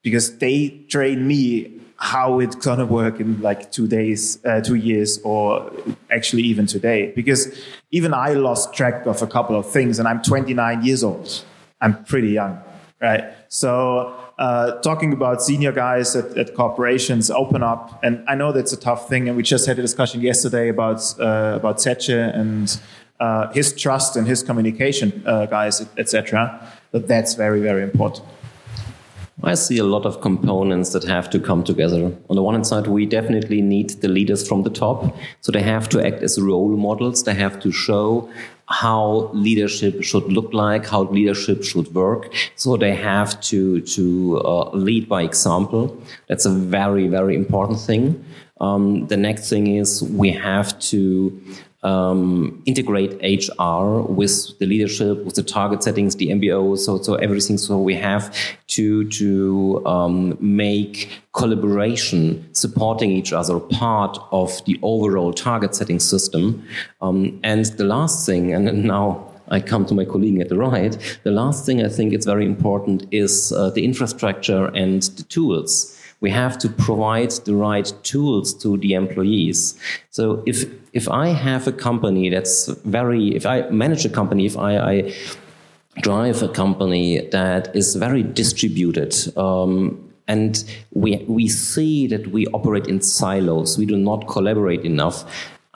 because 0.04 0.38
they 0.38 0.70
train 0.90 1.28
me 1.28 1.74
how 1.98 2.40
it's 2.40 2.56
gonna 2.56 2.86
work 2.86 3.20
in 3.20 3.42
like 3.42 3.72
two 3.72 3.88
days, 3.88 4.44
uh, 4.46 4.62
two 4.62 4.76
years, 4.76 5.20
or 5.24 5.72
actually 6.12 6.44
even 6.44 6.68
today. 6.68 7.12
Because 7.16 7.60
even 7.92 8.14
I 8.14 8.34
lost 8.34 8.74
track 8.74 9.06
of 9.08 9.22
a 9.22 9.28
couple 9.28 9.56
of 9.58 9.70
things, 9.70 9.98
and 9.98 10.08
I'm 10.08 10.22
29 10.22 10.86
years 10.86 11.04
old. 11.04 11.44
I'm 11.82 12.04
pretty 12.06 12.30
young, 12.30 12.62
right? 13.02 13.24
So 13.50 14.14
uh, 14.38 14.80
talking 14.82 15.14
about 15.14 15.42
senior 15.42 15.72
guys 15.72 16.16
at, 16.16 16.38
at, 16.38 16.54
corporations 16.54 17.32
open 17.32 17.64
up, 17.64 18.00
and 18.04 18.24
I 18.28 18.36
know 18.36 18.52
that's 18.52 18.74
a 18.74 18.78
tough 18.78 19.10
thing. 19.10 19.28
And 19.28 19.36
we 19.36 19.44
just 19.44 19.66
had 19.66 19.80
a 19.80 19.82
discussion 19.82 20.22
yesterday 20.22 20.70
about 20.70 21.02
uh, 21.20 21.54
about 21.56 21.82
Seche 21.82 22.10
and 22.10 22.80
uh, 23.20 23.52
his 23.52 23.74
trust 23.74 24.16
and 24.16 24.28
his 24.28 24.44
communication 24.44 25.24
uh, 25.26 25.48
guys, 25.48 25.86
etc. 25.98 26.62
But 26.92 27.08
that's 27.08 27.34
very 27.34 27.62
very 27.62 27.82
important. 27.82 28.26
I 29.44 29.54
see 29.54 29.78
a 29.78 29.84
lot 29.84 30.06
of 30.06 30.22
components 30.22 30.94
that 30.94 31.04
have 31.04 31.30
to 31.30 31.40
come 31.40 31.64
together. 31.64 32.12
On 32.30 32.36
the 32.36 32.42
one 32.42 32.56
hand 32.56 32.66
side, 32.66 32.88
we 32.88 33.06
definitely 33.06 33.62
need 33.62 33.90
the 34.02 34.08
leaders 34.08 34.48
from 34.48 34.64
the 34.64 34.72
top. 34.72 35.16
So 35.42 35.52
they 35.52 35.62
have 35.62 35.88
to 35.90 36.04
act 36.04 36.24
as 36.24 36.42
role 36.42 36.76
models. 36.76 37.24
They 37.24 37.36
have 37.36 37.60
to 37.60 37.72
show 37.72 38.30
how 38.68 39.30
leadership 39.34 40.04
should 40.04 40.26
look 40.32 40.54
like, 40.54 40.86
how 40.86 41.04
leadership 41.04 41.64
should 41.64 41.94
work. 41.94 42.34
So 42.56 42.78
they 42.78 42.94
have 42.96 43.40
to, 43.42 43.82
to 43.82 44.42
uh, 44.44 44.70
lead 44.72 45.08
by 45.08 45.22
example. 45.24 45.98
That's 46.28 46.46
a 46.46 46.52
very, 46.52 47.08
very 47.08 47.36
important 47.36 47.80
thing. 47.80 48.24
Um, 48.60 49.08
the 49.08 49.18
next 49.18 49.50
thing 49.50 49.76
is 49.76 50.04
we 50.04 50.32
have 50.32 50.78
to 50.80 51.42
um, 51.84 52.62
integrate 52.66 53.14
HR 53.22 54.02
with 54.02 54.58
the 54.60 54.66
leadership, 54.66 55.24
with 55.24 55.36
the 55.36 55.44
target 55.44 55.84
settings, 55.84 56.16
the 56.16 56.30
MBO, 56.30 56.78
so 56.78 57.02
so 57.02 57.16
everything. 57.16 57.58
So 57.58 57.78
we 57.80 57.96
have 57.96 58.36
to 58.68 59.10
to 59.10 59.86
um, 59.86 60.38
make 60.40 61.10
collaboration, 61.34 62.48
supporting 62.54 63.12
each 63.12 63.32
other, 63.32 63.60
part 63.60 64.18
of 64.32 64.64
the 64.66 64.80
overall 64.82 65.32
target 65.34 65.76
setting 65.76 66.00
system. 66.00 66.66
Um, 67.02 67.40
and 67.44 67.66
the 67.66 67.86
last 67.86 68.26
thing, 68.26 68.54
and 68.54 68.84
now 68.84 69.32
I 69.50 69.62
come 69.62 69.86
to 69.86 69.94
my 69.94 70.04
colleague 70.04 70.42
at 70.42 70.50
the 70.50 70.58
right. 70.58 70.98
The 71.24 71.32
last 71.32 71.66
thing 71.66 71.84
I 71.84 71.90
think 71.90 72.14
is 72.14 72.26
very 72.26 72.46
important 72.46 73.06
is 73.12 73.52
uh, 73.52 73.70
the 73.70 73.86
infrastructure 73.86 74.66
and 74.68 75.04
the 75.04 75.24
tools 75.24 75.97
we 76.20 76.30
have 76.32 76.58
to 76.58 76.70
provide 76.70 77.32
the 77.46 77.54
right 77.54 77.94
tools 78.04 78.54
to 78.56 78.78
the 78.78 78.94
employees. 78.94 79.80
So 80.10 80.44
if 80.46 80.66
if 80.94 81.08
I 81.08 81.28
have 81.28 81.68
a 81.68 81.72
company 81.72 82.30
that's 82.30 82.68
very, 82.86 83.36
if 83.36 83.46
I 83.46 83.70
manage 83.70 84.04
a 84.06 84.10
company, 84.10 84.46
if 84.46 84.58
I, 84.58 84.78
I 84.78 85.14
drive 86.02 86.42
a 86.42 86.48
company 86.48 87.28
that 87.30 87.76
is 87.76 87.96
very 87.96 88.24
distributed. 88.24 89.16
Um, 89.38 90.04
and 90.28 90.64
we, 90.92 91.24
we 91.28 91.48
see 91.48 92.08
that 92.08 92.28
we 92.28 92.48
operate 92.48 92.88
in 92.88 93.02
silos. 93.02 93.78
We 93.78 93.86
do 93.86 93.96
not 93.96 94.28
collaborate 94.28 94.84
enough 94.84 95.24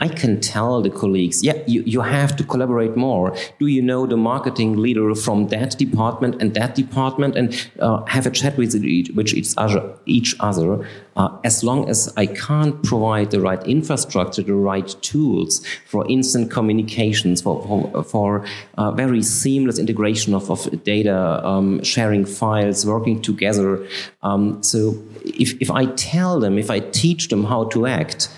I 0.02 0.08
can 0.08 0.42
tell 0.42 0.82
the 0.82 0.90
colleagues, 0.90 1.44
yeah, 1.44 1.62
you, 1.68 1.84
you 1.84 2.02
have 2.02 2.36
to 2.38 2.44
collaborate 2.44 2.98
more. 2.98 3.36
Do 3.60 3.68
you 3.68 3.84
know 3.84 4.08
the 4.08 4.18
marketing 4.18 4.78
leader 4.78 5.14
from 5.14 5.48
that 5.50 5.78
department 5.78 6.42
and 6.42 6.56
that 6.56 6.74
department 6.74 7.36
and 7.36 7.70
uh, 7.80 8.04
have 8.06 8.26
a 8.26 8.32
chat 8.32 8.58
with 8.58 8.76
each, 8.84 9.12
each 9.34 9.54
other, 9.58 9.94
each 10.08 10.36
other 10.40 10.88
uh, 11.16 11.38
as 11.44 11.64
long 11.64 11.88
as 11.88 12.12
I 12.18 12.26
can't 12.26 12.82
provide 12.84 13.30
the 13.30 13.42
right 13.42 13.62
infrastructure, 13.68 14.42
the 14.42 14.56
right 14.56 14.88
tools 15.02 15.64
for 15.86 16.10
instant 16.10 16.50
communications, 16.50 17.42
for, 17.42 17.62
for, 17.68 18.04
for 18.04 18.46
uh, 18.80 18.92
very 18.92 19.22
seamless 19.22 19.78
integration 19.78 20.34
of, 20.34 20.50
of 20.50 20.84
data, 20.84 21.46
um, 21.46 21.84
sharing 21.84 22.26
files, 22.26 22.86
working 22.86 23.22
together. 23.22 23.86
Um, 24.24 24.64
so 24.64 24.96
if, 25.24 25.62
if 25.62 25.70
I 25.70 25.86
tell 25.86 26.40
them, 26.40 26.58
if 26.58 26.72
I 26.72 26.80
teach 26.80 27.28
them 27.28 27.44
how 27.44 27.66
to 27.66 27.86
act, 27.86 28.30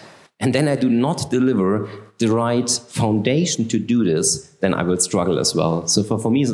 and 0.44 0.54
then 0.54 0.68
I 0.68 0.76
do 0.76 0.90
not 0.90 1.32
deliver 1.32 1.90
the 2.18 2.28
right 2.28 2.70
foundation 2.70 3.66
to 3.70 3.80
do 3.80 4.04
this, 4.04 4.46
then 4.60 4.74
I 4.74 4.84
will 4.84 4.98
struggle 4.98 5.40
as 5.40 5.56
well. 5.56 5.88
So 5.88 6.04
for, 6.04 6.20
for 6.20 6.30
me, 6.30 6.46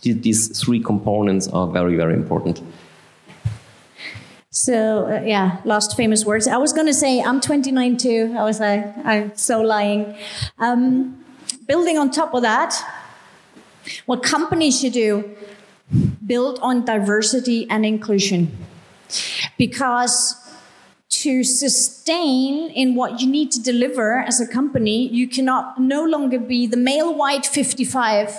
these 0.00 0.62
three 0.62 0.78
components 0.78 1.48
are 1.48 1.66
very, 1.66 1.96
very 1.96 2.14
important. 2.14 2.62
So 4.50 5.06
uh, 5.06 5.22
yeah, 5.24 5.60
last 5.64 5.96
famous 5.96 6.24
words. 6.24 6.46
I 6.46 6.56
was 6.56 6.72
going 6.72 6.86
to 6.86 6.94
say 6.94 7.20
I'm 7.20 7.40
29 7.40 7.96
too. 7.96 8.32
I 8.38 8.44
was 8.44 8.60
like, 8.60 8.96
I'm 9.04 9.34
so 9.36 9.60
lying. 9.60 10.14
Um, 10.60 11.24
building 11.66 11.98
on 11.98 12.12
top 12.12 12.34
of 12.34 12.42
that, 12.42 12.80
what 14.06 14.22
companies 14.22 14.80
should 14.80 14.92
do, 14.92 15.34
build 16.24 16.60
on 16.62 16.84
diversity 16.84 17.68
and 17.68 17.84
inclusion, 17.84 18.56
because 19.58 20.36
to 21.12 21.44
sustain 21.44 22.70
in 22.70 22.94
what 22.94 23.20
you 23.20 23.28
need 23.28 23.52
to 23.52 23.62
deliver 23.62 24.20
as 24.20 24.40
a 24.40 24.46
company, 24.46 25.08
you 25.08 25.28
cannot 25.28 25.78
no 25.78 26.02
longer 26.04 26.38
be 26.38 26.66
the 26.66 26.76
male 26.76 27.14
white 27.14 27.44
55 27.44 28.34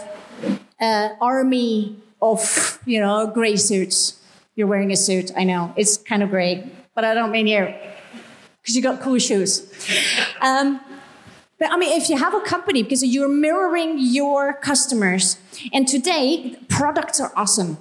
uh, 0.81 1.09
army 1.21 1.95
of, 2.19 2.79
you 2.85 2.99
know, 2.99 3.27
gray 3.27 3.55
suits. 3.57 4.19
You're 4.55 4.67
wearing 4.67 4.91
a 4.91 4.95
suit, 4.95 5.31
I 5.37 5.43
know. 5.43 5.71
It's 5.77 5.97
kind 5.97 6.23
of 6.23 6.31
gray, 6.31 6.67
but 6.95 7.05
I 7.05 7.13
don't 7.13 7.31
mean 7.31 7.45
here 7.45 7.79
because 8.61 8.75
you 8.75 8.81
got 8.81 9.01
cool 9.01 9.19
shoes. 9.19 9.71
Um, 10.41 10.79
but 11.59 11.71
I 11.71 11.77
mean, 11.77 11.95
if 11.95 12.09
you 12.09 12.17
have 12.17 12.33
a 12.33 12.41
company, 12.41 12.81
because 12.81 13.03
you're 13.03 13.29
mirroring 13.29 13.97
your 13.99 14.53
customers, 14.53 15.37
and 15.71 15.87
today 15.87 16.57
products 16.69 17.19
are 17.19 17.31
awesome. 17.35 17.77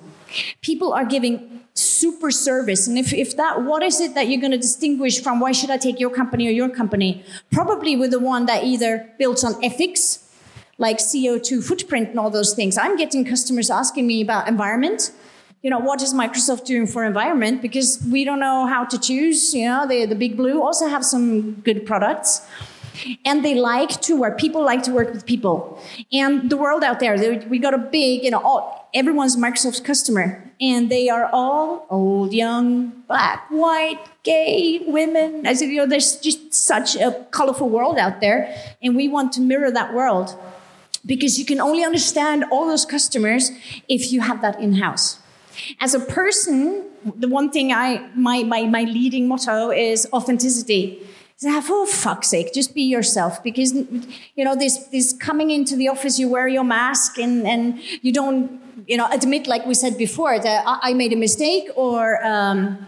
People 0.60 0.92
are 0.92 1.04
giving 1.04 1.61
super 1.74 2.30
service. 2.30 2.86
And 2.86 2.98
if, 2.98 3.12
if 3.12 3.36
that, 3.36 3.62
what 3.62 3.82
is 3.82 4.00
it 4.00 4.14
that 4.14 4.28
you're 4.28 4.40
going 4.40 4.52
to 4.52 4.58
distinguish 4.58 5.22
from 5.22 5.40
why 5.40 5.52
should 5.52 5.70
I 5.70 5.78
take 5.78 5.98
your 5.98 6.10
company 6.10 6.46
or 6.46 6.50
your 6.50 6.68
company? 6.68 7.24
Probably 7.50 7.96
with 7.96 8.10
the 8.10 8.20
one 8.20 8.46
that 8.46 8.64
either 8.64 9.10
builds 9.18 9.42
on 9.42 9.62
ethics, 9.64 10.28
like 10.78 10.98
CO2 10.98 11.64
footprint 11.64 12.10
and 12.10 12.18
all 12.18 12.30
those 12.30 12.54
things. 12.54 12.76
I'm 12.76 12.96
getting 12.96 13.24
customers 13.24 13.70
asking 13.70 14.06
me 14.06 14.20
about 14.20 14.48
environment. 14.48 15.12
You 15.62 15.70
know, 15.70 15.78
what 15.78 16.02
is 16.02 16.12
Microsoft 16.12 16.64
doing 16.64 16.86
for 16.86 17.04
environment? 17.04 17.62
Because 17.62 18.04
we 18.10 18.24
don't 18.24 18.40
know 18.40 18.66
how 18.66 18.84
to 18.84 18.98
choose. 18.98 19.54
You 19.54 19.66
know, 19.66 19.86
the, 19.86 20.06
the 20.06 20.16
big 20.16 20.36
blue 20.36 20.60
also 20.60 20.88
have 20.88 21.04
some 21.04 21.52
good 21.60 21.86
products 21.86 22.46
and 23.24 23.44
they 23.44 23.54
like 23.54 24.00
to 24.02 24.16
work. 24.16 24.38
People 24.38 24.64
like 24.64 24.82
to 24.84 24.92
work 24.92 25.12
with 25.12 25.26
people, 25.26 25.82
and 26.12 26.50
the 26.50 26.56
world 26.56 26.84
out 26.84 27.00
there. 27.00 27.16
We 27.48 27.58
got 27.58 27.74
a 27.74 27.78
big, 27.78 28.24
you 28.24 28.30
know, 28.30 28.40
all, 28.40 28.88
everyone's 28.94 29.36
Microsoft's 29.36 29.80
customer, 29.80 30.50
and 30.60 30.90
they 30.90 31.08
are 31.08 31.28
all 31.32 31.86
old, 31.90 32.32
young, 32.32 33.02
black, 33.08 33.46
white, 33.50 33.98
gay, 34.22 34.80
women. 34.86 35.46
i 35.46 35.54
said 35.54 35.68
you 35.68 35.78
know, 35.78 35.86
there's 35.86 36.16
just 36.16 36.54
such 36.54 36.96
a 36.96 37.26
colorful 37.30 37.68
world 37.68 37.98
out 37.98 38.20
there, 38.20 38.54
and 38.82 38.96
we 38.96 39.08
want 39.08 39.32
to 39.32 39.40
mirror 39.40 39.70
that 39.70 39.94
world 39.94 40.38
because 41.04 41.38
you 41.38 41.44
can 41.44 41.60
only 41.60 41.84
understand 41.84 42.44
all 42.50 42.66
those 42.66 42.84
customers 42.84 43.50
if 43.88 44.12
you 44.12 44.20
have 44.20 44.40
that 44.42 44.60
in 44.60 44.74
house. 44.74 45.18
As 45.80 45.94
a 45.94 46.00
person, 46.00 46.84
the 47.16 47.28
one 47.28 47.50
thing 47.50 47.72
I 47.72 48.08
my 48.14 48.42
my, 48.42 48.62
my 48.64 48.84
leading 48.84 49.28
motto 49.28 49.70
is 49.70 50.06
authenticity 50.12 51.06
for 51.62 51.86
fuck's 51.86 52.28
sake, 52.28 52.52
just 52.52 52.74
be 52.74 52.82
yourself. 52.82 53.42
Because 53.42 53.72
you 53.72 54.44
know, 54.44 54.54
this 54.54 54.78
this 54.88 55.12
coming 55.12 55.50
into 55.50 55.76
the 55.76 55.88
office, 55.88 56.18
you 56.18 56.28
wear 56.28 56.48
your 56.48 56.64
mask 56.64 57.18
and 57.18 57.46
and 57.46 57.80
you 58.02 58.12
don't, 58.12 58.60
you 58.86 58.96
know, 58.96 59.08
admit 59.10 59.46
like 59.46 59.66
we 59.66 59.74
said 59.74 59.98
before 59.98 60.38
that 60.38 60.64
I 60.66 60.94
made 60.94 61.12
a 61.12 61.16
mistake 61.16 61.68
or 61.74 62.24
um, 62.24 62.78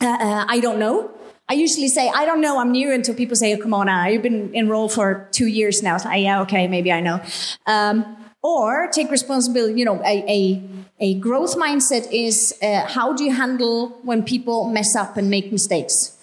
uh, 0.00 0.06
uh, 0.06 0.44
I 0.48 0.60
don't 0.60 0.78
know. 0.78 1.10
I 1.48 1.54
usually 1.54 1.88
say 1.88 2.08
I 2.14 2.24
don't 2.24 2.40
know. 2.40 2.58
I'm 2.60 2.70
new 2.70 2.92
until 2.92 3.14
people 3.14 3.36
say, 3.36 3.54
oh, 3.54 3.58
"Come 3.58 3.74
on, 3.74 3.86
now 3.86 4.06
you've 4.06 4.22
been 4.22 4.54
enrolled 4.54 4.92
for 4.92 5.28
two 5.32 5.46
years 5.46 5.82
now." 5.82 5.96
So, 5.96 6.10
yeah, 6.12 6.42
okay, 6.42 6.68
maybe 6.68 6.92
I 6.92 7.00
know. 7.00 7.20
Um, 7.66 8.16
or 8.42 8.88
take 8.92 9.10
responsibility. 9.10 9.78
You 9.78 9.84
know, 9.84 10.00
a, 10.04 10.24
a 10.28 10.62
a 11.00 11.14
growth 11.14 11.56
mindset 11.56 12.10
is 12.12 12.54
uh, 12.62 12.86
how 12.86 13.12
do 13.12 13.24
you 13.24 13.32
handle 13.32 13.98
when 14.02 14.22
people 14.22 14.68
mess 14.68 14.94
up 14.94 15.16
and 15.16 15.28
make 15.28 15.50
mistakes? 15.50 16.16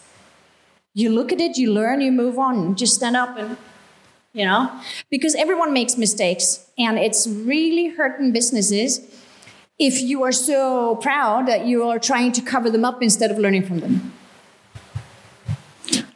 You 0.98 1.12
look 1.12 1.32
at 1.32 1.39
it, 1.39 1.60
you 1.60 1.72
learn, 1.72 2.02
you 2.02 2.12
move 2.12 2.39
on, 2.39 2.76
just 2.76 2.95
stand 2.95 3.16
up 3.16 3.38
and, 3.38 3.56
you 4.34 4.43
know, 4.43 4.72
because 5.12 5.36
everyone 5.36 5.72
makes 5.72 5.95
mistakes 5.95 6.72
and 6.76 6.98
it's 6.98 7.28
really 7.28 7.89
hurting 7.89 8.32
businesses 8.32 9.02
if 9.78 10.02
you 10.02 10.24
are 10.24 10.32
so 10.32 10.95
proud 10.95 11.48
that 11.48 11.68
you 11.68 11.88
are 11.88 12.00
trying 12.00 12.32
to 12.32 12.41
cover 12.41 12.72
them 12.72 12.84
up 12.84 13.04
instead 13.04 13.30
of 13.30 13.38
learning 13.38 13.64
from 13.68 13.80
them. 13.80 14.12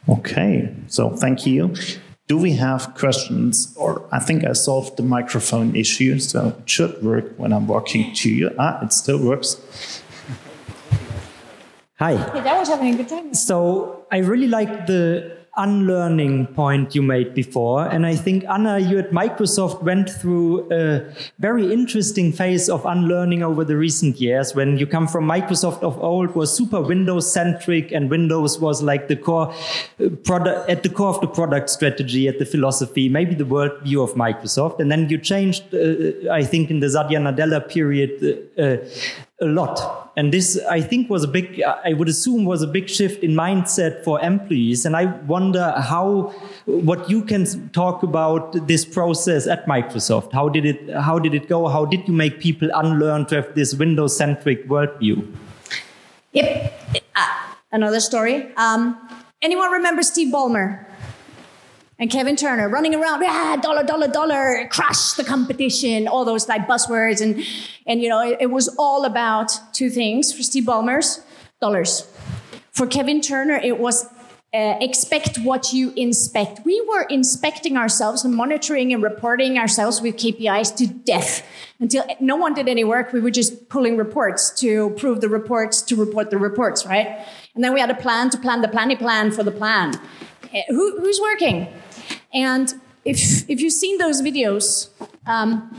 Okay, 0.08 0.74
so 0.88 1.10
thank 1.10 1.46
you. 1.46 1.76
Do 2.26 2.36
we 2.36 2.54
have 2.54 2.92
questions? 2.96 3.72
Or 3.76 4.04
I 4.10 4.18
think 4.18 4.44
I 4.44 4.52
solved 4.52 4.96
the 4.96 5.04
microphone 5.04 5.76
issue, 5.76 6.18
so 6.18 6.56
it 6.58 6.68
should 6.68 7.00
work 7.04 7.34
when 7.36 7.52
I'm 7.52 7.68
walking 7.68 8.12
to 8.14 8.28
you. 8.28 8.50
Ah, 8.58 8.84
it 8.84 8.92
still 8.92 9.24
works. 9.24 9.60
Hi. 12.02 12.16
Hey, 12.16 12.40
that 12.40 12.58
was 12.58 12.68
having 12.68 12.94
a 12.94 12.96
good 12.96 13.08
time. 13.08 13.32
So 13.32 14.04
I 14.10 14.18
really 14.18 14.48
like 14.48 14.88
the 14.88 15.36
unlearning 15.56 16.46
point 16.48 16.96
you 16.96 17.02
made 17.02 17.32
before. 17.32 17.86
And 17.86 18.04
I 18.04 18.16
think, 18.16 18.44
Anna, 18.46 18.80
you 18.80 18.98
at 18.98 19.12
Microsoft 19.12 19.84
went 19.84 20.10
through 20.10 20.72
a 20.72 21.14
very 21.38 21.72
interesting 21.72 22.32
phase 22.32 22.68
of 22.68 22.84
unlearning 22.86 23.44
over 23.44 23.62
the 23.62 23.76
recent 23.76 24.20
years 24.20 24.52
when 24.52 24.78
you 24.78 24.86
come 24.86 25.06
from 25.06 25.28
Microsoft 25.28 25.82
of 25.82 25.96
old 26.02 26.34
was 26.34 26.52
super 26.56 26.80
Windows 26.80 27.32
centric 27.32 27.92
and 27.92 28.10
Windows 28.10 28.58
was 28.58 28.82
like 28.82 29.06
the 29.06 29.14
core 29.14 29.54
uh, 30.00 30.08
product 30.24 30.68
at 30.68 30.82
the 30.82 30.88
core 30.88 31.10
of 31.10 31.20
the 31.20 31.28
product 31.28 31.70
strategy, 31.70 32.26
at 32.26 32.40
the 32.40 32.46
philosophy, 32.46 33.08
maybe 33.08 33.36
the 33.36 33.44
worldview 33.44 34.02
of 34.02 34.14
Microsoft. 34.14 34.80
And 34.80 34.90
then 34.90 35.08
you 35.08 35.18
changed, 35.18 35.72
uh, 35.72 36.32
I 36.32 36.42
think, 36.42 36.68
in 36.68 36.80
the 36.80 36.90
Satya 36.90 37.20
Nadella 37.20 37.68
period, 37.68 38.48
uh, 38.58 38.78
a 39.42 39.46
lot. 39.46 40.10
And 40.16 40.32
this, 40.32 40.58
I 40.70 40.80
think, 40.80 41.10
was 41.10 41.24
a 41.24 41.28
big, 41.28 41.62
I 41.62 41.94
would 41.94 42.08
assume, 42.08 42.44
was 42.44 42.62
a 42.62 42.66
big 42.66 42.88
shift 42.88 43.22
in 43.22 43.32
mindset 43.32 44.04
for 44.04 44.20
employees. 44.20 44.84
And 44.84 44.94
I 44.94 45.06
wonder 45.06 45.72
how, 45.76 46.34
what 46.66 47.08
you 47.10 47.22
can 47.22 47.68
talk 47.70 48.02
about 48.02 48.68
this 48.68 48.84
process 48.84 49.46
at 49.46 49.66
Microsoft. 49.66 50.32
How 50.32 50.48
did 50.48 50.66
it, 50.66 50.94
how 50.94 51.18
did 51.18 51.34
it 51.34 51.48
go? 51.48 51.68
How 51.68 51.84
did 51.84 52.06
you 52.06 52.14
make 52.14 52.40
people 52.40 52.70
unlearn 52.74 53.26
to 53.26 53.36
have 53.36 53.54
this 53.54 53.74
Windows 53.74 54.16
centric 54.16 54.68
worldview? 54.68 55.26
Yep. 56.32 56.80
Uh, 57.16 57.28
another 57.72 58.00
story. 58.00 58.54
Um, 58.56 58.96
anyone 59.40 59.70
remember 59.70 60.02
Steve 60.02 60.32
Ballmer? 60.32 60.84
And 62.02 62.10
Kevin 62.10 62.34
Turner 62.34 62.68
running 62.68 62.96
around, 62.96 63.22
ah, 63.24 63.56
dollar, 63.62 63.84
dollar, 63.84 64.08
dollar, 64.08 64.66
crush 64.72 65.12
the 65.12 65.22
competition, 65.22 66.08
all 66.08 66.24
those 66.24 66.48
like 66.48 66.66
buzzwords. 66.66 67.20
And, 67.20 67.44
and 67.86 68.02
you 68.02 68.08
know, 68.08 68.20
it, 68.20 68.38
it 68.40 68.50
was 68.50 68.74
all 68.76 69.04
about 69.04 69.52
two 69.72 69.88
things 69.88 70.32
for 70.32 70.42
Steve 70.42 70.64
Ballmer's 70.64 71.22
dollars. 71.60 72.12
For 72.72 72.88
Kevin 72.88 73.20
Turner, 73.20 73.54
it 73.54 73.78
was 73.78 74.04
uh, 74.52 74.78
expect 74.80 75.38
what 75.44 75.72
you 75.72 75.92
inspect. 75.94 76.64
We 76.64 76.84
were 76.88 77.02
inspecting 77.02 77.76
ourselves 77.76 78.24
and 78.24 78.34
monitoring 78.34 78.92
and 78.92 79.00
reporting 79.00 79.56
ourselves 79.56 80.02
with 80.02 80.16
KPIs 80.16 80.74
to 80.78 80.88
death 80.88 81.46
until 81.78 82.04
no 82.18 82.34
one 82.34 82.52
did 82.52 82.68
any 82.68 82.82
work. 82.82 83.12
We 83.12 83.20
were 83.20 83.30
just 83.30 83.68
pulling 83.68 83.96
reports 83.96 84.50
to 84.58 84.90
prove 84.96 85.20
the 85.20 85.28
reports, 85.28 85.80
to 85.82 85.94
report 85.94 86.30
the 86.30 86.38
reports, 86.38 86.84
right? 86.84 87.24
And 87.54 87.62
then 87.62 87.72
we 87.72 87.78
had 87.78 87.90
a 87.90 87.94
plan 87.94 88.28
to 88.30 88.38
plan 88.38 88.60
the 88.60 88.66
planning 88.66 88.96
plan 88.96 89.30
for 89.30 89.44
the 89.44 89.52
plan. 89.52 89.94
Uh, 90.52 90.60
who, 90.68 90.98
who's 90.98 91.20
working? 91.20 91.68
And 92.32 92.72
if, 93.04 93.48
if 93.48 93.60
you've 93.60 93.72
seen 93.72 93.98
those 93.98 94.22
videos, 94.22 94.88
um, 95.26 95.76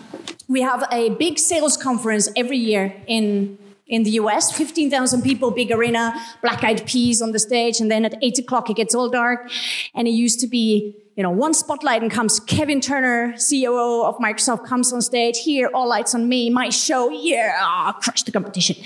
we 0.48 0.62
have 0.62 0.86
a 0.92 1.12
big 1.12 1.40
sales 1.40 1.78
conference 1.78 2.30
every 2.36 2.58
year 2.58 2.96
in, 3.08 3.58
in 3.88 4.04
the 4.04 4.12
US 4.12 4.52
15,000 4.52 5.22
people, 5.22 5.52
big 5.52 5.72
arena, 5.72 6.14
black 6.42 6.64
eyed 6.64 6.86
peas 6.86 7.22
on 7.22 7.32
the 7.32 7.40
stage. 7.40 7.80
And 7.80 7.90
then 7.90 8.06
at 8.06 8.16
8 8.22 8.40
o'clock, 8.40 8.70
it 8.70 8.76
gets 8.76 8.94
all 8.94 9.10
dark. 9.10 9.50
And 9.96 10.08
it 10.08 10.12
used 10.12 10.40
to 10.42 10.48
be 10.48 10.96
you 11.16 11.22
know, 11.22 11.30
one 11.30 11.54
spotlight 11.54 12.02
and 12.02 12.12
comes 12.12 12.40
Kevin 12.40 12.82
Turner, 12.82 13.36
COO 13.38 14.04
of 14.04 14.18
Microsoft, 14.18 14.66
comes 14.66 14.92
on 14.92 15.02
stage. 15.02 15.40
Here, 15.40 15.70
all 15.74 15.88
lights 15.88 16.16
on 16.16 16.28
me, 16.28 16.50
my 16.50 16.70
show. 16.70 17.10
Yeah, 17.10 17.56
oh, 17.62 17.94
crush 18.02 18.24
the 18.24 18.32
competition. 18.32 18.78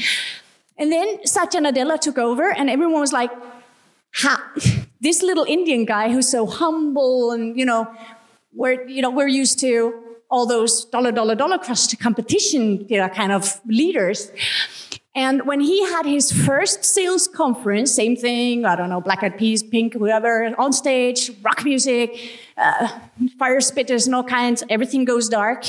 And 0.77 0.91
then 0.91 1.25
Satya 1.25 1.61
Nadella 1.61 1.99
took 1.99 2.17
over, 2.17 2.51
and 2.51 2.69
everyone 2.69 2.99
was 2.99 3.13
like, 3.13 3.31
ha, 4.13 4.51
this 5.01 5.21
little 5.21 5.45
Indian 5.45 5.85
guy 5.85 6.11
who's 6.11 6.29
so 6.29 6.45
humble 6.45 7.31
and, 7.31 7.57
you 7.57 7.65
know, 7.65 7.87
we're, 8.53 8.87
you 8.87 9.01
know, 9.01 9.09
we're 9.09 9.27
used 9.27 9.59
to 9.59 9.93
all 10.29 10.45
those 10.45 10.85
dollar, 10.85 11.11
dollar, 11.11 11.35
dollar 11.35 11.57
crush 11.57 11.93
competition, 11.95 12.85
you 12.89 12.97
know, 12.97 13.07
kind 13.09 13.31
of 13.31 13.61
leaders. 13.65 14.31
And 15.15 15.47
when 15.47 15.61
he 15.61 15.83
had 15.85 16.05
his 16.05 16.31
first 16.31 16.85
sales 16.85 17.27
conference, 17.27 17.91
same 17.91 18.15
thing, 18.15 18.65
I 18.65 18.75
don't 18.75 18.89
know, 18.89 19.01
Black 19.01 19.23
Eyed 19.23 19.37
Peas, 19.37 19.63
Pink, 19.63 19.93
whoever, 19.93 20.53
on 20.59 20.73
stage, 20.73 21.31
rock 21.41 21.63
music, 21.63 22.39
uh, 22.55 22.87
fire 23.39 23.59
spitters 23.59 24.05
and 24.05 24.13
all 24.13 24.23
kinds, 24.23 24.63
everything 24.69 25.05
goes 25.05 25.27
dark. 25.27 25.65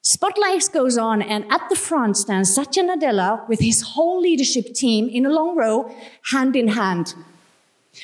Spotlights 0.00 0.68
goes 0.68 0.98
on, 0.98 1.22
and 1.22 1.50
at 1.50 1.62
the 1.70 1.76
front 1.76 2.16
stands 2.16 2.54
Satya 2.54 2.84
Nadella 2.84 3.48
with 3.48 3.60
his 3.60 3.80
whole 3.80 4.20
leadership 4.20 4.74
team 4.74 5.08
in 5.08 5.24
a 5.24 5.30
long 5.30 5.56
row, 5.56 5.94
hand 6.30 6.56
in 6.56 6.68
hand. 6.68 7.14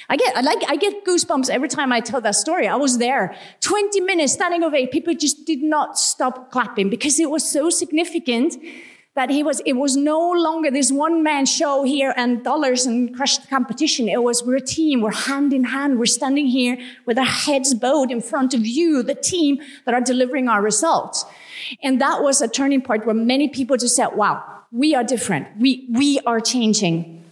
I 0.09 0.17
get, 0.17 0.37
I 0.37 0.41
like, 0.41 0.59
I 0.69 0.77
get 0.77 1.05
goosebumps 1.05 1.51
every 1.51 1.69
time 1.69 1.93
I 1.93 2.01
tell 2.01 2.21
that 2.21 2.35
story. 2.35 2.69
I 2.69 2.77
was 2.77 2.99
there, 2.99 3.37
20 3.61 4.01
minutes 4.01 4.33
standing 4.33 4.63
ovation. 4.63 4.89
People 4.89 5.15
just 5.15 5.47
did 5.47 5.63
not 5.63 5.99
stop 5.99 6.51
clapping 6.51 6.91
because 6.91 7.19
it 7.19 7.31
was 7.31 7.49
so 7.49 7.71
significant 7.71 8.57
that 9.17 9.29
he 9.29 9.43
was, 9.43 9.61
it 9.67 9.73
was 9.73 9.97
no 9.97 10.31
longer 10.31 10.71
this 10.71 10.93
one 10.93 11.23
man 11.23 11.45
show 11.45 11.83
here 11.83 12.15
and 12.17 12.45
dollars 12.45 12.87
and 12.87 13.15
crushed 13.15 13.51
competition. 13.51 14.09
It 14.09 14.23
was, 14.23 14.45
we're 14.45 14.57
a 14.57 14.61
team. 14.61 15.01
We're 15.01 15.11
hand 15.11 15.53
in 15.53 15.65
hand. 15.65 15.99
We're 15.99 16.07
standing 16.07 16.47
here 16.47 16.79
with 17.07 17.19
our 17.19 17.25
heads 17.25 17.75
bowed 17.75 18.13
in 18.13 18.21
front 18.21 18.55
of 18.55 18.65
you, 18.67 19.03
the 19.03 19.17
team 19.17 19.61
that 19.85 19.95
are 19.95 20.01
delivering 20.01 20.49
our 20.49 20.63
results. 20.63 21.25
And 21.83 22.01
that 22.01 22.23
was 22.23 22.41
a 22.41 22.49
turning 22.49 22.83
point 22.83 23.05
where 23.05 23.15
many 23.15 23.49
people 23.49 23.77
just 23.77 23.97
said, 23.97 24.09
wow, 24.15 24.45
we 24.71 24.95
are 24.95 25.05
different. 25.05 25.49
We, 25.59 25.89
we 25.91 26.21
are 26.21 26.41
changing. 26.41 27.25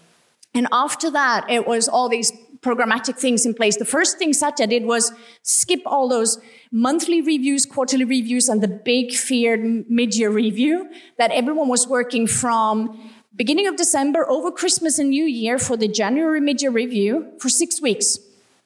And 0.54 0.66
after 0.72 1.10
that, 1.12 1.48
it 1.48 1.66
was 1.66 1.88
all 1.88 2.08
these 2.08 2.32
programmatic 2.60 3.16
things 3.16 3.46
in 3.46 3.54
place. 3.54 3.76
The 3.76 3.84
first 3.84 4.18
thing 4.18 4.32
Satya 4.32 4.66
did 4.66 4.84
was 4.84 5.12
skip 5.42 5.80
all 5.86 6.08
those 6.08 6.38
monthly 6.72 7.20
reviews, 7.22 7.66
quarterly 7.66 8.04
reviews, 8.04 8.48
and 8.48 8.62
the 8.62 8.68
big 8.68 9.12
feared 9.12 9.88
mid-year 9.88 10.30
review 10.30 10.88
that 11.18 11.30
everyone 11.30 11.68
was 11.68 11.86
working 11.86 12.26
from 12.26 13.10
beginning 13.36 13.68
of 13.68 13.76
December 13.76 14.28
over 14.28 14.50
Christmas 14.50 14.98
and 14.98 15.10
New 15.10 15.24
Year 15.24 15.58
for 15.58 15.76
the 15.76 15.88
January 15.88 16.40
mid-year 16.40 16.70
review 16.72 17.32
for 17.38 17.48
six 17.48 17.80
weeks. 17.80 18.18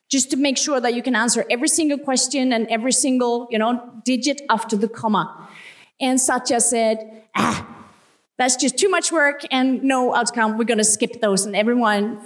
Just 0.09 0.31
to 0.31 0.37
make 0.37 0.59
sure 0.59 0.79
that 0.79 0.95
you 0.95 1.03
can 1.03 1.17
answer 1.17 1.45
every 1.51 1.69
single 1.69 1.99
question 1.99 2.53
and 2.53 2.67
every 2.69 2.93
single, 2.93 3.49
you 3.51 3.59
know, 3.59 3.83
digit 4.05 4.43
after 4.51 4.77
the 4.77 4.89
comma. 4.89 5.49
And 6.01 6.21
Satya 6.21 6.61
said, 6.61 7.25
ah, 7.35 7.67
that's 8.37 8.57
just 8.57 8.77
too 8.77 8.91
much 8.91 9.11
work 9.11 9.43
and 9.51 9.83
no 9.83 10.15
outcome. 10.15 10.59
We're 10.59 10.65
going 10.65 10.79
to 10.79 10.85
skip 10.85 11.21
those. 11.21 11.47
And 11.47 11.57
everyone 11.57 12.21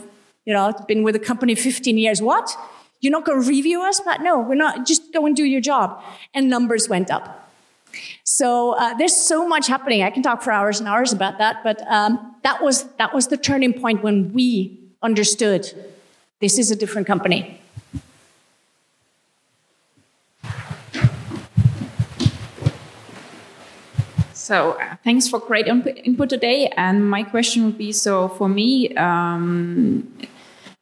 you 0.47 0.55
know, 0.55 0.67
I've 0.67 0.87
been 0.87 1.03
with 1.03 1.13
the 1.15 1.19
company 1.19 1.55
15 1.55 1.99
years. 1.99 2.23
What? 2.23 2.57
You're 3.01 3.13
not 3.13 3.27
going 3.27 3.43
to 3.43 3.47
review 3.47 3.83
us? 3.83 4.01
But 4.01 4.23
no, 4.23 4.41
we're 4.41 4.55
not. 4.55 4.87
Just 4.87 5.13
go 5.13 5.27
and 5.27 5.37
do 5.37 5.45
your 5.45 5.61
job. 5.61 6.03
And 6.33 6.49
numbers 6.49 6.89
went 6.89 7.11
up. 7.11 7.51
So 8.25 8.73
uh, 8.73 8.95
there's 8.95 9.15
so 9.15 9.47
much 9.47 9.67
happening. 9.67 10.03
I 10.03 10.11
can 10.11 10.23
talk 10.23 10.43
for 10.43 10.53
hours 10.53 10.81
and 10.81 10.89
hours 10.89 11.13
about 11.13 11.39
that, 11.39 11.63
but 11.63 11.81
um, 11.89 12.37
that 12.43 12.63
was 12.63 12.85
that 12.95 13.15
was 13.15 13.29
the 13.29 13.37
turning 13.37 13.73
point 13.73 14.03
when 14.03 14.33
we 14.33 14.79
understood 15.03 15.73
this 16.41 16.59
is 16.59 16.71
a 16.71 16.77
different 16.77 17.07
company. 17.07 17.61
So 24.35 24.73
uh, 24.73 24.97
thanks 25.03 25.27
for 25.27 25.41
great 25.41 25.67
input 25.67 26.29
today. 26.29 26.69
And 26.77 27.09
my 27.09 27.23
question 27.23 27.65
would 27.65 27.79
be: 27.79 27.93
so 27.93 28.29
for 28.29 28.49
me, 28.49 28.95
um, 28.97 30.07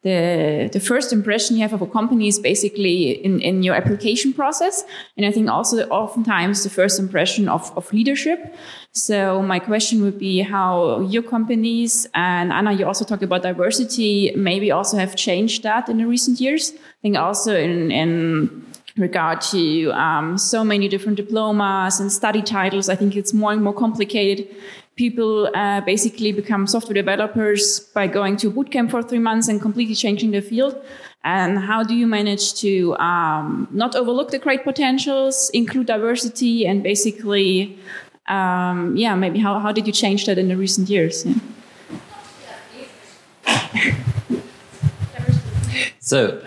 the, 0.04 0.68
the 0.70 0.80
first 0.80 1.12
impression 1.14 1.56
you 1.56 1.62
have 1.62 1.72
of 1.72 1.80
a 1.80 1.86
company 1.86 2.28
is 2.28 2.38
basically 2.38 3.12
in, 3.24 3.40
in 3.40 3.62
your 3.62 3.74
application 3.74 4.34
process. 4.34 4.84
And 5.16 5.24
I 5.24 5.32
think 5.32 5.48
also 5.48 5.88
oftentimes 5.88 6.62
the 6.62 6.68
first 6.68 7.00
impression 7.00 7.48
of, 7.48 7.72
of 7.76 7.90
leadership. 7.90 8.54
So 8.92 9.42
my 9.42 9.58
question 9.58 10.02
would 10.02 10.18
be 10.18 10.40
how 10.40 11.00
your 11.00 11.22
companies 11.22 12.06
and 12.14 12.52
Anna, 12.52 12.72
you 12.72 12.86
also 12.86 13.04
talked 13.06 13.22
about 13.22 13.42
diversity, 13.42 14.30
maybe 14.36 14.70
also 14.70 14.98
have 14.98 15.16
changed 15.16 15.62
that 15.62 15.88
in 15.88 15.96
the 15.96 16.06
recent 16.06 16.38
years. 16.38 16.72
I 16.74 17.00
think 17.00 17.16
also 17.16 17.56
in, 17.56 17.90
in 17.90 18.66
regard 18.98 19.40
to 19.40 19.90
um, 19.92 20.36
so 20.36 20.62
many 20.62 20.86
different 20.86 21.16
diplomas 21.16 21.98
and 21.98 22.12
study 22.12 22.42
titles, 22.42 22.90
I 22.90 22.94
think 22.94 23.16
it's 23.16 23.32
more 23.32 23.52
and 23.52 23.64
more 23.64 23.74
complicated 23.74 24.54
people 24.96 25.50
uh, 25.54 25.80
basically 25.80 26.32
become 26.32 26.66
software 26.66 26.94
developers 26.94 27.80
by 27.80 28.06
going 28.06 28.36
to 28.36 28.50
bootcamp 28.50 28.90
for 28.90 29.02
three 29.02 29.18
months 29.18 29.48
and 29.48 29.60
completely 29.60 29.94
changing 29.94 30.30
their 30.30 30.42
field. 30.42 30.80
And 31.24 31.58
how 31.58 31.82
do 31.82 31.94
you 31.94 32.06
manage 32.06 32.54
to 32.60 32.96
um, 32.98 33.66
not 33.70 33.96
overlook 33.96 34.30
the 34.30 34.38
great 34.38 34.62
potentials, 34.62 35.50
include 35.54 35.86
diversity, 35.86 36.66
and 36.66 36.82
basically, 36.82 37.78
um, 38.28 38.94
yeah, 38.96 39.14
maybe 39.14 39.38
how, 39.38 39.58
how 39.58 39.72
did 39.72 39.86
you 39.86 39.92
change 39.92 40.26
that 40.26 40.38
in 40.38 40.48
the 40.48 40.56
recent 40.56 40.90
years? 40.90 41.24
Yeah. 41.24 41.34
So, 46.04 46.38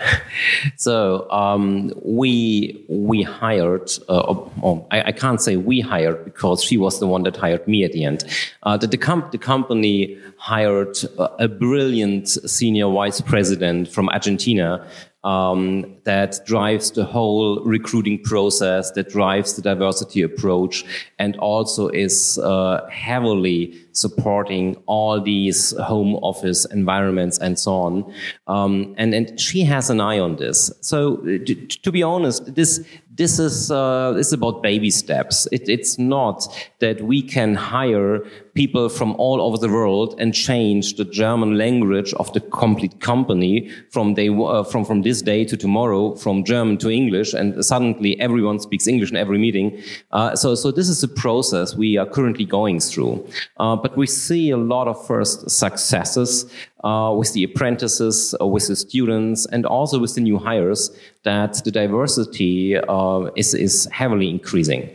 so 0.76 1.28
um, 1.32 1.92
we 2.04 2.84
we 2.88 3.24
hired. 3.24 3.90
Uh, 4.08 4.22
oh, 4.62 4.86
I, 4.92 5.08
I, 5.08 5.12
can't 5.12 5.40
say 5.40 5.56
we 5.56 5.80
hired 5.80 6.24
because 6.24 6.62
she 6.62 6.76
was 6.76 7.00
the 7.00 7.08
one 7.08 7.24
that 7.24 7.36
hired 7.36 7.66
me 7.66 7.82
at 7.82 7.90
the 7.90 8.04
end. 8.04 8.22
Uh, 8.62 8.76
the, 8.76 8.86
the, 8.86 8.96
com 8.96 9.28
the, 9.32 9.38
company 9.38 10.16
hired 10.36 10.96
a 11.18 11.48
brilliant 11.48 12.28
senior 12.28 12.88
vice 12.88 13.20
president 13.20 13.88
from 13.88 14.08
Argentina 14.10 14.86
um, 15.24 15.96
that 16.04 16.38
drives 16.46 16.92
the 16.92 17.04
whole 17.04 17.60
recruiting 17.64 18.22
process, 18.22 18.92
that 18.92 19.08
drives 19.08 19.56
the 19.56 19.62
diversity 19.62 20.22
approach, 20.22 20.84
and 21.18 21.36
also 21.38 21.88
is 21.88 22.38
uh, 22.38 22.86
heavily 22.90 23.74
supporting 24.00 24.76
all 24.86 25.20
these 25.20 25.76
home 25.78 26.14
office 26.16 26.64
environments 26.66 27.38
and 27.38 27.58
so 27.58 27.72
on. 27.72 28.14
Um, 28.46 28.94
and, 28.98 29.14
and 29.14 29.38
she 29.40 29.62
has 29.62 29.90
an 29.90 30.00
eye 30.00 30.18
on 30.18 30.36
this. 30.36 30.70
So, 30.80 31.16
to, 31.16 31.54
to 31.54 31.92
be 31.92 32.02
honest, 32.02 32.54
this 32.54 32.84
this 33.18 33.40
is 33.40 33.70
uh, 33.70 34.14
is 34.16 34.32
about 34.32 34.62
baby 34.62 34.90
steps. 34.90 35.48
It, 35.50 35.68
it's 35.68 35.98
not 35.98 36.46
that 36.78 37.00
we 37.02 37.20
can 37.20 37.54
hire 37.54 38.20
people 38.54 38.88
from 38.88 39.14
all 39.16 39.40
over 39.42 39.58
the 39.58 39.68
world 39.68 40.14
and 40.18 40.32
change 40.32 40.94
the 40.94 41.04
German 41.04 41.58
language 41.58 42.14
of 42.14 42.32
the 42.32 42.40
complete 42.40 43.00
company 43.00 43.70
from 43.90 44.14
day 44.14 44.28
uh, 44.28 44.62
from 44.62 44.84
from 44.84 45.02
this 45.02 45.20
day 45.20 45.44
to 45.44 45.56
tomorrow, 45.56 46.14
from 46.14 46.44
German 46.44 46.78
to 46.78 46.90
English, 46.90 47.34
and 47.34 47.64
suddenly 47.64 48.18
everyone 48.20 48.60
speaks 48.60 48.86
English 48.86 49.10
in 49.10 49.16
every 49.16 49.38
meeting. 49.38 49.82
Uh, 50.12 50.36
so 50.36 50.54
so 50.54 50.70
this 50.70 50.88
is 50.88 51.02
a 51.02 51.08
process 51.08 51.74
we 51.74 51.98
are 51.98 52.06
currently 52.06 52.44
going 52.44 52.78
through, 52.78 53.26
uh, 53.56 53.76
but 53.88 53.96
we 53.96 54.06
see 54.06 54.50
a 54.50 54.56
lot 54.56 54.86
of 54.86 55.06
first 55.06 55.48
successes 55.50 56.50
uh, 56.84 57.14
with 57.16 57.32
the 57.32 57.44
apprentices, 57.44 58.34
uh, 58.40 58.46
with 58.46 58.66
the 58.68 58.76
students, 58.76 59.46
and 59.46 59.64
also 59.64 59.98
with 59.98 60.14
the 60.14 60.20
new 60.20 60.38
hires 60.38 60.90
that 61.22 61.64
the 61.64 61.70
diversity 61.70 62.76
uh, 62.76 63.30
is, 63.34 63.54
is 63.54 63.88
heavily 63.90 64.28
increasing. 64.28 64.90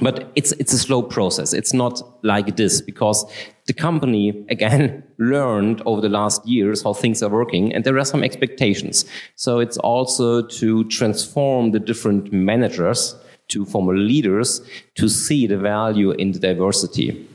But 0.00 0.30
it's, 0.36 0.52
it's 0.52 0.72
a 0.72 0.78
slow 0.78 1.02
process. 1.02 1.52
It's 1.52 1.74
not 1.74 2.02
like 2.24 2.56
this 2.56 2.80
because 2.80 3.24
the 3.66 3.72
company, 3.72 4.44
again, 4.48 5.02
learned 5.18 5.82
over 5.84 6.00
the 6.00 6.08
last 6.08 6.46
years 6.46 6.84
how 6.84 6.92
things 6.92 7.22
are 7.24 7.28
working 7.28 7.74
and 7.74 7.84
there 7.84 7.98
are 7.98 8.04
some 8.04 8.22
expectations. 8.22 9.04
So 9.34 9.58
it's 9.58 9.76
also 9.78 10.46
to 10.46 10.84
transform 10.84 11.72
the 11.72 11.80
different 11.80 12.32
managers 12.32 13.16
to 13.48 13.64
former 13.64 13.96
leaders 13.96 14.60
to 14.94 15.08
see 15.08 15.48
the 15.48 15.58
value 15.58 16.12
in 16.12 16.30
the 16.30 16.38
diversity. 16.38 17.26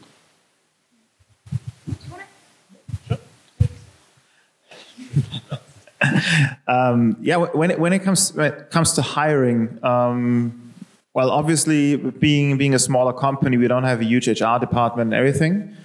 um, 6.67 7.17
yeah, 7.21 7.37
when 7.37 7.71
it, 7.71 7.79
when 7.79 7.93
it 7.93 7.99
comes 7.99 8.33
when 8.33 8.53
it 8.53 8.71
comes 8.71 8.93
to 8.93 9.01
hiring, 9.01 9.79
um, 9.83 10.73
well, 11.13 11.31
obviously 11.31 11.95
being 11.95 12.57
being 12.57 12.73
a 12.73 12.79
smaller 12.79 13.13
company, 13.13 13.57
we 13.57 13.67
don't 13.67 13.83
have 13.83 14.01
a 14.01 14.05
huge 14.05 14.27
HR 14.27 14.57
department 14.59 15.13
and 15.13 15.13
everything. 15.13 15.75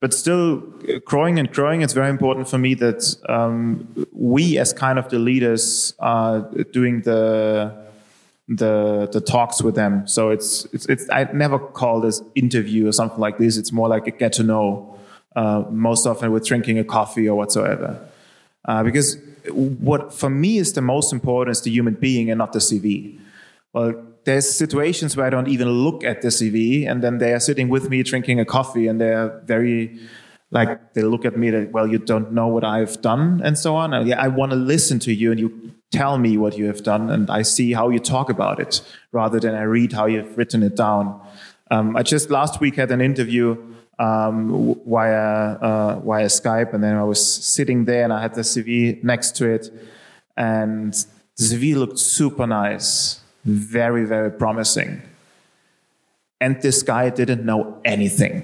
But 0.00 0.12
still, 0.12 0.58
growing 1.04 1.38
and 1.38 1.50
growing, 1.50 1.80
it's 1.80 1.94
very 1.94 2.10
important 2.10 2.48
for 2.48 2.58
me 2.58 2.74
that 2.74 3.16
um, 3.28 4.06
we, 4.12 4.58
as 4.58 4.72
kind 4.72 4.98
of 4.98 5.08
the 5.08 5.18
leaders, 5.18 5.94
are 5.98 6.40
doing 6.72 7.00
the 7.00 7.86
the 8.48 9.08
the 9.12 9.20
talks 9.20 9.62
with 9.62 9.74
them. 9.74 10.06
So 10.06 10.30
it's 10.30 10.66
it's, 10.66 10.86
it's 10.86 11.08
I 11.10 11.24
never 11.32 11.58
call 11.58 12.00
this 12.00 12.22
interview 12.34 12.88
or 12.88 12.92
something 12.92 13.18
like 13.18 13.38
this. 13.38 13.56
It's 13.56 13.72
more 13.72 13.88
like 13.88 14.06
a 14.06 14.10
get 14.10 14.32
to 14.34 14.42
know. 14.42 14.98
Uh, 15.34 15.64
most 15.70 16.06
often, 16.06 16.32
with 16.32 16.46
drinking 16.46 16.78
a 16.78 16.84
coffee 16.84 17.28
or 17.28 17.36
whatsoever, 17.36 18.00
uh, 18.64 18.82
because 18.82 19.16
what 19.52 20.12
for 20.12 20.30
me 20.30 20.58
is 20.58 20.72
the 20.72 20.82
most 20.82 21.12
important 21.12 21.56
is 21.56 21.62
the 21.62 21.70
human 21.70 21.94
being 21.94 22.30
and 22.30 22.38
not 22.38 22.52
the 22.52 22.58
CV. 22.58 23.18
Well, 23.72 23.94
there's 24.24 24.50
situations 24.50 25.16
where 25.16 25.26
I 25.26 25.30
don't 25.30 25.48
even 25.48 25.68
look 25.68 26.02
at 26.02 26.22
the 26.22 26.28
CV, 26.28 26.88
and 26.88 27.02
then 27.02 27.18
they 27.18 27.32
are 27.32 27.40
sitting 27.40 27.68
with 27.68 27.88
me 27.88 28.02
drinking 28.02 28.40
a 28.40 28.44
coffee, 28.44 28.88
and 28.88 29.00
they're 29.00 29.40
very 29.44 29.98
like 30.50 30.94
they 30.94 31.02
look 31.02 31.24
at 31.24 31.36
me 31.36 31.50
that 31.50 31.72
well, 31.72 31.86
you 31.86 31.98
don't 31.98 32.32
know 32.32 32.48
what 32.48 32.64
I've 32.64 33.00
done, 33.02 33.40
and 33.44 33.58
so 33.58 33.74
on. 33.76 33.94
And 33.94 34.08
yeah, 34.08 34.20
I 34.20 34.28
want 34.28 34.50
to 34.52 34.56
listen 34.56 34.98
to 35.00 35.12
you, 35.12 35.30
and 35.30 35.40
you 35.40 35.72
tell 35.92 36.18
me 36.18 36.36
what 36.36 36.58
you 36.58 36.66
have 36.66 36.82
done, 36.82 37.10
and 37.10 37.30
I 37.30 37.42
see 37.42 37.72
how 37.72 37.88
you 37.88 37.98
talk 37.98 38.28
about 38.30 38.60
it 38.60 38.82
rather 39.12 39.38
than 39.38 39.54
I 39.54 39.62
read 39.62 39.92
how 39.92 40.06
you've 40.06 40.36
written 40.36 40.62
it 40.62 40.76
down. 40.76 41.20
Um, 41.70 41.96
I 41.96 42.02
just 42.02 42.30
last 42.30 42.60
week 42.60 42.76
had 42.76 42.90
an 42.90 43.00
interview 43.00 43.56
um, 43.98 44.78
via 44.86 45.58
uh, 45.60 46.00
via 46.00 46.26
Skype, 46.26 46.74
and 46.74 46.82
then 46.82 46.96
I 46.96 47.04
was 47.04 47.20
sitting 47.44 47.84
there, 47.84 48.04
and 48.04 48.12
I 48.12 48.20
had 48.20 48.34
the 48.34 48.42
CV 48.42 49.02
next 49.02 49.36
to 49.36 49.48
it, 49.48 49.70
and 50.36 50.92
the 51.36 51.44
CV 51.44 51.74
looked 51.76 51.98
super 51.98 52.46
nice, 52.46 53.20
very 53.44 54.04
very 54.04 54.30
promising, 54.30 55.02
and 56.40 56.60
this 56.62 56.82
guy 56.82 57.10
didn't 57.10 57.44
know 57.44 57.80
anything. 57.84 58.42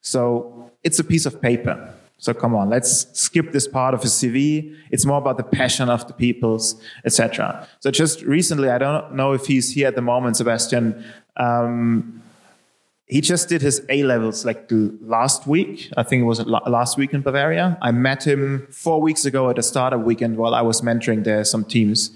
So 0.00 0.70
it's 0.84 0.98
a 0.98 1.04
piece 1.04 1.26
of 1.26 1.40
paper. 1.40 1.92
So 2.18 2.32
come 2.32 2.54
on, 2.54 2.70
let's 2.70 3.06
skip 3.18 3.52
this 3.52 3.68
part 3.68 3.92
of 3.92 4.02
his 4.02 4.12
CV. 4.12 4.74
It's 4.90 5.04
more 5.04 5.18
about 5.18 5.36
the 5.36 5.42
passion 5.42 5.90
of 5.90 6.06
the 6.06 6.14
peoples, 6.14 6.80
etc. 7.04 7.68
So 7.80 7.90
just 7.90 8.22
recently, 8.22 8.70
I 8.70 8.78
don't 8.78 9.14
know 9.14 9.32
if 9.32 9.46
he's 9.46 9.74
here 9.74 9.88
at 9.88 9.96
the 9.96 10.02
moment, 10.02 10.36
Sebastian. 10.36 11.04
Um, 11.36 12.22
he 13.06 13.20
just 13.20 13.48
did 13.48 13.62
his 13.62 13.84
A 13.88 14.02
levels 14.02 14.44
like 14.44 14.66
last 14.70 15.46
week. 15.46 15.92
I 15.96 16.02
think 16.02 16.22
it 16.22 16.24
was 16.24 16.44
last 16.44 16.98
week 16.98 17.14
in 17.14 17.22
Bavaria. 17.22 17.78
I 17.80 17.92
met 17.92 18.26
him 18.26 18.66
four 18.70 19.00
weeks 19.00 19.24
ago 19.24 19.48
at 19.48 19.58
a 19.58 19.62
startup 19.62 20.00
weekend 20.00 20.36
while 20.36 20.54
I 20.54 20.62
was 20.62 20.80
mentoring 20.80 21.22
there 21.22 21.44
some 21.44 21.64
teams, 21.64 22.10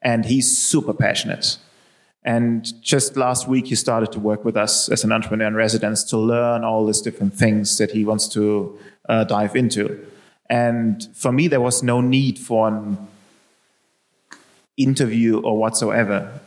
and 0.00 0.24
he's 0.24 0.56
super 0.56 0.94
passionate. 0.94 1.58
And 2.24 2.80
just 2.82 3.16
last 3.16 3.48
week, 3.48 3.66
he 3.66 3.74
started 3.74 4.12
to 4.12 4.20
work 4.20 4.44
with 4.44 4.56
us 4.56 4.88
as 4.88 5.02
an 5.02 5.10
entrepreneur 5.12 5.48
in 5.48 5.54
residence 5.54 6.04
to 6.04 6.18
learn 6.18 6.62
all 6.62 6.86
these 6.86 7.00
different 7.00 7.34
things 7.34 7.78
that 7.78 7.90
he 7.90 8.04
wants 8.04 8.28
to 8.28 8.78
uh, 9.08 9.24
dive 9.24 9.56
into. 9.56 10.06
And 10.50 11.08
for 11.14 11.32
me, 11.32 11.48
there 11.48 11.60
was 11.60 11.82
no 11.82 12.00
need 12.00 12.38
for 12.38 12.68
an 12.68 12.98
interview 14.76 15.40
or 15.40 15.58
whatsoever. 15.58 16.40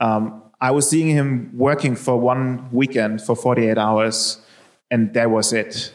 Um, 0.00 0.41
I 0.62 0.70
was 0.70 0.88
seeing 0.88 1.08
him 1.08 1.50
working 1.52 1.96
for 1.96 2.16
one 2.20 2.68
weekend 2.70 3.20
for 3.20 3.34
48 3.34 3.76
hours, 3.76 4.40
and 4.92 5.12
that 5.12 5.28
was 5.28 5.52
it. 5.52 5.92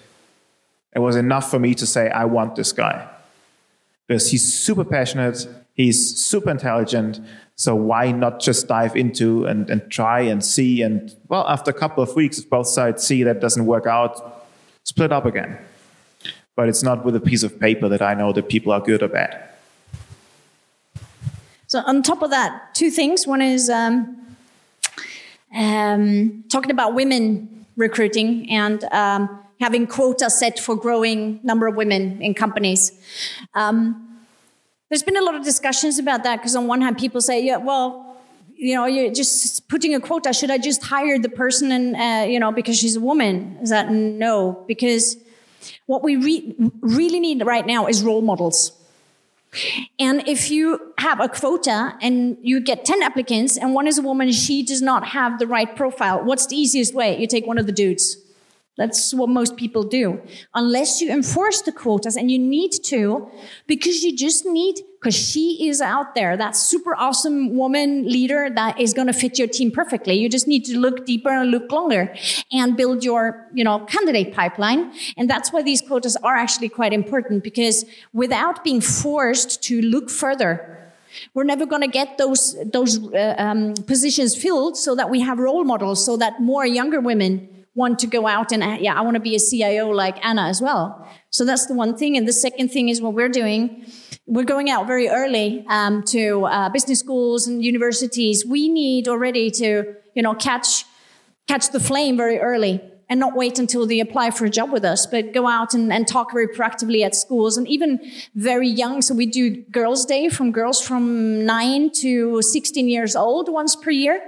It 0.93 0.99
was 0.99 1.15
enough 1.15 1.49
for 1.49 1.57
me 1.57 1.73
to 1.75 1.85
say, 1.87 2.09
I 2.09 2.25
want 2.25 2.57
this 2.57 2.73
guy. 2.73 3.07
Because 4.05 4.29
he's 4.29 4.53
super 4.53 4.83
passionate, 4.83 5.47
he's 5.73 6.17
super 6.17 6.49
intelligent, 6.51 7.21
so 7.55 7.75
why 7.75 8.11
not 8.11 8.41
just 8.41 8.67
dive 8.67 8.97
into 8.97 9.45
and, 9.45 9.69
and 9.69 9.89
try 9.89 10.19
and 10.19 10.43
see? 10.43 10.81
And 10.81 11.15
well, 11.29 11.47
after 11.47 11.71
a 11.71 11.73
couple 11.73 12.03
of 12.03 12.13
weeks, 12.17 12.37
if 12.37 12.49
both 12.49 12.67
sides 12.67 13.07
see 13.07 13.23
that 13.23 13.39
doesn't 13.39 13.65
work 13.65 13.85
out, 13.87 14.45
split 14.83 15.13
up 15.13 15.25
again. 15.25 15.57
But 16.57 16.67
it's 16.67 16.83
not 16.83 17.05
with 17.05 17.15
a 17.15 17.21
piece 17.21 17.43
of 17.43 17.57
paper 17.57 17.87
that 17.87 18.01
I 18.01 18.15
know 18.15 18.33
that 18.33 18.49
people 18.49 18.73
are 18.73 18.81
good 18.81 19.01
or 19.01 19.07
bad. 19.07 19.49
So, 21.67 21.83
on 21.85 22.03
top 22.03 22.21
of 22.21 22.31
that, 22.31 22.75
two 22.75 22.89
things. 22.89 23.25
One 23.25 23.41
is 23.41 23.69
um, 23.69 24.26
um, 25.55 26.43
talking 26.49 26.71
about 26.71 26.93
women 26.93 27.65
recruiting 27.75 28.49
and 28.49 28.83
um, 28.85 29.29
having 29.59 29.87
quota 29.87 30.29
set 30.29 30.59
for 30.59 30.75
growing 30.75 31.39
number 31.43 31.67
of 31.67 31.75
women 31.75 32.21
in 32.21 32.33
companies. 32.33 32.91
Um, 33.53 34.03
there's 34.89 35.03
been 35.03 35.17
a 35.17 35.21
lot 35.21 35.35
of 35.35 35.43
discussions 35.43 35.99
about 35.99 36.23
that 36.23 36.37
because 36.37 36.55
on 36.55 36.67
one 36.67 36.81
hand, 36.81 36.97
people 36.97 37.21
say, 37.21 37.43
"Yeah, 37.43 37.57
well, 37.57 38.17
you 38.55 38.73
know, 38.75 38.85
you're 38.85 39.13
just 39.13 39.67
putting 39.67 39.93
a 39.93 39.99
quota. 39.99 40.33
Should 40.33 40.51
I 40.51 40.57
just 40.57 40.83
hire 40.83 41.19
the 41.19 41.29
person 41.29 41.71
and 41.71 41.95
uh, 41.95 42.29
you 42.29 42.39
know 42.39 42.51
because 42.51 42.77
she's 42.77 42.95
a 42.95 43.01
woman?" 43.01 43.57
Is 43.61 43.69
that 43.69 43.91
no? 43.91 44.63
Because 44.67 45.17
what 45.85 46.03
we 46.03 46.15
re- 46.15 46.55
really 46.81 47.19
need 47.19 47.45
right 47.45 47.65
now 47.65 47.87
is 47.87 48.03
role 48.03 48.21
models. 48.21 48.71
And 49.97 50.27
if 50.27 50.51
you 50.51 50.93
have 50.97 51.19
a 51.19 51.29
quota 51.29 51.97
and 52.01 52.37
you 52.41 52.59
get 52.59 52.85
10 52.85 53.01
applicants 53.01 53.57
and 53.57 53.73
one 53.73 53.87
is 53.87 53.97
a 53.97 54.01
woman, 54.01 54.31
she 54.31 54.63
does 54.63 54.81
not 54.81 55.07
have 55.07 55.39
the 55.39 55.47
right 55.47 55.73
profile, 55.75 56.23
what's 56.23 56.47
the 56.47 56.55
easiest 56.55 56.93
way? 56.93 57.17
You 57.19 57.27
take 57.27 57.47
one 57.47 57.57
of 57.57 57.65
the 57.65 57.71
dudes. 57.71 58.17
That's 58.77 59.11
what 59.11 59.27
most 59.29 59.57
people 59.57 59.83
do. 59.83 60.21
Unless 60.53 61.01
you 61.01 61.11
enforce 61.11 61.63
the 61.63 61.71
quotas, 61.71 62.15
and 62.15 62.29
you 62.29 62.37
need 62.37 62.71
to, 62.85 63.27
because 63.65 64.03
you 64.03 64.15
just 64.15 64.45
need, 64.45 64.75
because 65.01 65.15
she 65.15 65.67
is 65.67 65.81
out 65.81 66.13
there, 66.13 66.37
that 66.37 66.55
super 66.55 66.95
awesome 66.95 67.57
woman 67.57 68.07
leader 68.07 68.51
that 68.51 68.79
is 68.79 68.93
going 68.93 69.07
to 69.07 69.13
fit 69.13 69.39
your 69.39 69.47
team 69.47 69.71
perfectly. 69.71 70.13
You 70.13 70.29
just 70.29 70.47
need 70.47 70.63
to 70.65 70.77
look 70.77 71.07
deeper 71.07 71.29
and 71.29 71.49
look 71.49 71.71
longer 71.71 72.13
and 72.51 72.77
build 72.77 73.03
your, 73.03 73.47
you 73.51 73.63
know, 73.63 73.79
candidate 73.79 74.31
pipeline. 74.31 74.93
And 75.17 75.27
that's 75.27 75.51
why 75.51 75.63
these 75.63 75.81
quotas 75.81 76.15
are 76.17 76.35
actually 76.35 76.69
quite 76.69 76.93
important 76.93 77.43
because 77.43 77.83
without 78.13 78.63
being 78.63 78.81
forced 78.81 79.63
to 79.63 79.81
look 79.81 80.11
further, 80.11 80.93
we're 81.33 81.45
never 81.45 81.65
going 81.65 81.81
to 81.81 81.87
get 81.87 82.19
those 82.19 82.55
those 82.71 83.03
uh, 83.11 83.33
um, 83.39 83.73
positions 83.87 84.35
filled 84.35 84.77
so 84.77 84.93
that 84.93 85.09
we 85.09 85.21
have 85.21 85.39
role 85.39 85.63
models, 85.63 86.05
so 86.05 86.15
that 86.17 86.39
more 86.39 86.63
younger 86.63 86.99
women 86.99 87.49
want 87.77 87.99
to 87.99 88.07
go 88.07 88.27
out 88.27 88.51
and, 88.51 88.61
yeah, 88.81 88.95
I 88.99 89.01
want 89.01 89.15
to 89.15 89.21
be 89.21 89.35
a 89.35 89.39
CIO 89.39 89.89
like 89.89 90.17
Anna 90.25 90.47
as 90.47 90.59
well. 90.61 91.07
So 91.29 91.45
that's 91.45 91.67
the 91.67 91.75
one 91.75 91.95
thing. 91.95 92.17
And 92.17 92.27
the 92.27 92.33
second 92.33 92.69
thing 92.69 92.89
is 92.89 93.01
what 93.01 93.13
we're 93.13 93.29
doing 93.29 93.85
we're 94.27 94.43
going 94.43 94.69
out 94.69 94.85
very 94.87 95.07
early 95.07 95.65
um, 95.69 96.03
to 96.03 96.45
uh, 96.45 96.69
business 96.69 96.99
schools 96.99 97.47
and 97.47 97.63
universities. 97.63 98.45
We 98.45 98.67
need 98.67 99.07
already 99.07 99.49
to, 99.51 99.95
you 100.13 100.21
know, 100.21 100.35
catch 100.35 100.83
catch 101.47 101.71
the 101.71 101.79
flame 101.79 102.17
very 102.17 102.37
early 102.37 102.81
and 103.09 103.19
not 103.19 103.35
wait 103.35 103.57
until 103.57 103.85
they 103.85 103.99
apply 103.99 104.31
for 104.31 104.45
a 104.45 104.49
job 104.49 104.71
with 104.71 104.83
us, 104.83 105.05
but 105.05 105.31
go 105.31 105.47
out 105.47 105.73
and, 105.73 105.93
and 105.93 106.07
talk 106.07 106.31
very 106.31 106.47
proactively 106.47 107.05
at 107.05 107.15
schools 107.15 107.57
and 107.57 107.67
even 107.67 107.99
very 108.35 108.67
young. 108.67 109.01
So 109.01 109.15
we 109.15 109.25
do 109.25 109.63
Girls' 109.71 110.05
Day 110.05 110.27
from 110.29 110.51
girls 110.51 110.81
from 110.85 111.45
nine 111.45 111.89
to 112.01 112.41
16 112.41 112.89
years 112.89 113.15
old 113.15 113.49
once 113.49 113.75
per 113.75 113.91
year, 113.91 114.21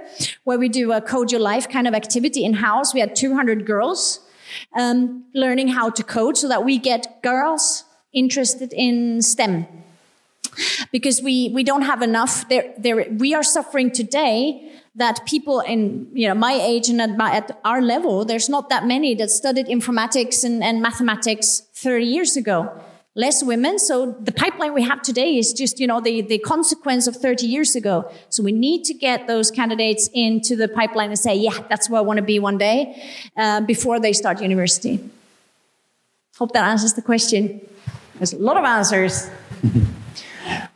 where 0.44 0.58
we 0.58 0.68
do 0.68 0.92
a 0.92 1.00
Code 1.00 1.30
Your 1.30 1.40
Life 1.40 1.68
kind 1.68 1.86
of 1.86 1.94
activity 1.94 2.44
in 2.44 2.54
house. 2.54 2.94
We 2.94 3.00
had 3.00 3.14
200 3.14 3.66
girls 3.66 4.20
um, 4.74 5.24
learning 5.34 5.68
how 5.68 5.90
to 5.90 6.02
code 6.02 6.36
so 6.36 6.48
that 6.48 6.64
we 6.64 6.78
get 6.78 7.22
girls 7.22 7.84
interested 8.12 8.72
in 8.72 9.22
STEM 9.22 9.66
because 10.90 11.22
we, 11.22 11.50
we 11.50 11.62
don't 11.62 11.82
have 11.82 12.02
enough. 12.02 12.48
There, 12.48 12.72
there, 12.78 13.06
we 13.10 13.34
are 13.34 13.42
suffering 13.42 13.90
today 13.90 14.69
that 15.00 15.26
people 15.26 15.60
in 15.60 16.08
you 16.12 16.28
know 16.28 16.34
my 16.34 16.52
age 16.52 16.88
and 16.88 17.00
at, 17.00 17.16
my, 17.16 17.32
at 17.32 17.58
our 17.64 17.82
level, 17.82 18.24
there's 18.24 18.48
not 18.48 18.68
that 18.68 18.86
many 18.86 19.14
that 19.16 19.30
studied 19.30 19.66
informatics 19.66 20.44
and, 20.44 20.62
and 20.62 20.80
mathematics 20.80 21.62
30 21.74 22.04
years 22.04 22.36
ago. 22.36 22.70
Less 23.16 23.42
women, 23.42 23.80
so 23.80 24.12
the 24.12 24.30
pipeline 24.30 24.72
we 24.72 24.82
have 24.82 25.02
today 25.02 25.36
is 25.36 25.52
just 25.52 25.80
you 25.80 25.86
know 25.86 26.00
the, 26.00 26.20
the 26.20 26.38
consequence 26.38 27.08
of 27.08 27.16
30 27.16 27.46
years 27.46 27.74
ago. 27.74 28.10
So 28.28 28.42
we 28.42 28.52
need 28.52 28.84
to 28.84 28.94
get 28.94 29.26
those 29.26 29.50
candidates 29.50 30.08
into 30.14 30.54
the 30.54 30.68
pipeline 30.68 31.10
and 31.10 31.18
say, 31.18 31.34
yeah, 31.34 31.58
that's 31.68 31.90
where 31.90 31.98
I 31.98 32.04
want 32.04 32.18
to 32.18 32.22
be 32.22 32.38
one 32.38 32.56
day, 32.56 32.78
uh, 33.36 33.62
before 33.62 33.98
they 33.98 34.12
start 34.12 34.40
university. 34.40 35.00
Hope 36.36 36.52
that 36.52 36.64
answers 36.64 36.94
the 36.94 37.02
question. 37.02 37.60
There's 38.14 38.32
a 38.32 38.38
lot 38.38 38.56
of 38.56 38.64
answers. 38.64 39.28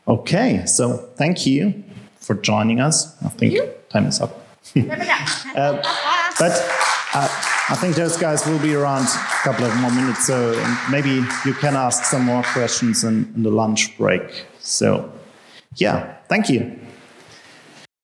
Okay, 0.07 0.67
so 0.67 0.99
thank 1.17 1.47
you 1.47 1.83
for 2.19 2.35
joining 2.35 2.79
us. 2.79 3.17
I 3.23 3.29
think 3.29 3.55
time 3.95 4.07
is 4.07 4.21
up. 4.21 4.33
uh, 4.77 5.77
but 6.39 6.55
uh, 7.15 7.29
I 7.69 7.77
think 7.81 7.95
those 7.97 8.17
guys 8.17 8.45
will 8.47 8.59
be 8.59 8.75
around 8.75 9.07
a 9.07 9.39
couple 9.47 9.65
of 9.65 9.75
more 9.77 9.91
minutes, 9.91 10.27
so 10.27 10.53
maybe 10.91 11.23
you 11.47 11.55
can 11.55 11.77
ask 11.77 12.05
some 12.05 12.25
more 12.25 12.43
questions 12.43 13.05
in, 13.05 13.33
in 13.37 13.43
the 13.45 13.51
lunch 13.51 13.97
break. 13.97 14.47
So, 14.59 15.13
yeah, 15.77 16.17
thank 16.29 16.51
you. 16.51 16.84